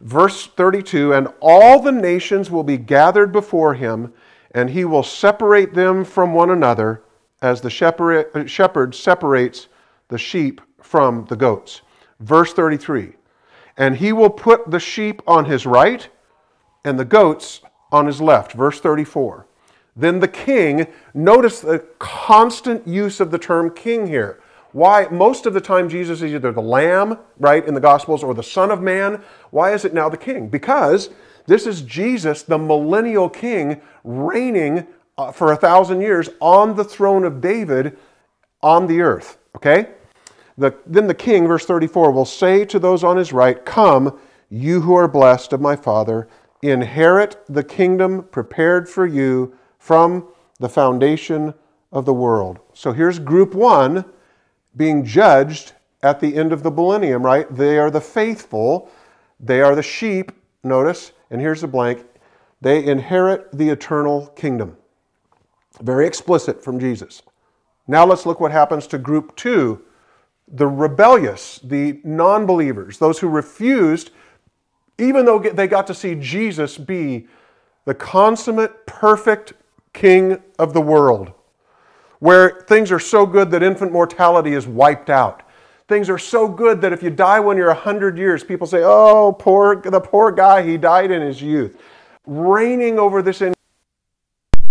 Verse 0.00 0.46
32 0.46 1.12
And 1.12 1.28
all 1.40 1.80
the 1.80 1.92
nations 1.92 2.50
will 2.50 2.64
be 2.64 2.78
gathered 2.78 3.32
before 3.32 3.74
him, 3.74 4.12
and 4.52 4.70
he 4.70 4.84
will 4.84 5.02
separate 5.02 5.74
them 5.74 6.04
from 6.04 6.34
one 6.34 6.50
another 6.50 7.02
as 7.42 7.60
the 7.60 7.70
shepherd 7.70 8.94
separates 8.94 9.68
the 10.08 10.18
sheep 10.18 10.60
from 10.80 11.24
the 11.26 11.36
goats. 11.36 11.82
Verse 12.18 12.52
33 12.52 13.14
And 13.76 13.96
he 13.96 14.12
will 14.12 14.30
put 14.30 14.70
the 14.70 14.80
sheep 14.80 15.22
on 15.26 15.44
his 15.44 15.66
right 15.66 16.08
and 16.84 16.98
the 16.98 17.04
goats 17.04 17.60
on 17.92 18.06
his 18.06 18.20
left. 18.20 18.52
Verse 18.52 18.80
34. 18.80 19.46
Then 19.96 20.20
the 20.20 20.28
king, 20.28 20.86
notice 21.12 21.60
the 21.60 21.80
constant 21.98 22.86
use 22.86 23.20
of 23.20 23.30
the 23.30 23.38
term 23.38 23.70
king 23.74 24.06
here. 24.06 24.40
Why? 24.72 25.08
Most 25.10 25.46
of 25.46 25.54
the 25.54 25.60
time, 25.60 25.88
Jesus 25.88 26.22
is 26.22 26.32
either 26.32 26.52
the 26.52 26.62
Lamb, 26.62 27.18
right, 27.38 27.66
in 27.66 27.74
the 27.74 27.80
Gospels, 27.80 28.22
or 28.22 28.34
the 28.34 28.42
Son 28.42 28.70
of 28.70 28.80
Man. 28.80 29.22
Why 29.50 29.72
is 29.72 29.84
it 29.84 29.94
now 29.94 30.08
the 30.08 30.16
King? 30.16 30.48
Because 30.48 31.10
this 31.46 31.66
is 31.66 31.82
Jesus, 31.82 32.42
the 32.42 32.58
millennial 32.58 33.28
King, 33.28 33.80
reigning 34.04 34.86
uh, 35.18 35.32
for 35.32 35.52
a 35.52 35.56
thousand 35.56 36.00
years 36.00 36.28
on 36.40 36.76
the 36.76 36.84
throne 36.84 37.24
of 37.24 37.40
David 37.40 37.96
on 38.62 38.86
the 38.86 39.00
earth. 39.00 39.38
Okay? 39.56 39.88
The, 40.56 40.74
then 40.86 41.06
the 41.06 41.14
King, 41.14 41.46
verse 41.46 41.66
34, 41.66 42.12
will 42.12 42.24
say 42.24 42.64
to 42.66 42.78
those 42.78 43.02
on 43.02 43.16
his 43.16 43.32
right, 43.32 43.64
Come, 43.64 44.18
you 44.48 44.82
who 44.82 44.94
are 44.94 45.08
blessed 45.08 45.52
of 45.52 45.60
my 45.60 45.74
Father, 45.74 46.28
inherit 46.62 47.42
the 47.48 47.64
kingdom 47.64 48.24
prepared 48.24 48.88
for 48.88 49.06
you 49.06 49.56
from 49.78 50.28
the 50.58 50.68
foundation 50.68 51.54
of 51.90 52.04
the 52.04 52.14
world. 52.14 52.58
So 52.74 52.92
here's 52.92 53.18
group 53.18 53.54
one 53.54 54.04
being 54.76 55.04
judged 55.04 55.72
at 56.02 56.20
the 56.20 56.36
end 56.36 56.52
of 56.52 56.62
the 56.62 56.70
millennium, 56.70 57.24
right? 57.24 57.52
They 57.54 57.78
are 57.78 57.90
the 57.90 58.00
faithful, 58.00 58.90
they 59.38 59.60
are 59.60 59.74
the 59.74 59.82
sheep, 59.82 60.32
notice, 60.62 61.12
and 61.30 61.40
here's 61.40 61.60
the 61.60 61.68
blank, 61.68 62.04
they 62.60 62.84
inherit 62.84 63.50
the 63.52 63.70
eternal 63.70 64.28
kingdom. 64.28 64.76
Very 65.80 66.06
explicit 66.06 66.62
from 66.62 66.78
Jesus. 66.78 67.22
Now 67.86 68.04
let's 68.04 68.26
look 68.26 68.40
what 68.40 68.52
happens 68.52 68.86
to 68.88 68.98
group 68.98 69.36
two 69.36 69.84
the 70.52 70.66
rebellious, 70.66 71.60
the 71.62 72.00
non 72.02 72.44
believers, 72.44 72.98
those 72.98 73.20
who 73.20 73.28
refused, 73.28 74.10
even 74.98 75.24
though 75.24 75.38
they 75.38 75.68
got 75.68 75.86
to 75.86 75.94
see 75.94 76.16
Jesus 76.16 76.76
be 76.76 77.28
the 77.84 77.94
consummate, 77.94 78.84
perfect 78.84 79.52
king 79.92 80.42
of 80.58 80.72
the 80.72 80.80
world 80.80 81.32
where 82.20 82.60
things 82.68 82.92
are 82.92 83.00
so 83.00 83.26
good 83.26 83.50
that 83.50 83.62
infant 83.62 83.92
mortality 83.92 84.52
is 84.52 84.66
wiped 84.66 85.10
out. 85.10 85.42
Things 85.88 86.08
are 86.08 86.18
so 86.18 86.46
good 86.46 86.80
that 86.82 86.92
if 86.92 87.02
you 87.02 87.10
die 87.10 87.40
when 87.40 87.56
you're 87.56 87.66
100 87.68 88.16
years, 88.16 88.44
people 88.44 88.66
say, 88.66 88.82
oh, 88.84 89.32
poor, 89.36 89.80
the 89.80 90.00
poor 90.00 90.30
guy, 90.30 90.62
he 90.62 90.76
died 90.76 91.10
in 91.10 91.20
his 91.20 91.42
youth. 91.42 91.80
Reigning 92.26 92.98
over 92.98 93.22
this 93.22 93.42
in 93.42 93.54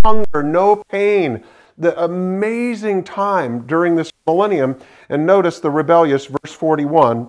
hunger, 0.06 0.43
no 0.43 0.82
pain, 0.89 1.43
the 1.78 2.02
amazing 2.04 3.04
time 3.04 3.66
during 3.66 3.95
this 3.95 4.12
millennium. 4.26 4.80
And 5.10 5.26
notice 5.26 5.60
the 5.60 5.72
rebellious, 5.72 6.28
verse 6.28 6.54
41, 6.54 7.28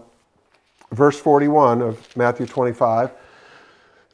verse 0.92 1.18
41 1.18 1.82
of 1.82 2.16
Matthew 2.16 2.46
25. 2.46 3.10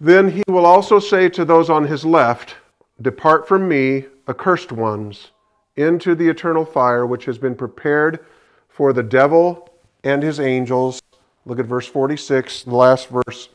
Then 0.00 0.30
he 0.30 0.42
will 0.48 0.66
also 0.66 0.98
say 0.98 1.28
to 1.30 1.44
those 1.44 1.68
on 1.68 1.84
his 1.86 2.04
left, 2.04 2.56
Depart 3.02 3.46
from 3.46 3.68
me, 3.68 4.06
accursed 4.26 4.72
ones 4.72 5.32
into 5.76 6.14
the 6.14 6.28
eternal 6.28 6.64
fire 6.64 7.06
which 7.06 7.24
has 7.26 7.38
been 7.38 7.54
prepared 7.54 8.24
for 8.68 8.92
the 8.92 9.02
devil 9.02 9.70
and 10.04 10.22
his 10.22 10.40
angels. 10.40 11.00
Look 11.44 11.58
at 11.58 11.66
verse 11.66 11.86
46, 11.86 12.64
the 12.64 12.74
last 12.74 13.08
verse 13.08 13.48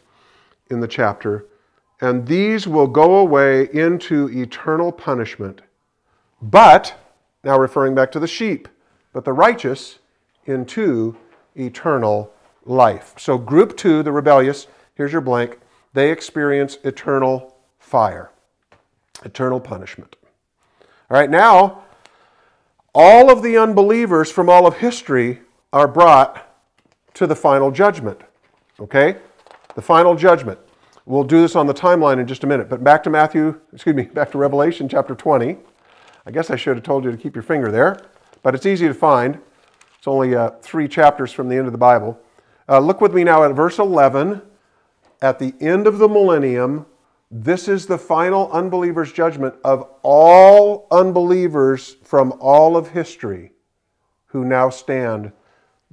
in 0.69 0.79
the 0.79 0.87
chapter. 0.87 1.45
And 1.99 2.25
these 2.25 2.67
will 2.67 2.87
go 2.87 3.17
away 3.17 3.69
into 3.73 4.29
eternal 4.29 4.91
punishment. 4.91 5.61
But, 6.41 6.95
now 7.43 7.59
referring 7.59 7.93
back 7.93 8.11
to 8.13 8.19
the 8.19 8.27
sheep, 8.27 8.67
but 9.13 9.25
the 9.25 9.33
righteous 9.33 9.99
into 10.45 11.15
eternal 11.55 12.33
life. 12.65 13.13
So, 13.17 13.37
group 13.37 13.77
two, 13.77 14.01
the 14.01 14.11
rebellious, 14.11 14.67
here's 14.95 15.11
your 15.11 15.21
blank, 15.21 15.59
they 15.93 16.11
experience 16.11 16.77
eternal 16.83 17.55
fire, 17.77 18.31
eternal 19.23 19.59
punishment. 19.59 20.15
All 21.09 21.17
right, 21.17 21.29
now 21.29 21.83
all 22.93 23.31
of 23.31 23.41
the 23.41 23.57
unbelievers 23.57 24.31
from 24.31 24.49
all 24.49 24.67
of 24.67 24.77
history 24.77 25.41
are 25.71 25.87
brought 25.87 26.47
to 27.13 27.27
the 27.27 27.35
final 27.35 27.71
judgment. 27.71 28.21
Okay? 28.79 29.17
The 29.75 29.81
final 29.81 30.15
judgment. 30.15 30.59
We'll 31.05 31.23
do 31.23 31.41
this 31.41 31.55
on 31.55 31.67
the 31.67 31.73
timeline 31.73 32.19
in 32.19 32.27
just 32.27 32.43
a 32.43 32.47
minute. 32.47 32.69
But 32.69 32.83
back 32.83 33.03
to 33.03 33.09
Matthew, 33.09 33.59
excuse 33.73 33.95
me, 33.95 34.03
back 34.13 34.31
to 34.31 34.37
Revelation 34.37 34.87
chapter 34.87 35.15
20. 35.15 35.57
I 36.25 36.31
guess 36.31 36.49
I 36.49 36.55
should 36.55 36.75
have 36.77 36.83
told 36.83 37.03
you 37.03 37.11
to 37.11 37.17
keep 37.17 37.35
your 37.35 37.43
finger 37.43 37.71
there, 37.71 37.99
but 38.43 38.53
it's 38.53 38.65
easy 38.65 38.87
to 38.87 38.93
find. 38.93 39.39
It's 39.97 40.07
only 40.07 40.35
uh, 40.35 40.51
three 40.61 40.87
chapters 40.87 41.31
from 41.31 41.49
the 41.49 41.55
end 41.55 41.65
of 41.65 41.71
the 41.71 41.79
Bible. 41.79 42.19
Uh, 42.69 42.79
look 42.79 43.01
with 43.01 43.13
me 43.13 43.23
now 43.23 43.43
at 43.43 43.55
verse 43.55 43.79
11. 43.79 44.41
At 45.21 45.39
the 45.39 45.53
end 45.59 45.87
of 45.87 45.97
the 45.97 46.07
millennium, 46.07 46.85
this 47.31 47.69
is 47.69 47.85
the 47.85 47.97
final 47.97 48.51
unbeliever's 48.51 49.13
judgment 49.13 49.55
of 49.63 49.89
all 50.03 50.85
unbelievers 50.91 51.95
from 52.03 52.33
all 52.41 52.75
of 52.75 52.89
history 52.89 53.53
who 54.25 54.43
now 54.43 54.69
stand 54.69 55.31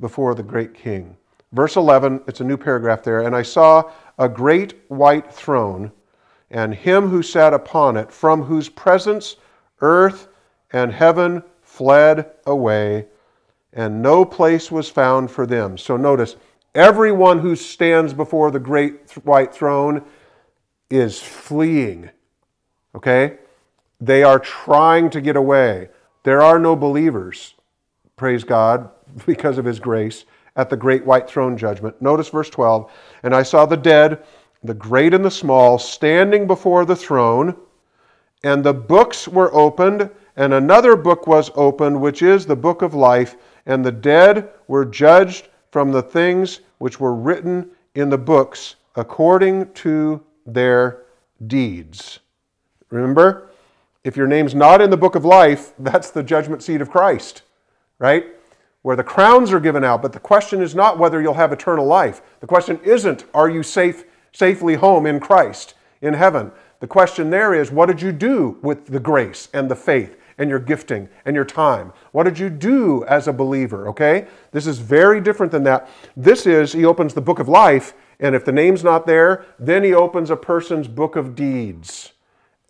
before 0.00 0.34
the 0.34 0.42
great 0.42 0.74
king. 0.74 1.16
Verse 1.52 1.76
11, 1.76 2.22
it's 2.26 2.40
a 2.40 2.44
new 2.44 2.56
paragraph 2.56 3.04
there. 3.04 3.20
And 3.20 3.36
I 3.36 3.42
saw 3.42 3.90
a 4.18 4.28
great 4.28 4.74
white 4.88 5.32
throne, 5.32 5.92
and 6.50 6.74
him 6.74 7.08
who 7.08 7.22
sat 7.22 7.54
upon 7.54 7.96
it, 7.96 8.10
from 8.10 8.42
whose 8.42 8.68
presence 8.68 9.36
earth 9.80 10.28
and 10.72 10.92
heaven 10.92 11.42
fled 11.62 12.32
away, 12.46 13.06
and 13.72 14.02
no 14.02 14.24
place 14.24 14.72
was 14.72 14.88
found 14.88 15.30
for 15.30 15.46
them. 15.46 15.78
So 15.78 15.96
notice, 15.96 16.34
everyone 16.74 17.38
who 17.38 17.54
stands 17.54 18.12
before 18.12 18.50
the 18.50 18.58
great 18.58 19.12
white 19.24 19.54
throne 19.54 20.04
is 20.90 21.20
fleeing. 21.20 22.10
Okay? 22.94 23.38
They 24.00 24.22
are 24.22 24.38
trying 24.38 25.10
to 25.10 25.20
get 25.20 25.36
away. 25.36 25.88
There 26.22 26.42
are 26.42 26.58
no 26.58 26.76
believers, 26.76 27.54
praise 28.16 28.44
God, 28.44 28.90
because 29.26 29.58
of 29.58 29.64
his 29.64 29.80
grace, 29.80 30.24
at 30.56 30.70
the 30.70 30.76
great 30.76 31.04
white 31.06 31.28
throne 31.28 31.56
judgment. 31.56 32.00
Notice 32.02 32.28
verse 32.28 32.50
12. 32.50 32.90
And 33.22 33.34
I 33.34 33.42
saw 33.42 33.64
the 33.66 33.76
dead, 33.76 34.24
the 34.62 34.74
great 34.74 35.14
and 35.14 35.24
the 35.24 35.30
small, 35.30 35.78
standing 35.78 36.46
before 36.46 36.84
the 36.84 36.96
throne, 36.96 37.56
and 38.42 38.62
the 38.62 38.74
books 38.74 39.26
were 39.26 39.52
opened, 39.54 40.10
and 40.36 40.54
another 40.54 40.96
book 40.96 41.26
was 41.26 41.50
opened, 41.54 42.00
which 42.00 42.22
is 42.22 42.46
the 42.46 42.56
book 42.56 42.82
of 42.82 42.94
life, 42.94 43.36
and 43.66 43.84
the 43.84 43.92
dead 43.92 44.50
were 44.68 44.84
judged 44.84 45.48
from 45.70 45.92
the 45.92 46.02
things 46.02 46.60
which 46.78 47.00
were 47.00 47.14
written 47.14 47.70
in 47.94 48.08
the 48.08 48.18
books 48.18 48.76
according 48.96 49.72
to 49.74 50.20
their 50.54 51.02
deeds. 51.46 52.20
Remember, 52.90 53.50
if 54.04 54.16
your 54.16 54.26
name's 54.26 54.54
not 54.54 54.80
in 54.80 54.90
the 54.90 54.96
book 54.96 55.14
of 55.14 55.24
life, 55.24 55.72
that's 55.78 56.10
the 56.10 56.22
judgment 56.22 56.62
seat 56.62 56.80
of 56.80 56.90
Christ, 56.90 57.42
right? 57.98 58.26
Where 58.82 58.96
the 58.96 59.04
crowns 59.04 59.52
are 59.52 59.60
given 59.60 59.84
out, 59.84 60.02
but 60.02 60.12
the 60.12 60.20
question 60.20 60.62
is 60.62 60.74
not 60.74 60.98
whether 60.98 61.20
you'll 61.20 61.34
have 61.34 61.52
eternal 61.52 61.86
life. 61.86 62.22
The 62.40 62.46
question 62.46 62.80
isn't, 62.84 63.24
are 63.34 63.50
you 63.50 63.62
safe, 63.62 64.04
safely 64.32 64.74
home 64.74 65.04
in 65.06 65.20
Christ, 65.20 65.74
in 66.00 66.14
heaven? 66.14 66.52
The 66.80 66.86
question 66.86 67.30
there 67.30 67.54
is, 67.54 67.70
what 67.70 67.86
did 67.86 68.00
you 68.00 68.12
do 68.12 68.56
with 68.62 68.86
the 68.86 69.00
grace 69.00 69.48
and 69.52 69.70
the 69.70 69.76
faith 69.76 70.16
and 70.38 70.48
your 70.48 70.60
gifting 70.60 71.08
and 71.24 71.34
your 71.34 71.44
time? 71.44 71.92
What 72.12 72.22
did 72.22 72.38
you 72.38 72.48
do 72.48 73.04
as 73.06 73.26
a 73.26 73.32
believer? 73.32 73.88
Okay? 73.88 74.28
This 74.52 74.68
is 74.68 74.78
very 74.78 75.20
different 75.20 75.50
than 75.50 75.64
that. 75.64 75.90
This 76.16 76.46
is, 76.46 76.72
he 76.72 76.84
opens 76.84 77.14
the 77.14 77.20
book 77.20 77.40
of 77.40 77.48
life 77.48 77.94
and 78.20 78.34
if 78.34 78.44
the 78.44 78.52
name's 78.52 78.82
not 78.82 79.06
there, 79.06 79.44
then 79.58 79.84
he 79.84 79.94
opens 79.94 80.30
a 80.30 80.36
person's 80.36 80.88
book 80.88 81.16
of 81.16 81.34
deeds 81.34 82.12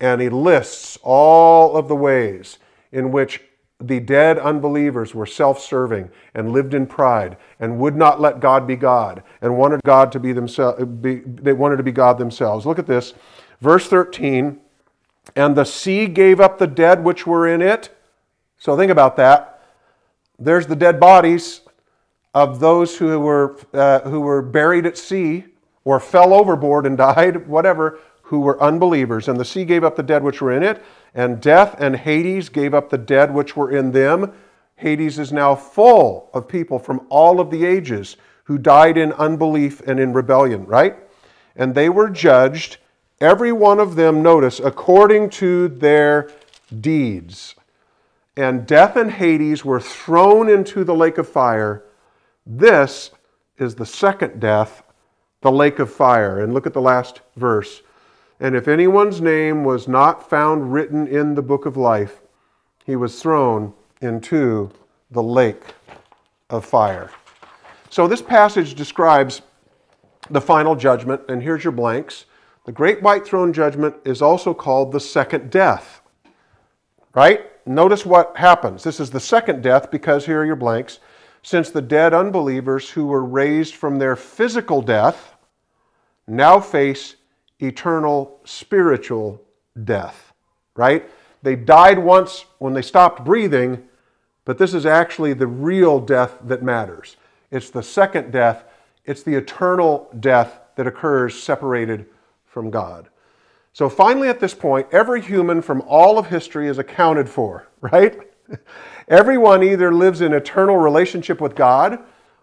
and 0.00 0.20
he 0.20 0.28
lists 0.28 0.98
all 1.02 1.76
of 1.76 1.88
the 1.88 1.96
ways 1.96 2.58
in 2.92 3.10
which 3.10 3.42
the 3.80 4.00
dead 4.00 4.38
unbelievers 4.38 5.14
were 5.14 5.26
self 5.26 5.60
serving 5.60 6.10
and 6.34 6.52
lived 6.52 6.74
in 6.74 6.86
pride 6.86 7.36
and 7.60 7.78
would 7.78 7.96
not 7.96 8.20
let 8.20 8.40
God 8.40 8.66
be 8.66 8.76
God 8.76 9.22
and 9.40 9.56
wanted 9.56 9.80
God 9.84 10.10
to 10.12 10.20
be 10.20 10.32
themselves, 10.32 10.82
they 11.00 11.52
wanted 11.52 11.76
to 11.76 11.82
be 11.82 11.92
God 11.92 12.18
themselves. 12.18 12.66
Look 12.66 12.78
at 12.78 12.86
this, 12.86 13.14
Verse 13.60 13.88
13, 13.88 14.60
and 15.34 15.56
the 15.56 15.64
sea 15.64 16.06
gave 16.06 16.40
up 16.40 16.58
the 16.58 16.66
dead 16.66 17.02
which 17.02 17.26
were 17.26 17.46
in 17.46 17.60
it. 17.60 17.90
So 18.56 18.76
think 18.76 18.90
about 18.90 19.16
that. 19.16 19.62
There's 20.38 20.66
the 20.66 20.76
dead 20.76 21.00
bodies 21.00 21.62
of 22.34 22.60
those 22.60 22.96
who 22.96 23.18
were, 23.20 23.56
uh, 23.72 24.00
who 24.00 24.20
were 24.20 24.42
buried 24.42 24.86
at 24.86 24.98
sea 24.98 25.44
or 25.84 25.98
fell 26.00 26.32
overboard 26.32 26.86
and 26.86 26.96
died, 26.98 27.46
whatever, 27.46 27.98
who 28.22 28.40
were 28.40 28.62
unbelievers. 28.62 29.28
And 29.28 29.40
the 29.40 29.44
sea 29.44 29.64
gave 29.64 29.84
up 29.84 29.96
the 29.96 30.02
dead 30.02 30.22
which 30.22 30.42
were 30.42 30.52
in 30.52 30.62
it, 30.62 30.82
and 31.14 31.40
death 31.40 31.76
and 31.78 31.96
Hades 31.96 32.48
gave 32.48 32.74
up 32.74 32.90
the 32.90 32.98
dead 32.98 33.32
which 33.32 33.56
were 33.56 33.70
in 33.70 33.92
them. 33.92 34.32
Hades 34.76 35.18
is 35.18 35.32
now 35.32 35.54
full 35.54 36.30
of 36.34 36.46
people 36.46 36.78
from 36.78 37.06
all 37.08 37.40
of 37.40 37.50
the 37.50 37.64
ages 37.64 38.16
who 38.44 38.58
died 38.58 38.96
in 38.96 39.12
unbelief 39.14 39.80
and 39.86 39.98
in 39.98 40.12
rebellion, 40.12 40.64
right? 40.66 40.96
And 41.56 41.74
they 41.74 41.88
were 41.88 42.08
judged, 42.08 42.76
every 43.20 43.50
one 43.50 43.80
of 43.80 43.96
them, 43.96 44.22
notice, 44.22 44.60
according 44.60 45.30
to 45.30 45.68
their 45.68 46.30
deeds. 46.80 47.54
And 48.36 48.66
death 48.66 48.94
and 48.94 49.10
Hades 49.10 49.64
were 49.64 49.80
thrown 49.80 50.48
into 50.48 50.84
the 50.84 50.94
lake 50.94 51.18
of 51.18 51.28
fire. 51.28 51.82
This 52.50 53.10
is 53.58 53.74
the 53.74 53.84
second 53.84 54.40
death, 54.40 54.82
the 55.42 55.52
lake 55.52 55.78
of 55.78 55.92
fire. 55.92 56.40
And 56.40 56.54
look 56.54 56.66
at 56.66 56.72
the 56.72 56.80
last 56.80 57.20
verse. 57.36 57.82
And 58.40 58.56
if 58.56 58.68
anyone's 58.68 59.20
name 59.20 59.64
was 59.64 59.86
not 59.86 60.30
found 60.30 60.72
written 60.72 61.06
in 61.06 61.34
the 61.34 61.42
book 61.42 61.66
of 61.66 61.76
life, 61.76 62.22
he 62.86 62.96
was 62.96 63.20
thrown 63.20 63.74
into 64.00 64.70
the 65.10 65.22
lake 65.22 65.74
of 66.48 66.64
fire. 66.64 67.10
So 67.90 68.08
this 68.08 68.22
passage 68.22 68.74
describes 68.74 69.42
the 70.30 70.40
final 70.40 70.74
judgment, 70.74 71.22
and 71.28 71.42
here's 71.42 71.64
your 71.64 71.72
blanks. 71.72 72.24
The 72.64 72.72
great 72.72 73.02
white 73.02 73.26
throne 73.26 73.52
judgment 73.52 73.96
is 74.04 74.22
also 74.22 74.54
called 74.54 74.92
the 74.92 75.00
second 75.00 75.50
death. 75.50 76.00
Right? 77.14 77.46
Notice 77.66 78.06
what 78.06 78.36
happens. 78.36 78.82
This 78.82 79.00
is 79.00 79.10
the 79.10 79.20
second 79.20 79.62
death 79.62 79.90
because 79.90 80.24
here 80.24 80.40
are 80.40 80.46
your 80.46 80.56
blanks. 80.56 81.00
Since 81.42 81.70
the 81.70 81.82
dead 81.82 82.12
unbelievers 82.12 82.90
who 82.90 83.06
were 83.06 83.24
raised 83.24 83.74
from 83.74 83.98
their 83.98 84.16
physical 84.16 84.82
death 84.82 85.36
now 86.26 86.60
face 86.60 87.16
eternal 87.60 88.40
spiritual 88.44 89.42
death, 89.84 90.32
right? 90.76 91.08
They 91.42 91.56
died 91.56 91.98
once 91.98 92.44
when 92.58 92.74
they 92.74 92.82
stopped 92.82 93.24
breathing, 93.24 93.88
but 94.44 94.58
this 94.58 94.74
is 94.74 94.86
actually 94.86 95.32
the 95.32 95.46
real 95.46 96.00
death 96.00 96.38
that 96.44 96.62
matters. 96.62 97.16
It's 97.50 97.70
the 97.70 97.82
second 97.82 98.30
death, 98.32 98.64
it's 99.04 99.22
the 99.22 99.34
eternal 99.34 100.08
death 100.20 100.60
that 100.76 100.86
occurs 100.86 101.40
separated 101.40 102.06
from 102.46 102.70
God. 102.70 103.08
So 103.72 103.88
finally, 103.88 104.28
at 104.28 104.40
this 104.40 104.54
point, 104.54 104.88
every 104.92 105.20
human 105.20 105.62
from 105.62 105.82
all 105.82 106.18
of 106.18 106.26
history 106.26 106.68
is 106.68 106.78
accounted 106.78 107.28
for, 107.28 107.68
right? 107.80 108.18
Everyone 109.08 109.62
either 109.62 109.92
lives 109.92 110.20
in 110.20 110.34
eternal 110.34 110.76
relationship 110.76 111.40
with 111.40 111.54
God 111.54 111.98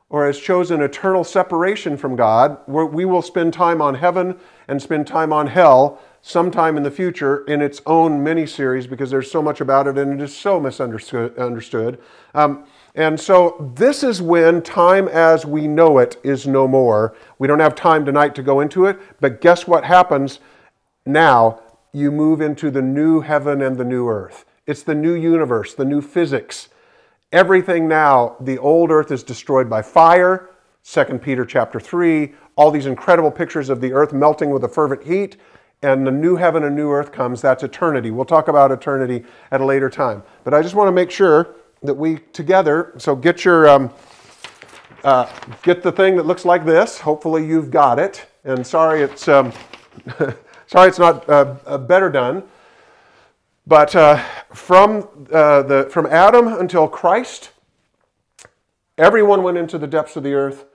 or 0.09 0.25
has 0.25 0.39
chosen 0.39 0.81
eternal 0.81 1.23
separation 1.23 1.97
from 1.97 2.15
God, 2.15 2.57
we 2.67 3.05
will 3.05 3.21
spend 3.21 3.53
time 3.53 3.81
on 3.81 3.95
heaven 3.95 4.37
and 4.67 4.81
spend 4.81 5.05
time 5.05 5.33
on 5.33 5.47
hell 5.47 5.99
sometime 6.21 6.75
in 6.75 6.81
the 6.81 6.89
future 6.89 7.43
in 7.45 7.61
its 7.61 7.81
own 7.85 8.23
mini 8.23 8.47
series 8.47 8.87
because 8.87 9.11
there's 9.11 9.29
so 9.29 9.41
much 9.41 9.61
about 9.61 9.85
it 9.87 9.97
and 9.97 10.19
it 10.19 10.23
is 10.23 10.35
so 10.35 10.59
misunderstood. 10.59 11.99
Um, 12.33 12.65
and 12.95 13.19
so 13.19 13.73
this 13.75 14.03
is 14.03 14.21
when 14.23 14.63
time 14.63 15.07
as 15.07 15.45
we 15.45 15.67
know 15.67 15.99
it 15.99 16.17
is 16.23 16.47
no 16.47 16.67
more. 16.67 17.15
We 17.37 17.47
don't 17.47 17.59
have 17.59 17.75
time 17.75 18.05
tonight 18.05 18.33
to 18.35 18.41
go 18.41 18.59
into 18.59 18.85
it, 18.85 18.99
but 19.19 19.41
guess 19.41 19.67
what 19.67 19.83
happens 19.83 20.39
now? 21.05 21.61
You 21.91 22.11
move 22.11 22.41
into 22.41 22.71
the 22.71 22.81
new 22.81 23.21
heaven 23.21 23.61
and 23.61 23.77
the 23.77 23.85
new 23.85 24.07
earth. 24.07 24.45
It's 24.67 24.81
the 24.81 24.95
new 24.95 25.13
universe, 25.13 25.75
the 25.75 25.85
new 25.85 26.01
physics. 26.01 26.69
Everything 27.31 27.87
now, 27.87 28.35
the 28.39 28.57
old 28.57 28.89
earth 28.89 29.11
is 29.11 29.21
destroyed 29.21 29.69
by 29.69 29.81
fire. 29.81 30.49
2 30.83 31.03
Peter 31.19 31.45
chapter 31.45 31.79
3, 31.79 32.33
all 32.55 32.71
these 32.71 32.85
incredible 32.85 33.31
pictures 33.31 33.69
of 33.69 33.81
the 33.81 33.91
earth 33.91 34.13
melting 34.13 34.49
with 34.51 34.63
a 34.63 34.67
fervent 34.67 35.03
heat, 35.03 35.37
and 35.81 36.05
the 36.05 36.11
new 36.11 36.35
heaven 36.35 36.63
and 36.63 36.75
new 36.75 36.89
earth 36.91 37.11
comes. 37.11 37.41
That's 37.41 37.63
eternity. 37.63 38.11
We'll 38.11 38.25
talk 38.25 38.47
about 38.47 38.71
eternity 38.71 39.23
at 39.51 39.61
a 39.61 39.65
later 39.65 39.89
time. 39.89 40.23
But 40.43 40.53
I 40.53 40.61
just 40.61 40.75
want 40.75 40.87
to 40.87 40.91
make 40.91 41.11
sure 41.11 41.55
that 41.83 41.93
we 41.93 42.17
together, 42.33 42.93
so 42.97 43.15
get 43.15 43.45
your, 43.45 43.67
um, 43.67 43.91
uh, 45.03 45.27
get 45.63 45.83
the 45.83 45.91
thing 45.91 46.15
that 46.17 46.25
looks 46.25 46.45
like 46.45 46.65
this. 46.65 46.99
Hopefully 46.99 47.45
you've 47.45 47.71
got 47.71 47.99
it. 47.99 48.25
And 48.43 48.65
sorry 48.65 49.01
it's, 49.01 49.27
um, 49.27 49.51
sorry 50.67 50.89
it's 50.89 50.99
not 50.99 51.27
uh, 51.29 51.55
uh, 51.65 51.77
better 51.77 52.09
done. 52.09 52.43
But 53.67 53.95
uh, 53.95 54.17
from, 54.53 55.27
uh, 55.31 55.63
the, 55.63 55.89
from 55.91 56.05
Adam 56.05 56.47
until 56.47 56.87
Christ, 56.87 57.49
everyone 58.97 59.41
went 59.41 59.57
into 59.57 59.77
the 59.77 59.87
depths 59.87 60.15
of 60.15 60.23
the 60.23 60.33
earth. 60.33 60.65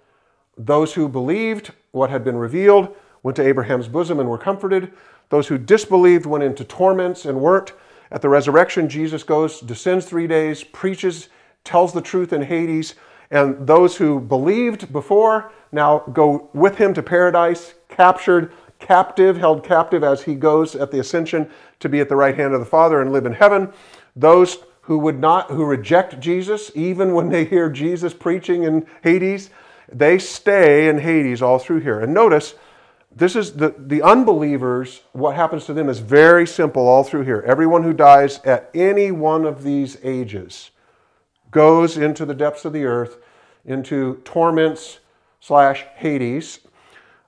Those 0.59 0.95
who 0.95 1.09
believed 1.09 1.73
what 1.93 2.11
had 2.11 2.25
been 2.25 2.37
revealed 2.37 2.95
went 3.23 3.37
to 3.37 3.47
Abraham's 3.47 3.87
bosom 3.87 4.19
and 4.19 4.29
were 4.29 4.39
comforted. 4.39 4.93
Those 5.29 5.47
who 5.47 5.57
disbelieved 5.57 6.27
went 6.27 6.43
into 6.43 6.65
torments 6.65 7.25
and 7.25 7.41
weren't. 7.41 7.73
At 8.11 8.23
the 8.23 8.29
resurrection, 8.29 8.89
Jesus 8.89 9.23
goes, 9.23 9.61
descends 9.61 10.05
three 10.05 10.27
days, 10.27 10.65
preaches, 10.65 11.29
tells 11.63 11.93
the 11.93 12.01
truth 12.01 12.33
in 12.33 12.43
Hades, 12.43 12.97
and 13.31 13.67
those 13.67 13.97
who 13.97 14.19
believed 14.19 14.93
before 14.93 15.53
now 15.71 16.01
go 16.13 16.49
with 16.53 16.77
him 16.77 16.93
to 16.95 17.03
paradise, 17.03 17.75
captured, 17.89 18.53
captive, 18.81 19.37
held 19.37 19.63
captive 19.63 20.03
as 20.03 20.23
he 20.23 20.35
goes 20.35 20.75
at 20.75 20.91
the 20.91 20.99
ascension 20.99 21.49
to 21.79 21.89
be 21.89 22.01
at 22.01 22.09
the 22.09 22.17
right 22.17 22.37
hand 22.37 22.55
of 22.55 22.61
the 22.61 22.67
Father 22.67 23.01
and 23.01 23.13
live 23.13 23.27
in 23.27 23.33
heaven. 23.33 23.73
Those 24.17 24.59
who 24.83 24.99
would 24.99 25.21
not, 25.21 25.51
who 25.51 25.65
reject 25.65 26.19
Jesus, 26.19 26.73
even 26.75 27.15
when 27.15 27.29
they 27.29 27.45
hear 27.45 27.71
Jesus 27.71 28.13
preaching 28.13 28.65
in 28.65 28.87
Hades, 29.03 29.51
they 29.93 30.19
stay 30.19 30.89
in 30.89 30.99
Hades 30.99 31.43
all 31.43 31.59
through 31.59 31.81
here. 31.81 32.01
And 32.01 32.13
notice, 32.13 32.55
this 33.15 33.37
is 33.37 33.53
the, 33.53 33.75
the 33.77 34.03
unbelievers, 34.03 35.03
what 35.13 35.35
happens 35.37 35.67
to 35.67 35.75
them 35.75 35.89
is 35.89 35.99
very 35.99 36.47
simple 36.47 36.87
all 36.87 37.05
through 37.05 37.25
here. 37.25 37.45
Everyone 37.47 37.83
who 37.83 37.93
dies 37.93 38.41
at 38.45 38.71
any 38.75 39.11
one 39.11 39.45
of 39.45 39.63
these 39.63 39.99
ages 40.03 40.71
goes 41.51 41.97
into 41.97 42.25
the 42.25 42.35
depths 42.35 42.65
of 42.65 42.73
the 42.73 42.85
earth, 42.85 43.19
into 43.65 44.21
torments 44.25 45.01
slash 45.41 45.85
Hades, 45.97 46.61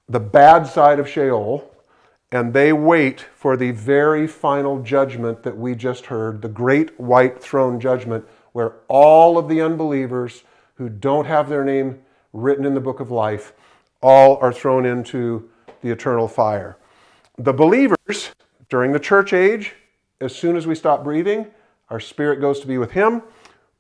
the 0.09 0.21
bad 0.21 0.67
side 0.67 0.99
of 0.99 1.09
Sheol, 1.09 1.71
and 2.31 2.53
they 2.53 2.73
wait 2.73 3.21
for 3.21 3.57
the 3.57 3.71
very 3.71 4.27
final 4.27 4.83
judgment 4.83 5.43
that 5.43 5.57
we 5.57 5.75
just 5.75 6.07
heard, 6.07 6.43
the 6.43 6.49
great 6.49 6.99
white 6.99 7.43
throne 7.43 7.79
judgment, 7.79 8.27
where 8.53 8.77
all 8.89 9.39
of 9.39 9.49
the 9.49 9.61
unbelievers 9.61 10.45
who 10.75 10.89
don't 10.89 11.27
have 11.27 11.49
their 11.49 11.65
name 11.65 12.01
written 12.33 12.65
in 12.65 12.75
the 12.75 12.81
book 12.81 13.01
of 13.01 13.11
life 13.11 13.53
all 14.03 14.37
are 14.39 14.53
thrown 14.53 14.85
into 14.85 15.49
the 15.83 15.91
eternal 15.91 16.27
fire. 16.27 16.77
The 17.39 17.53
believers 17.53 18.31
during 18.69 18.93
the 18.93 18.99
church 18.99 19.33
age, 19.33 19.75
as 20.21 20.35
soon 20.35 20.57
as 20.57 20.67
we 20.67 20.75
stop 20.75 21.05
breathing, 21.05 21.47
our 21.91 22.01
spirit 22.01 22.41
goes 22.41 22.61
to 22.61 22.67
be 22.67 22.79
with 22.79 22.93
Him. 22.93 23.23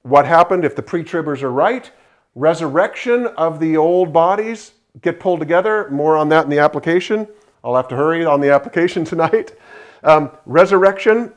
What 0.02 0.26
happened 0.26 0.64
if 0.64 0.76
the 0.76 0.82
pre 0.82 1.02
tribbers 1.02 1.42
are 1.42 1.50
right? 1.50 1.90
Resurrection 2.34 3.26
of 3.26 3.60
the 3.60 3.76
old 3.76 4.12
bodies 4.12 4.72
get 5.00 5.18
pulled 5.18 5.40
together. 5.40 5.88
More 5.90 6.16
on 6.16 6.28
that 6.28 6.44
in 6.44 6.50
the 6.50 6.58
application. 6.58 7.26
I'll 7.64 7.76
have 7.76 7.88
to 7.88 7.96
hurry 7.96 8.24
on 8.24 8.40
the 8.40 8.50
application 8.50 9.04
tonight. 9.06 9.56
Um, 10.04 10.30
resurrection, 10.46 11.32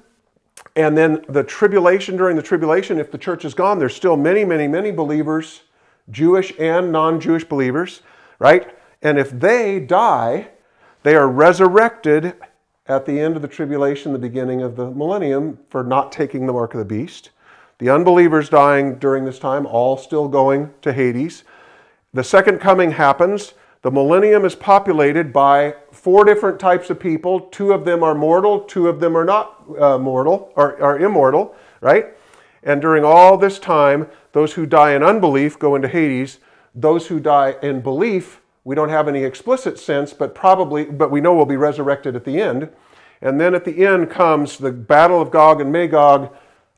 and 0.76 0.98
then 0.98 1.24
the 1.30 1.44
tribulation 1.44 2.18
during 2.18 2.36
the 2.36 2.42
tribulation. 2.42 3.00
If 3.00 3.12
the 3.12 3.18
church 3.18 3.46
is 3.46 3.54
gone, 3.54 3.80
there's 3.80 3.96
still 3.96 4.18
many, 4.18 4.44
many, 4.44 4.68
many 4.68 4.92
believers, 4.92 5.62
Jewish 6.10 6.54
and 6.60 6.92
non 6.92 7.20
Jewish 7.20 7.44
believers, 7.44 8.02
right? 8.40 8.76
And 9.02 9.20
if 9.20 9.30
they 9.32 9.80
die, 9.80 10.50
they 11.04 11.16
are 11.16 11.28
resurrected 11.28 12.36
at 12.88 13.06
the 13.06 13.20
end 13.20 13.36
of 13.36 13.42
the 13.42 13.48
tribulation, 13.48 14.14
the 14.14 14.20
beginning 14.20 14.62
of 14.62 14.76
the 14.76 14.90
millennium, 14.92 15.60
for 15.70 15.84
not 15.84 16.12
taking 16.12 16.46
the 16.46 16.54
mark 16.54 16.74
of 16.74 16.80
the 16.80 16.86
beast. 16.86 17.32
The 17.78 17.90
unbelievers 17.90 18.50
dying 18.50 18.96
during 18.96 19.26
this 19.26 19.40
time, 19.40 19.66
all 19.66 19.98
still 19.98 20.28
going 20.28 20.74
to 20.82 20.94
Hades. 20.94 21.44
The 22.16 22.24
second 22.24 22.60
coming 22.60 22.92
happens. 22.92 23.56
The 23.82 23.92
millennium 23.92 24.46
is 24.46 24.56
populated 24.56 25.34
by 25.34 25.76
four 25.92 26.24
different 26.24 26.62
types 26.62 26.90
of 26.90 26.98
people. 26.98 27.42
Two 27.42 27.74
of 27.74 27.84
them 27.84 28.04
are 28.04 28.16
mortal, 28.16 28.62
two 28.62 28.88
of 28.88 29.02
them 29.02 29.18
are 29.18 29.26
not 29.26 29.62
uh, 29.78 29.98
mortal, 29.98 30.50
or 30.56 30.82
are 30.82 30.98
immortal, 30.98 31.54
right? 31.82 32.08
And 32.64 32.82
during 32.82 33.04
all 33.04 33.38
this 33.38 33.60
time, 33.60 34.08
those 34.32 34.54
who 34.54 34.66
die 34.66 34.94
in 34.94 35.04
unbelief 35.04 35.60
go 35.60 35.76
into 35.76 35.90
Hades. 35.90 36.40
Those 36.74 37.08
who 37.08 37.20
die 37.20 37.58
in 37.62 37.82
belief 37.82 38.40
we 38.64 38.76
don't 38.76 38.90
have 38.90 39.10
any 39.10 39.24
explicit 39.24 39.78
sense, 39.78 40.14
but 40.14 40.34
probably, 40.34 40.86
but 40.86 41.12
we 41.12 41.20
know 41.20 41.36
we'll 41.36 41.46
be 41.46 41.58
resurrected 41.58 42.16
at 42.16 42.24
the 42.24 42.42
end. 42.42 42.70
And 43.22 43.40
then 43.40 43.54
at 43.54 43.66
the 43.66 43.86
end 43.86 44.10
comes 44.10 44.58
the 44.58 44.72
battle 44.72 45.22
of 45.22 45.32
Gog 45.32 45.60
and 45.60 45.70
Magog, 45.70 46.34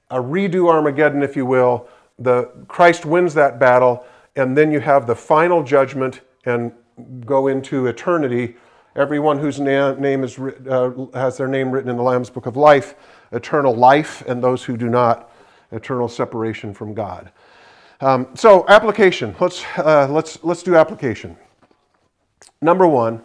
a 0.10 0.18
redo 0.18 0.68
Armageddon, 0.68 1.22
if 1.22 1.36
you 1.36 1.46
will. 1.46 1.88
The 2.18 2.46
Christ 2.68 3.06
wins 3.06 3.36
that 3.36 3.60
battle, 3.60 4.04
and 4.38 4.58
then 4.58 4.72
you 4.72 4.80
have 4.80 5.08
the 5.08 5.16
final 5.16 5.64
judgment 5.64 6.22
and 6.46 6.72
go 7.26 7.48
into 7.48 7.88
eternity 7.88 8.56
everyone 8.98 9.38
whose 9.38 9.60
na- 9.60 9.94
name 9.94 10.24
is, 10.24 10.38
uh, 10.40 10.92
has 11.14 11.38
their 11.38 11.48
name 11.48 11.72
written 11.72 11.90
in 11.90 11.96
the 11.96 12.04
Lamb's 12.04 12.30
Book 12.30 12.48
of 12.48 12.58
Life, 12.58 12.96
eternal 13.32 13.76
life, 13.76 14.24
and 14.28 14.44
those 14.44 14.64
who 14.64 14.76
do 14.76 14.90
not, 14.90 15.32
eternal 15.72 16.08
separation 16.08 16.74
from 16.74 16.94
God. 16.94 17.32
Um, 18.02 18.30
so, 18.34 18.66
application. 18.68 19.36
Let's, 19.40 19.64
uh, 19.78 20.08
let's, 20.10 20.44
let's 20.44 20.64
do 20.64 20.76
application. 20.76 21.38
Number 22.62 22.88
one, 22.88 23.22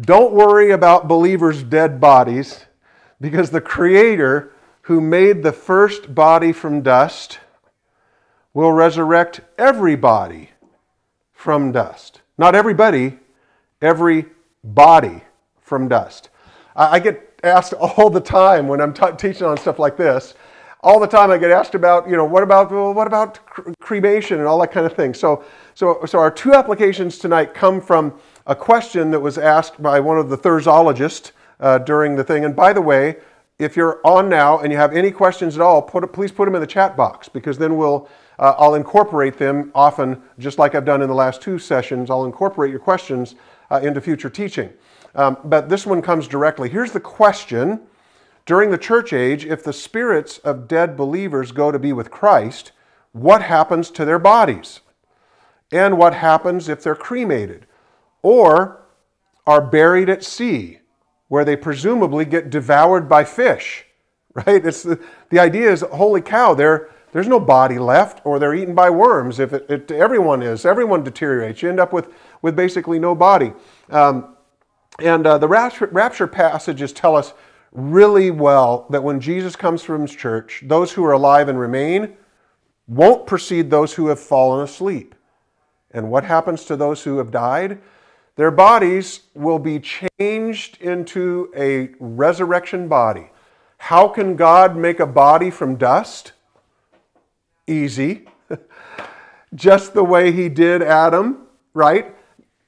don't 0.00 0.32
worry 0.32 0.72
about 0.72 1.08
believers' 1.08 1.62
dead 1.62 2.00
bodies 2.00 2.66
because 3.20 3.50
the 3.50 3.60
Creator 3.60 4.52
who 4.82 5.00
made 5.00 5.42
the 5.42 5.52
first 5.52 6.14
body 6.14 6.52
from 6.52 6.82
dust 6.82 7.38
will 8.58 8.72
resurrect 8.72 9.40
every 9.56 9.94
body 9.94 10.50
from 11.32 11.70
dust. 11.70 12.22
Not 12.36 12.56
everybody, 12.56 13.16
every 13.80 14.26
body 14.64 15.22
from 15.60 15.86
dust. 15.86 16.30
I 16.74 16.98
get 16.98 17.38
asked 17.44 17.72
all 17.80 18.10
the 18.10 18.20
time 18.20 18.66
when 18.66 18.80
I'm 18.80 18.92
teaching 19.16 19.46
on 19.46 19.58
stuff 19.58 19.78
like 19.78 19.96
this. 19.96 20.34
All 20.80 20.98
the 20.98 21.06
time 21.06 21.30
I 21.30 21.38
get 21.38 21.52
asked 21.52 21.76
about, 21.76 22.08
you 22.08 22.16
know, 22.16 22.24
what 22.24 22.42
about 22.42 22.72
well, 22.72 22.92
what 22.92 23.06
about 23.06 23.46
cr- 23.46 23.70
cremation 23.78 24.40
and 24.40 24.48
all 24.48 24.58
that 24.58 24.72
kind 24.72 24.86
of 24.86 24.94
thing. 24.94 25.14
So, 25.14 25.44
so, 25.74 26.00
so 26.04 26.18
our 26.18 26.30
two 26.32 26.52
applications 26.52 27.16
tonight 27.16 27.54
come 27.54 27.80
from 27.80 28.18
a 28.44 28.56
question 28.56 29.12
that 29.12 29.20
was 29.20 29.38
asked 29.38 29.80
by 29.80 30.00
one 30.00 30.18
of 30.18 30.30
the 30.30 30.36
Thursologists 30.36 31.30
uh, 31.60 31.78
during 31.78 32.16
the 32.16 32.24
thing. 32.24 32.44
And 32.44 32.56
by 32.56 32.72
the 32.72 32.82
way, 32.82 33.18
if 33.60 33.76
you're 33.76 34.00
on 34.02 34.28
now 34.28 34.58
and 34.58 34.72
you 34.72 34.78
have 34.78 34.92
any 34.92 35.12
questions 35.12 35.54
at 35.54 35.60
all, 35.60 35.80
put, 35.80 36.12
please 36.12 36.32
put 36.32 36.46
them 36.46 36.56
in 36.56 36.60
the 36.60 36.66
chat 36.66 36.96
box 36.96 37.28
because 37.28 37.56
then 37.56 37.76
we'll 37.76 38.08
uh, 38.38 38.54
I'll 38.56 38.74
incorporate 38.74 39.36
them 39.36 39.72
often, 39.74 40.22
just 40.38 40.58
like 40.58 40.74
I've 40.74 40.84
done 40.84 41.02
in 41.02 41.08
the 41.08 41.14
last 41.14 41.42
two 41.42 41.58
sessions. 41.58 42.10
I'll 42.10 42.24
incorporate 42.24 42.70
your 42.70 42.80
questions 42.80 43.34
uh, 43.70 43.80
into 43.82 44.00
future 44.00 44.30
teaching. 44.30 44.72
Um, 45.14 45.38
but 45.44 45.68
this 45.68 45.86
one 45.86 46.02
comes 46.02 46.28
directly. 46.28 46.68
Here's 46.68 46.92
the 46.92 47.00
question 47.00 47.80
During 48.46 48.70
the 48.70 48.78
church 48.78 49.12
age, 49.12 49.44
if 49.44 49.64
the 49.64 49.72
spirits 49.72 50.38
of 50.38 50.68
dead 50.68 50.96
believers 50.96 51.52
go 51.52 51.72
to 51.72 51.78
be 51.78 51.92
with 51.92 52.10
Christ, 52.10 52.72
what 53.12 53.42
happens 53.42 53.90
to 53.90 54.04
their 54.04 54.18
bodies? 54.18 54.80
And 55.72 55.98
what 55.98 56.14
happens 56.14 56.68
if 56.68 56.82
they're 56.82 56.94
cremated 56.94 57.66
or 58.22 58.82
are 59.46 59.60
buried 59.60 60.08
at 60.08 60.24
sea, 60.24 60.80
where 61.28 61.44
they 61.44 61.56
presumably 61.56 62.24
get 62.24 62.50
devoured 62.50 63.08
by 63.08 63.24
fish? 63.24 63.84
Right? 64.46 64.64
It's 64.64 64.84
the, 64.84 65.00
the 65.30 65.40
idea 65.40 65.72
is, 65.72 65.80
holy 65.80 66.20
cow, 66.20 66.54
they're 66.54 66.90
there's 67.12 67.28
no 67.28 67.40
body 67.40 67.78
left, 67.78 68.20
or 68.24 68.38
they're 68.38 68.54
eaten 68.54 68.74
by 68.74 68.90
worms. 68.90 69.38
If 69.38 69.52
it, 69.52 69.70
it 69.70 69.90
everyone 69.90 70.42
is, 70.42 70.64
everyone 70.64 71.02
deteriorates. 71.02 71.62
You 71.62 71.68
end 71.68 71.80
up 71.80 71.92
with, 71.92 72.12
with 72.42 72.54
basically 72.54 72.98
no 72.98 73.14
body. 73.14 73.52
Um, 73.90 74.36
and 74.98 75.26
uh, 75.26 75.38
the 75.38 75.48
rapture, 75.48 75.86
rapture 75.86 76.26
passages 76.26 76.92
tell 76.92 77.16
us 77.16 77.32
really 77.72 78.30
well 78.30 78.86
that 78.90 79.02
when 79.02 79.20
Jesus 79.20 79.56
comes 79.56 79.82
from 79.82 80.02
his 80.02 80.14
church, 80.14 80.62
those 80.66 80.92
who 80.92 81.04
are 81.04 81.12
alive 81.12 81.48
and 81.48 81.58
remain 81.58 82.16
won't 82.86 83.26
precede 83.26 83.70
those 83.70 83.94
who 83.94 84.08
have 84.08 84.18
fallen 84.18 84.64
asleep. 84.64 85.14
And 85.90 86.10
what 86.10 86.24
happens 86.24 86.64
to 86.64 86.76
those 86.76 87.04
who 87.04 87.18
have 87.18 87.30
died? 87.30 87.80
Their 88.36 88.50
bodies 88.50 89.20
will 89.34 89.58
be 89.58 89.80
changed 89.80 90.80
into 90.80 91.52
a 91.56 91.90
resurrection 91.98 92.88
body. 92.88 93.30
How 93.78 94.08
can 94.08 94.36
God 94.36 94.76
make 94.76 95.00
a 95.00 95.06
body 95.06 95.50
from 95.50 95.76
dust? 95.76 96.32
Easy, 97.68 98.26
just 99.54 99.94
the 99.94 100.04
way 100.04 100.32
he 100.32 100.48
did 100.48 100.82
Adam, 100.82 101.46
right? 101.74 102.14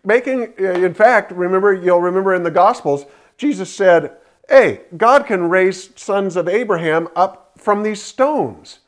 Making, 0.05 0.55
uh, 0.59 0.73
in 0.73 0.95
fact, 0.95 1.33
remember, 1.33 1.75
you'll 1.75 2.01
remember 2.01 2.35
in 2.35 2.43
the 2.43 2.51
Gospels, 2.51 3.05
Jesus 3.37 3.73
said, 3.73 4.17
Hey, 4.49 4.83
God 4.97 5.27
can 5.27 5.49
raise 5.49 5.91
sons 5.97 6.37
of 6.37 6.49
Abraham 6.49 7.09
up 7.15 7.53
from 7.57 7.83
these 7.83 8.03
stones. 8.03 8.81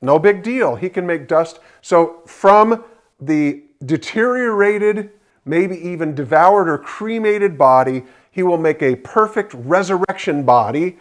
No 0.00 0.18
big 0.18 0.42
deal. 0.42 0.76
He 0.76 0.88
can 0.88 1.06
make 1.06 1.28
dust. 1.28 1.60
So, 1.82 2.22
from 2.26 2.84
the 3.20 3.62
deteriorated, 3.84 5.10
maybe 5.44 5.76
even 5.76 6.14
devoured 6.14 6.68
or 6.68 6.78
cremated 6.78 7.56
body, 7.56 8.04
he 8.30 8.42
will 8.42 8.58
make 8.58 8.82
a 8.82 8.96
perfect 8.96 9.54
resurrection 9.54 10.44
body 10.44 10.98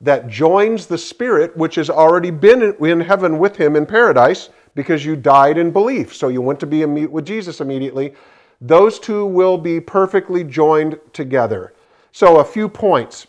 that 0.00 0.28
joins 0.28 0.86
the 0.86 0.98
Spirit, 0.98 1.56
which 1.56 1.74
has 1.74 1.90
already 1.90 2.30
been 2.30 2.74
in 2.80 3.00
heaven 3.00 3.38
with 3.38 3.56
him 3.56 3.74
in 3.76 3.84
paradise 3.86 4.50
because 4.74 5.04
you 5.04 5.16
died 5.16 5.58
in 5.58 5.70
belief. 5.70 6.14
So 6.14 6.28
you 6.28 6.40
went 6.40 6.60
to 6.60 6.66
be 6.66 6.84
with 6.84 7.26
Jesus 7.26 7.60
immediately. 7.60 8.14
Those 8.60 8.98
two 8.98 9.26
will 9.26 9.58
be 9.58 9.80
perfectly 9.80 10.44
joined 10.44 10.98
together. 11.12 11.74
So, 12.12 12.38
a 12.38 12.44
few 12.44 12.68
points. 12.68 13.26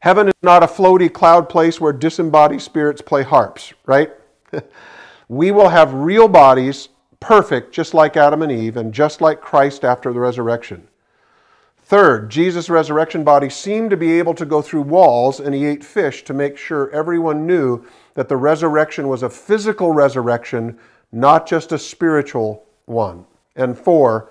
Heaven 0.00 0.28
is 0.28 0.34
not 0.42 0.62
a 0.62 0.66
floaty 0.66 1.10
cloud 1.10 1.48
place 1.48 1.80
where 1.80 1.92
disembodied 1.92 2.60
spirits 2.60 3.00
play 3.00 3.22
harps, 3.22 3.72
right? 3.86 4.12
we 5.28 5.50
will 5.50 5.70
have 5.70 5.94
real 5.94 6.28
bodies, 6.28 6.90
perfect, 7.20 7.72
just 7.72 7.94
like 7.94 8.16
Adam 8.18 8.42
and 8.42 8.52
Eve, 8.52 8.76
and 8.76 8.92
just 8.92 9.22
like 9.22 9.40
Christ 9.40 9.82
after 9.82 10.12
the 10.12 10.20
resurrection. 10.20 10.86
Third, 11.84 12.30
Jesus' 12.30 12.70
resurrection 12.70 13.24
body 13.24 13.50
seemed 13.50 13.90
to 13.90 13.96
be 13.98 14.18
able 14.18 14.32
to 14.34 14.46
go 14.46 14.62
through 14.62 14.82
walls, 14.82 15.38
and 15.38 15.54
he 15.54 15.66
ate 15.66 15.84
fish 15.84 16.24
to 16.24 16.32
make 16.32 16.56
sure 16.56 16.90
everyone 16.90 17.46
knew 17.46 17.84
that 18.14 18.30
the 18.30 18.38
resurrection 18.38 19.06
was 19.06 19.22
a 19.22 19.28
physical 19.28 19.92
resurrection, 19.92 20.78
not 21.12 21.46
just 21.46 21.72
a 21.72 21.78
spiritual 21.78 22.64
one. 22.86 23.26
And 23.54 23.78
four, 23.78 24.30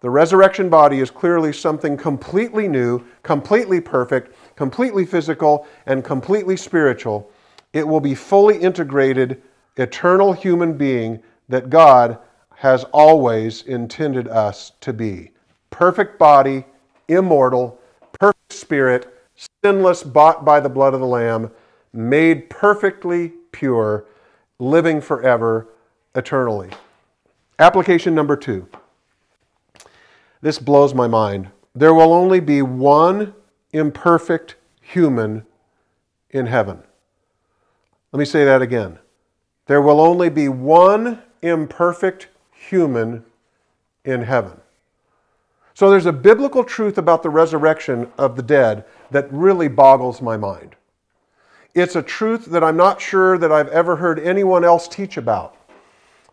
the 0.00 0.10
resurrection 0.10 0.68
body 0.68 0.98
is 0.98 1.08
clearly 1.08 1.52
something 1.52 1.96
completely 1.96 2.66
new, 2.66 3.04
completely 3.22 3.80
perfect, 3.80 4.34
completely 4.56 5.06
physical, 5.06 5.68
and 5.86 6.04
completely 6.04 6.56
spiritual. 6.56 7.30
It 7.72 7.86
will 7.86 8.00
be 8.00 8.16
fully 8.16 8.58
integrated, 8.58 9.40
eternal 9.76 10.32
human 10.32 10.76
being 10.76 11.22
that 11.48 11.70
God 11.70 12.18
has 12.56 12.82
always 12.92 13.62
intended 13.62 14.26
us 14.26 14.72
to 14.80 14.92
be. 14.92 15.30
Perfect 15.70 16.18
body 16.18 16.64
immortal, 17.08 17.78
perfect 18.20 18.52
spirit, 18.52 19.12
sinless, 19.64 20.02
bought 20.02 20.44
by 20.44 20.60
the 20.60 20.68
blood 20.68 20.94
of 20.94 21.00
the 21.00 21.06
Lamb, 21.06 21.50
made 21.92 22.50
perfectly 22.50 23.32
pure, 23.52 24.04
living 24.58 25.00
forever, 25.00 25.68
eternally. 26.14 26.70
Application 27.58 28.14
number 28.14 28.36
two. 28.36 28.68
This 30.40 30.58
blows 30.58 30.94
my 30.94 31.06
mind. 31.06 31.48
There 31.74 31.94
will 31.94 32.12
only 32.12 32.40
be 32.40 32.62
one 32.62 33.34
imperfect 33.72 34.56
human 34.80 35.44
in 36.30 36.46
heaven. 36.46 36.82
Let 38.12 38.18
me 38.18 38.24
say 38.24 38.44
that 38.44 38.62
again. 38.62 38.98
There 39.66 39.82
will 39.82 40.00
only 40.00 40.30
be 40.30 40.48
one 40.48 41.22
imperfect 41.42 42.28
human 42.52 43.24
in 44.04 44.22
heaven. 44.22 44.60
So 45.78 45.88
there's 45.88 46.06
a 46.06 46.12
biblical 46.12 46.64
truth 46.64 46.98
about 46.98 47.22
the 47.22 47.30
resurrection 47.30 48.10
of 48.18 48.34
the 48.34 48.42
dead 48.42 48.84
that 49.12 49.32
really 49.32 49.68
boggles 49.68 50.20
my 50.20 50.36
mind. 50.36 50.74
It's 51.72 51.94
a 51.94 52.02
truth 52.02 52.46
that 52.46 52.64
I'm 52.64 52.76
not 52.76 53.00
sure 53.00 53.38
that 53.38 53.52
I've 53.52 53.68
ever 53.68 53.94
heard 53.94 54.18
anyone 54.18 54.64
else 54.64 54.88
teach 54.88 55.16
about. 55.16 55.56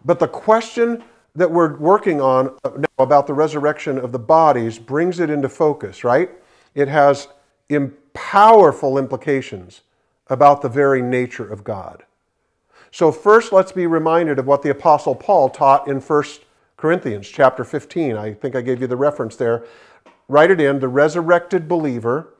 But 0.04 0.18
the 0.18 0.28
question 0.28 1.04
that 1.36 1.52
we're 1.52 1.78
working 1.78 2.20
on 2.20 2.58
now 2.66 2.88
about 2.98 3.28
the 3.28 3.36
resurrection 3.36 4.00
of 4.00 4.12
the 4.12 4.18
bodies 4.18 4.80
brings 4.80 5.20
it 5.20 5.30
into 5.30 5.48
focus, 5.48 6.04
right? 6.04 6.32
It 6.74 6.88
has 6.88 7.28
powerful 8.16 8.98
implications 8.98 9.82
about 10.26 10.64
the 10.64 10.70
very 10.70 11.04
nature 11.04 11.48
of 11.48 11.64
God. 11.64 12.02
So 12.90 13.12
first 13.12 13.54
let's 13.54 13.72
be 13.72 13.86
reminded 13.86 14.40
of 14.40 14.48
what 14.48 14.64
the 14.64 14.72
apostle 14.72 15.14
Paul 15.14 15.52
taught 15.52 15.88
in 15.88 16.02
1 16.02 16.24
Corinthians 16.78 17.28
chapter 17.28 17.64
15. 17.64 18.18
I 18.18 18.34
think 18.34 18.56
I 18.56 18.62
gave 18.62 18.82
you 18.82 18.88
the 18.88 18.98
reference 18.98 19.36
there. 19.36 19.66
Write 20.28 20.52
it 20.52 20.60
in 20.60 20.80
the 20.80 20.88
resurrected 20.88 21.68
believer. 21.68 22.34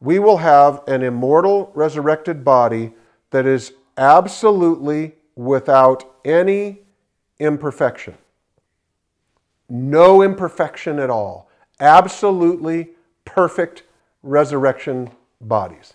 We 0.00 0.18
will 0.18 0.38
have 0.38 0.82
an 0.86 1.02
immortal 1.02 1.72
resurrected 1.74 2.44
body 2.44 2.92
that 3.30 3.46
is 3.46 3.72
absolutely 3.96 5.14
without 5.34 6.04
any 6.24 6.80
imperfection. 7.38 8.14
No 9.68 10.22
imperfection 10.22 10.98
at 10.98 11.10
all. 11.10 11.48
Absolutely 11.80 12.90
perfect 13.24 13.82
resurrection 14.22 15.10
bodies. 15.40 15.94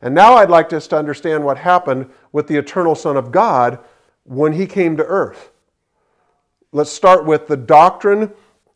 And 0.00 0.14
now 0.14 0.34
I'd 0.34 0.50
like 0.50 0.72
us 0.72 0.86
to 0.88 0.96
understand 0.96 1.44
what 1.44 1.58
happened 1.58 2.10
with 2.32 2.46
the 2.46 2.56
eternal 2.56 2.94
Son 2.94 3.16
of 3.16 3.32
God 3.32 3.78
when 4.24 4.52
he 4.52 4.66
came 4.66 4.96
to 4.96 5.04
earth. 5.04 5.50
Let's 6.70 6.92
start 6.92 7.24
with 7.24 7.48
the 7.48 7.56
doctrine 7.56 8.32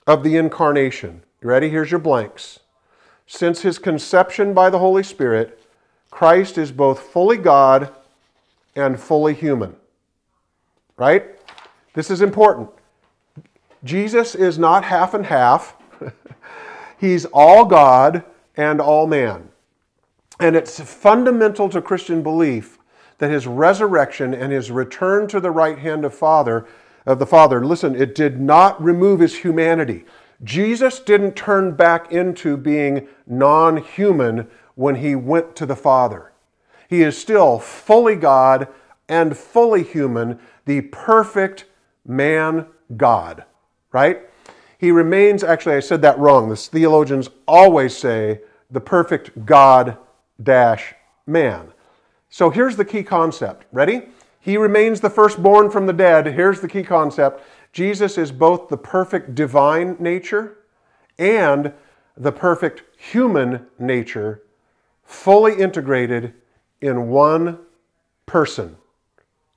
of 0.07 0.23
the 0.23 0.37
incarnation. 0.37 1.23
You 1.43 1.49
ready? 1.51 1.69
Here's 1.69 1.91
your 1.91 2.01
blanks. 2.01 2.61
Since 3.27 3.61
his 3.61 3.79
conception 3.79 4.55
by 4.55 4.71
the 4.71 4.79
Holy 4.79 5.03
Spirit, 5.03 5.61
Christ 6.11 6.57
is 6.57 6.73
both 6.73 7.01
fully 7.01 7.37
God 7.37 7.95
and 8.75 8.99
fully 8.99 9.35
human. 9.35 9.77
Right? 10.97 11.27
This 11.93 12.11
is 12.11 12.23
important. 12.23 12.71
Jesus 13.85 14.35
is 14.35 14.59
not 14.59 14.85
half 14.85 15.13
and 15.13 15.27
half. 15.27 15.77
He's 16.99 17.27
all 17.27 17.67
God 17.67 18.25
and 18.57 18.81
all 18.81 19.07
man. 19.07 19.51
And 20.41 20.57
it's 20.57 20.81
fundamental 20.81 21.69
to 21.69 21.83
Christian 21.83 22.23
belief 22.23 22.79
that 23.19 23.31
his 23.31 23.47
resurrection 23.47 24.33
and 24.33 24.51
his 24.51 24.71
return 24.71 25.29
to 25.29 25.41
the 25.41 25.51
right 25.51 25.79
hand 25.79 26.07
of 26.07 26.15
Father 26.15 26.67
of 27.07 27.19
the 27.19 27.27
Father, 27.27 27.65
listen, 27.65 27.95
it 27.95 28.15
did 28.15 28.41
not 28.41 28.83
remove 28.83 29.21
his 29.21 29.39
humanity. 29.39 30.05
Jesus 30.45 30.99
didn't 31.01 31.37
turn 31.37 31.75
back 31.75 32.13
into 32.13 32.57
being 32.57 33.07
non-human 33.27 34.49
when 34.75 34.97
he 34.97 35.15
went 35.15 35.55
to 35.57 35.67
the 35.67 35.77
Father. 35.77 36.33
He 36.89 37.03
is 37.03 37.17
still 37.17 37.59
fully 37.59 38.17
God 38.17 38.69
and 39.09 39.37
fully 39.37 39.83
human, 39.83 40.39
the 40.65 40.83
perfect 40.83 41.67
man 42.07 42.67
God, 42.97 43.45
right? 43.93 44.23
He 44.79 44.91
remains, 44.91 45.45
actually, 45.45 45.77
I 45.77 45.81
said 45.81 46.03
that 46.03 46.19
wrong. 46.19 46.49
The 46.49 46.57
theologians 46.57 47.31
always 47.47 47.97
say 47.97 48.41
the 48.71 48.81
perfect 48.81 49.47
God 49.47 49.97
dash 50.43 50.95
man. 51.27 51.73
So 52.31 52.51
here's 52.51 52.77
the 52.77 52.85
key 52.85 53.03
concept. 53.03 53.67
Ready? 53.71 54.03
He 54.45 54.57
remains 54.57 55.01
the 55.01 55.09
firstborn 55.09 55.71
from 55.71 55.87
the 55.87 55.93
dead. 55.93 56.27
Here's 56.27 56.61
the 56.61 56.69
key 56.69 56.83
concept 56.83 57.45
Jesus 57.73 58.19
is 58.19 58.33
both 58.33 58.69
the 58.69 58.77
perfect 58.77 59.37
divine 59.37 59.97
nature 60.01 60.59
and 61.17 61.73
the 62.17 62.33
perfect 62.33 62.83
human 62.99 63.67
nature, 63.79 64.43
fully 65.05 65.55
integrated 65.55 66.35
in 66.81 67.09
one 67.09 67.61
person. 68.27 68.77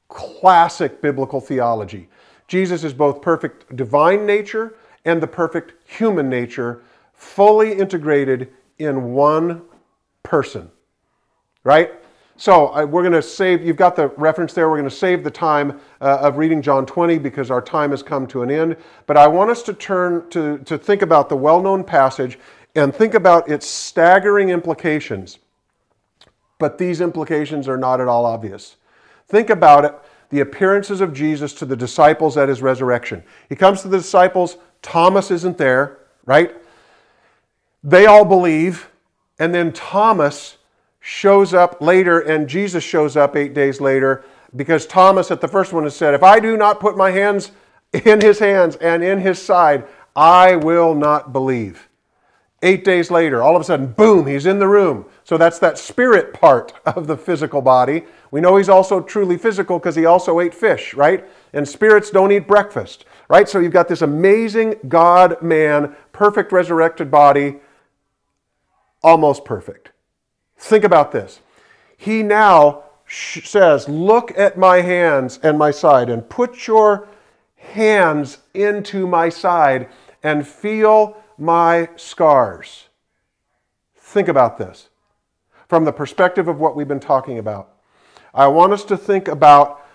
Classic 0.08 1.02
biblical 1.02 1.42
theology. 1.42 2.08
Jesus 2.48 2.84
is 2.84 2.94
both 2.94 3.24
perfect 3.24 3.76
divine 3.76 4.28
nature 4.28 4.76
and 5.04 5.22
the 5.22 5.28
perfect 5.28 5.74
human 5.90 6.30
nature, 6.30 6.84
fully 7.14 7.74
integrated 7.74 8.54
in 8.78 9.14
one 9.14 9.64
person. 10.22 10.70
Right? 11.64 11.92
So 12.38 12.68
uh, 12.74 12.86
we're 12.86 13.02
going 13.02 13.14
to 13.14 13.22
save, 13.22 13.66
you've 13.66 13.78
got 13.78 13.96
the 13.96 14.10
reference 14.10 14.54
there. 14.54 14.70
We're 14.70 14.78
going 14.78 14.90
to 14.90 14.96
save 14.96 15.24
the 15.24 15.32
time 15.32 15.80
uh, 16.02 16.18
of 16.22 16.38
reading 16.38 16.62
John 16.62 16.86
20 16.86 17.18
because 17.18 17.50
our 17.50 17.62
time 17.62 17.92
has 17.92 18.04
come 18.04 18.28
to 18.28 18.44
an 18.44 18.52
end. 18.52 18.76
But 19.08 19.16
I 19.16 19.28
want 19.28 19.52
us 19.52 19.64
to 19.64 19.74
turn 19.74 20.30
to, 20.32 20.58
to 20.60 20.78
think 20.78 21.02
about 21.02 21.30
the 21.30 21.38
well 21.38 21.62
known 21.62 21.84
passage 21.84 22.38
and 22.76 22.94
think 22.94 23.14
about 23.14 23.50
its 23.50 23.66
staggering 23.66 24.50
implications. 24.50 25.40
But 26.60 26.78
these 26.78 27.00
implications 27.00 27.70
are 27.70 27.78
not 27.78 28.02
at 28.02 28.08
all 28.08 28.26
obvious. 28.26 28.76
Think 29.28 29.50
about 29.50 29.86
it 29.86 29.96
the 30.30 30.42
appearances 30.42 31.02
of 31.02 31.14
Jesus 31.14 31.54
to 31.54 31.66
the 31.66 31.76
disciples 31.76 32.36
at 32.36 32.50
his 32.50 32.62
resurrection. 32.62 33.24
He 33.48 33.56
comes 33.56 33.82
to 33.84 33.88
the 33.88 33.98
disciples, 33.98 34.58
Thomas 34.82 35.32
isn't 35.32 35.58
there, 35.58 36.00
right? 36.26 36.54
They 37.84 38.08
all 38.08 38.26
believe, 38.26 38.90
and 39.38 39.54
then 39.54 39.72
Thomas 39.72 40.58
shows 41.08 41.54
up 41.54 41.80
later, 41.82 42.20
and 42.20 42.50
Jesus 42.50 42.84
shows 42.84 43.16
up 43.16 43.36
eight 43.36 43.54
days 43.54 43.80
later 43.80 44.26
because 44.56 44.88
Thomas 44.88 45.30
at 45.30 45.40
the 45.40 45.48
first 45.48 45.72
one 45.72 45.84
has 45.84 45.96
said, 45.96 46.16
If 46.16 46.24
I 46.24 46.40
do 46.40 46.58
not 46.58 46.80
put 46.80 46.98
my 46.98 47.12
hands 47.12 47.52
in 47.94 48.22
his 48.22 48.40
hands 48.40 48.76
and 48.78 49.04
in 49.04 49.20
his 49.20 49.40
side, 49.40 49.86
I 50.16 50.56
will 50.56 50.96
not 50.96 51.32
believe. 51.32 51.90
Eight 52.64 52.84
days 52.84 53.12
later, 53.12 53.44
all 53.44 53.56
of 53.56 53.62
a 53.62 53.66
sudden, 53.66 53.92
boom, 53.92 54.26
he's 54.26 54.48
in 54.48 54.58
the 54.58 54.68
room. 54.68 55.06
So 55.24 55.38
that's 55.38 55.60
that 55.60 55.78
spirit 55.78 56.34
part 56.34 56.74
of 56.88 57.06
the 57.06 57.18
physical 57.18 57.62
body. 57.62 58.06
We 58.32 58.42
know 58.42 58.58
he's 58.58 58.70
also 58.70 59.00
truly 59.00 59.38
physical 59.38 59.78
because 59.78 59.96
he 59.96 60.08
also 60.08 60.40
ate 60.40 60.56
fish, 60.56 60.96
right? 60.96 61.24
And 61.54 61.68
spirits 61.68 62.10
don't 62.10 62.32
eat 62.32 62.48
breakfast, 62.48 63.06
right? 63.30 63.48
So 63.48 63.60
you've 63.60 63.72
got 63.72 63.88
this 63.88 64.02
amazing 64.02 64.80
God 64.88 65.40
man, 65.44 65.96
perfect 66.14 66.52
resurrected 66.52 67.12
body, 67.12 67.58
almost 69.04 69.46
perfect. 69.46 69.92
Think 70.58 70.84
about 70.84 71.12
this. 71.12 71.40
He 71.98 72.24
now 72.24 72.84
says, 73.08 73.88
Look 73.88 74.38
at 74.38 74.58
my 74.58 74.82
hands 74.82 75.40
and 75.44 75.58
my 75.58 75.72
side, 75.72 76.10
and 76.10 76.28
put 76.28 76.68
your 76.68 77.08
hands 77.56 78.40
into 78.54 79.08
my 79.08 79.30
side 79.30 79.90
and 80.24 80.48
feel 80.48 81.18
my 81.38 81.90
scars. 81.96 82.90
Think 83.96 84.28
about 84.28 84.58
this 84.58 84.90
from 85.68 85.86
the 85.86 85.92
perspective 85.92 86.48
of 86.48 86.60
what 86.60 86.76
we've 86.76 86.88
been 86.88 87.00
talking 87.00 87.38
about. 87.38 87.74
I 88.34 88.48
want 88.48 88.74
us 88.74 88.84
to 88.86 88.98
think 88.98 89.28
about 89.28 89.86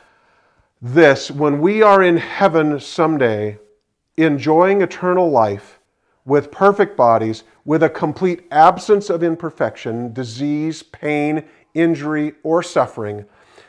this 0.80 1.30
when 1.30 1.60
we 1.60 1.82
are 1.82 2.02
in 2.02 2.16
heaven 2.16 2.80
someday, 2.80 3.58
enjoying 4.16 4.82
eternal 4.82 5.30
life 5.30 5.79
with 6.24 6.50
perfect 6.50 6.96
bodies, 6.96 7.44
with 7.64 7.82
a 7.82 7.88
complete 7.88 8.46
absence 8.50 9.10
of 9.10 9.22
imperfection, 9.22 10.12
disease, 10.12 10.82
pain, 10.82 11.44
injury, 11.74 12.34
or 12.42 12.62
suffering, 12.62 13.24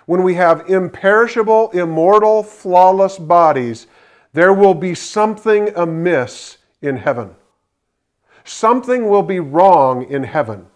when 0.06 0.24
we 0.24 0.34
have 0.34 0.70
imperishable, 0.70 1.70
immortal, 1.72 2.44
flawless 2.44 3.18
bodies, 3.18 3.88
there 4.34 4.54
will 4.54 4.74
be 4.74 4.96
something 4.96 5.70
amiss 5.76 6.58
in 6.82 6.98
heaven. 6.98 7.36
Something 8.44 9.08
will 9.08 9.24
be 9.24 9.40
wrong 9.40 10.04
in 10.04 10.24
heaven. 10.24 10.68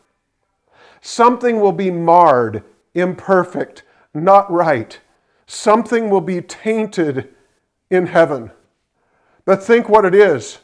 Something 1.01 1.59
will 1.59 1.71
be 1.71 1.91
marred, 1.91 2.63
imperfect, 2.93 3.83
not 4.13 4.51
right. 4.51 4.99
Something 5.47 6.09
will 6.09 6.21
be 6.21 6.41
tainted 6.41 7.29
in 7.89 8.07
heaven. 8.07 8.51
But 9.45 9.63
think 9.63 9.89
what 9.89 10.05
it 10.05 10.15
is 10.15 10.59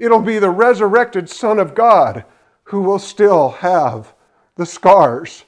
It'll 0.00 0.22
be 0.22 0.38
the 0.38 0.50
resurrected 0.50 1.28
Son 1.28 1.58
of 1.58 1.74
God 1.74 2.24
who 2.64 2.80
will 2.80 2.98
still 2.98 3.50
have 3.50 4.14
the 4.56 4.64
scars. 4.64 5.44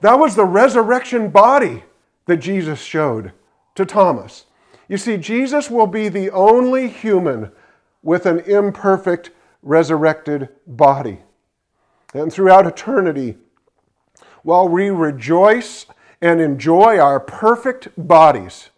That 0.00 0.18
was 0.18 0.36
the 0.36 0.44
resurrection 0.44 1.28
body 1.28 1.82
that 2.26 2.36
Jesus 2.36 2.80
showed 2.80 3.32
to 3.74 3.84
Thomas. 3.84 4.46
You 4.88 4.96
see, 4.96 5.16
Jesus 5.16 5.68
will 5.68 5.88
be 5.88 6.08
the 6.08 6.30
only 6.30 6.88
human 6.88 7.50
with 8.02 8.26
an 8.26 8.38
imperfect 8.40 9.30
resurrected 9.60 10.48
body. 10.68 11.18
And 12.14 12.32
throughout 12.32 12.68
eternity, 12.68 13.38
while 14.44 14.68
we 14.68 14.90
rejoice 14.90 15.86
and 16.22 16.40
enjoy 16.40 16.98
our 16.98 17.18
perfect 17.18 17.88
bodies, 17.96 18.70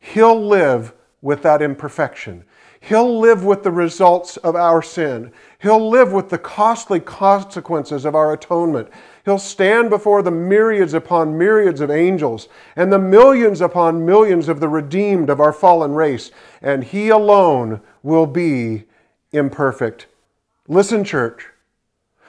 He'll 0.00 0.40
live 0.40 0.94
with 1.20 1.42
that 1.42 1.60
imperfection. 1.60 2.44
He'll 2.88 3.20
live 3.20 3.44
with 3.44 3.64
the 3.64 3.70
results 3.70 4.38
of 4.38 4.56
our 4.56 4.80
sin. 4.80 5.30
He'll 5.58 5.90
live 5.90 6.10
with 6.10 6.30
the 6.30 6.38
costly 6.38 7.00
consequences 7.00 8.06
of 8.06 8.14
our 8.14 8.32
atonement. 8.32 8.88
He'll 9.26 9.38
stand 9.38 9.90
before 9.90 10.22
the 10.22 10.30
myriads 10.30 10.94
upon 10.94 11.36
myriads 11.36 11.82
of 11.82 11.90
angels 11.90 12.48
and 12.76 12.90
the 12.90 12.98
millions 12.98 13.60
upon 13.60 14.06
millions 14.06 14.48
of 14.48 14.60
the 14.60 14.70
redeemed 14.70 15.28
of 15.28 15.38
our 15.38 15.52
fallen 15.52 15.92
race, 15.92 16.30
and 16.62 16.82
He 16.82 17.10
alone 17.10 17.82
will 18.02 18.24
be 18.24 18.84
imperfect. 19.32 20.06
Listen, 20.66 21.04
church, 21.04 21.48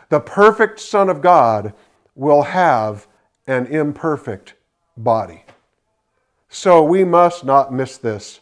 the 0.10 0.20
perfect 0.20 0.82
Son 0.82 1.08
of 1.08 1.22
God 1.22 1.74
will 2.16 2.42
have 2.42 3.08
an 3.48 3.66
imperfect 3.68 4.56
body. 4.98 5.46
So 6.50 6.84
we 6.84 7.06
must 7.06 7.46
not 7.46 7.72
miss 7.72 7.98
this. 7.98 8.42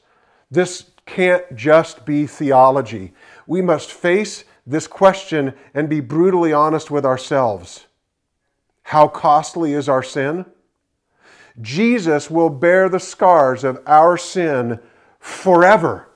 This 0.49 0.89
can't 1.07 1.55
just 1.55 2.05
be 2.05 2.27
theology. 2.27 3.13
We 3.47 3.61
must 3.61 3.91
face 3.91 4.43
this 4.67 4.85
question 4.85 5.53
and 5.73 5.89
be 5.89 6.01
brutally 6.01 6.53
honest 6.53 6.91
with 6.91 7.05
ourselves. 7.05 7.87
How 8.83 9.07
costly 9.07 9.73
is 9.73 9.89
our 9.89 10.03
sin? 10.03 10.45
Jesus 11.59 12.29
will 12.29 12.49
bear 12.49 12.87
the 12.87 12.99
scars 12.99 13.63
of 13.63 13.81
our 13.87 14.17
sin 14.17 14.79
forever. 15.19 16.09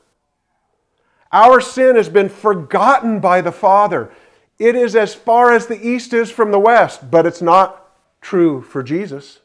Our 1.32 1.62
sin 1.62 1.96
has 1.96 2.10
been 2.10 2.30
forgotten 2.30 3.20
by 3.20 3.42
the 3.42 3.52
Father. 3.52 4.12
It 4.60 4.76
is 4.76 4.96
as 4.96 5.16
far 5.16 5.54
as 5.54 5.66
the 5.66 5.88
east 5.88 6.14
is 6.14 6.30
from 6.30 6.52
the 6.52 6.60
west, 6.60 7.10
but 7.10 7.26
it's 7.26 7.42
not 7.42 7.92
true 8.22 8.62
for 8.62 8.84
Jesus. 8.84 9.40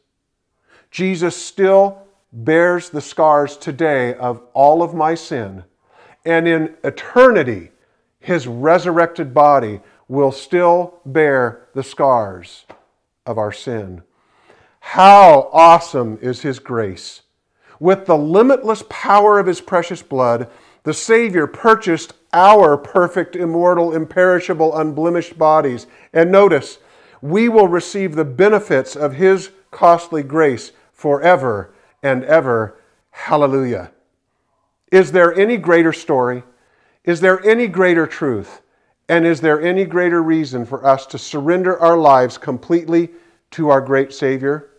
Jesus 0.91 1.37
still 1.37 2.06
bears 2.37 2.91
the 2.91 3.01
scars 3.01 3.57
today 3.57 4.15
of 4.15 4.43
all 4.53 4.83
of 4.83 4.95
my 4.95 5.15
sin, 5.15 5.65
and 6.25 6.47
in 6.47 6.75
eternity, 6.85 7.71
his 8.21 8.47
resurrected 8.47 9.33
body 9.33 9.81
will 10.07 10.31
still 10.31 11.01
bear 11.07 11.67
the 11.75 11.83
scars 11.83 12.67
of 13.25 13.39
our 13.39 13.53
sin. 13.53 14.03
How 14.81 15.49
awesome 15.53 16.19
is 16.21 16.43
his 16.43 16.59
grace! 16.59 17.23
With 17.81 18.07
the 18.07 18.19
limitless 18.19 18.85
power 18.89 19.39
of 19.39 19.47
his 19.47 19.61
precious 19.61 20.03
blood, 20.03 20.51
the 20.83 20.95
Savior 20.95 21.47
purchased 21.47 22.13
our 22.33 22.77
perfect, 22.77 23.35
immortal, 23.35 23.95
imperishable, 23.95 24.77
unblemished 24.77 25.39
bodies. 25.39 25.87
And 26.13 26.31
notice, 26.31 26.79
we 27.21 27.49
will 27.49 27.67
receive 27.67 28.15
the 28.15 28.25
benefits 28.25 28.95
of 28.95 29.15
his 29.15 29.51
costly 29.71 30.23
grace 30.23 30.73
forever 30.93 31.73
and 32.07 32.23
ever. 32.25 32.79
Hallelujah. 33.11 33.91
Is 34.93 35.11
there 35.11 35.35
any 35.35 35.57
greater 35.57 35.93
story? 35.93 36.45
Is 37.05 37.21
there 37.21 37.45
any 37.45 37.67
greater 37.67 38.07
truth? 38.07 38.63
And 39.09 39.27
is 39.27 39.41
there 39.41 39.61
any 39.61 39.85
greater 39.85 40.23
reason 40.23 40.65
for 40.65 40.87
us 40.87 41.05
to 41.07 41.19
surrender 41.19 41.79
our 41.81 41.99
lives 41.99 42.39
completely 42.39 43.11
to 43.53 43.71
our 43.71 43.81
great 43.81 44.13
Savior? 44.13 44.71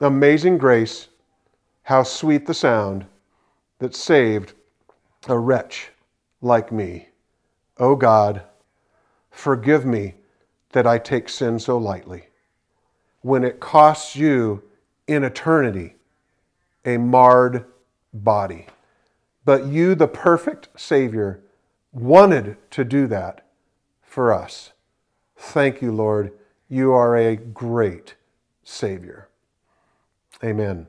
Amazing 0.00 0.58
grace, 0.58 1.08
how 1.82 2.02
sweet 2.02 2.46
the 2.46 2.54
sound 2.54 3.06
that 3.78 3.94
saved 3.94 4.52
a 5.26 5.38
wretch 5.38 5.88
like 6.42 6.70
me. 6.70 7.08
O 7.78 7.90
oh 7.90 7.96
God, 7.96 8.42
forgive 9.30 9.86
me 9.86 10.14
that 10.72 10.86
I 10.86 10.98
take 10.98 11.30
sin 11.30 11.58
so 11.58 11.78
lightly. 11.78 12.24
When 13.22 13.42
it 13.42 13.58
costs 13.58 14.16
you 14.16 14.62
in 15.06 15.24
eternity 15.24 15.94
a 16.84 16.96
marred 16.96 17.64
body. 18.12 18.66
But 19.44 19.66
you, 19.66 19.94
the 19.94 20.08
perfect 20.08 20.68
Savior, 20.76 21.42
wanted 21.92 22.56
to 22.72 22.84
do 22.84 23.06
that 23.08 23.46
for 24.02 24.32
us. 24.32 24.72
Thank 25.36 25.80
you, 25.80 25.92
Lord. 25.92 26.32
You 26.68 26.92
are 26.92 27.16
a 27.16 27.36
great 27.36 28.14
Savior. 28.62 29.28
Amen. 30.44 30.86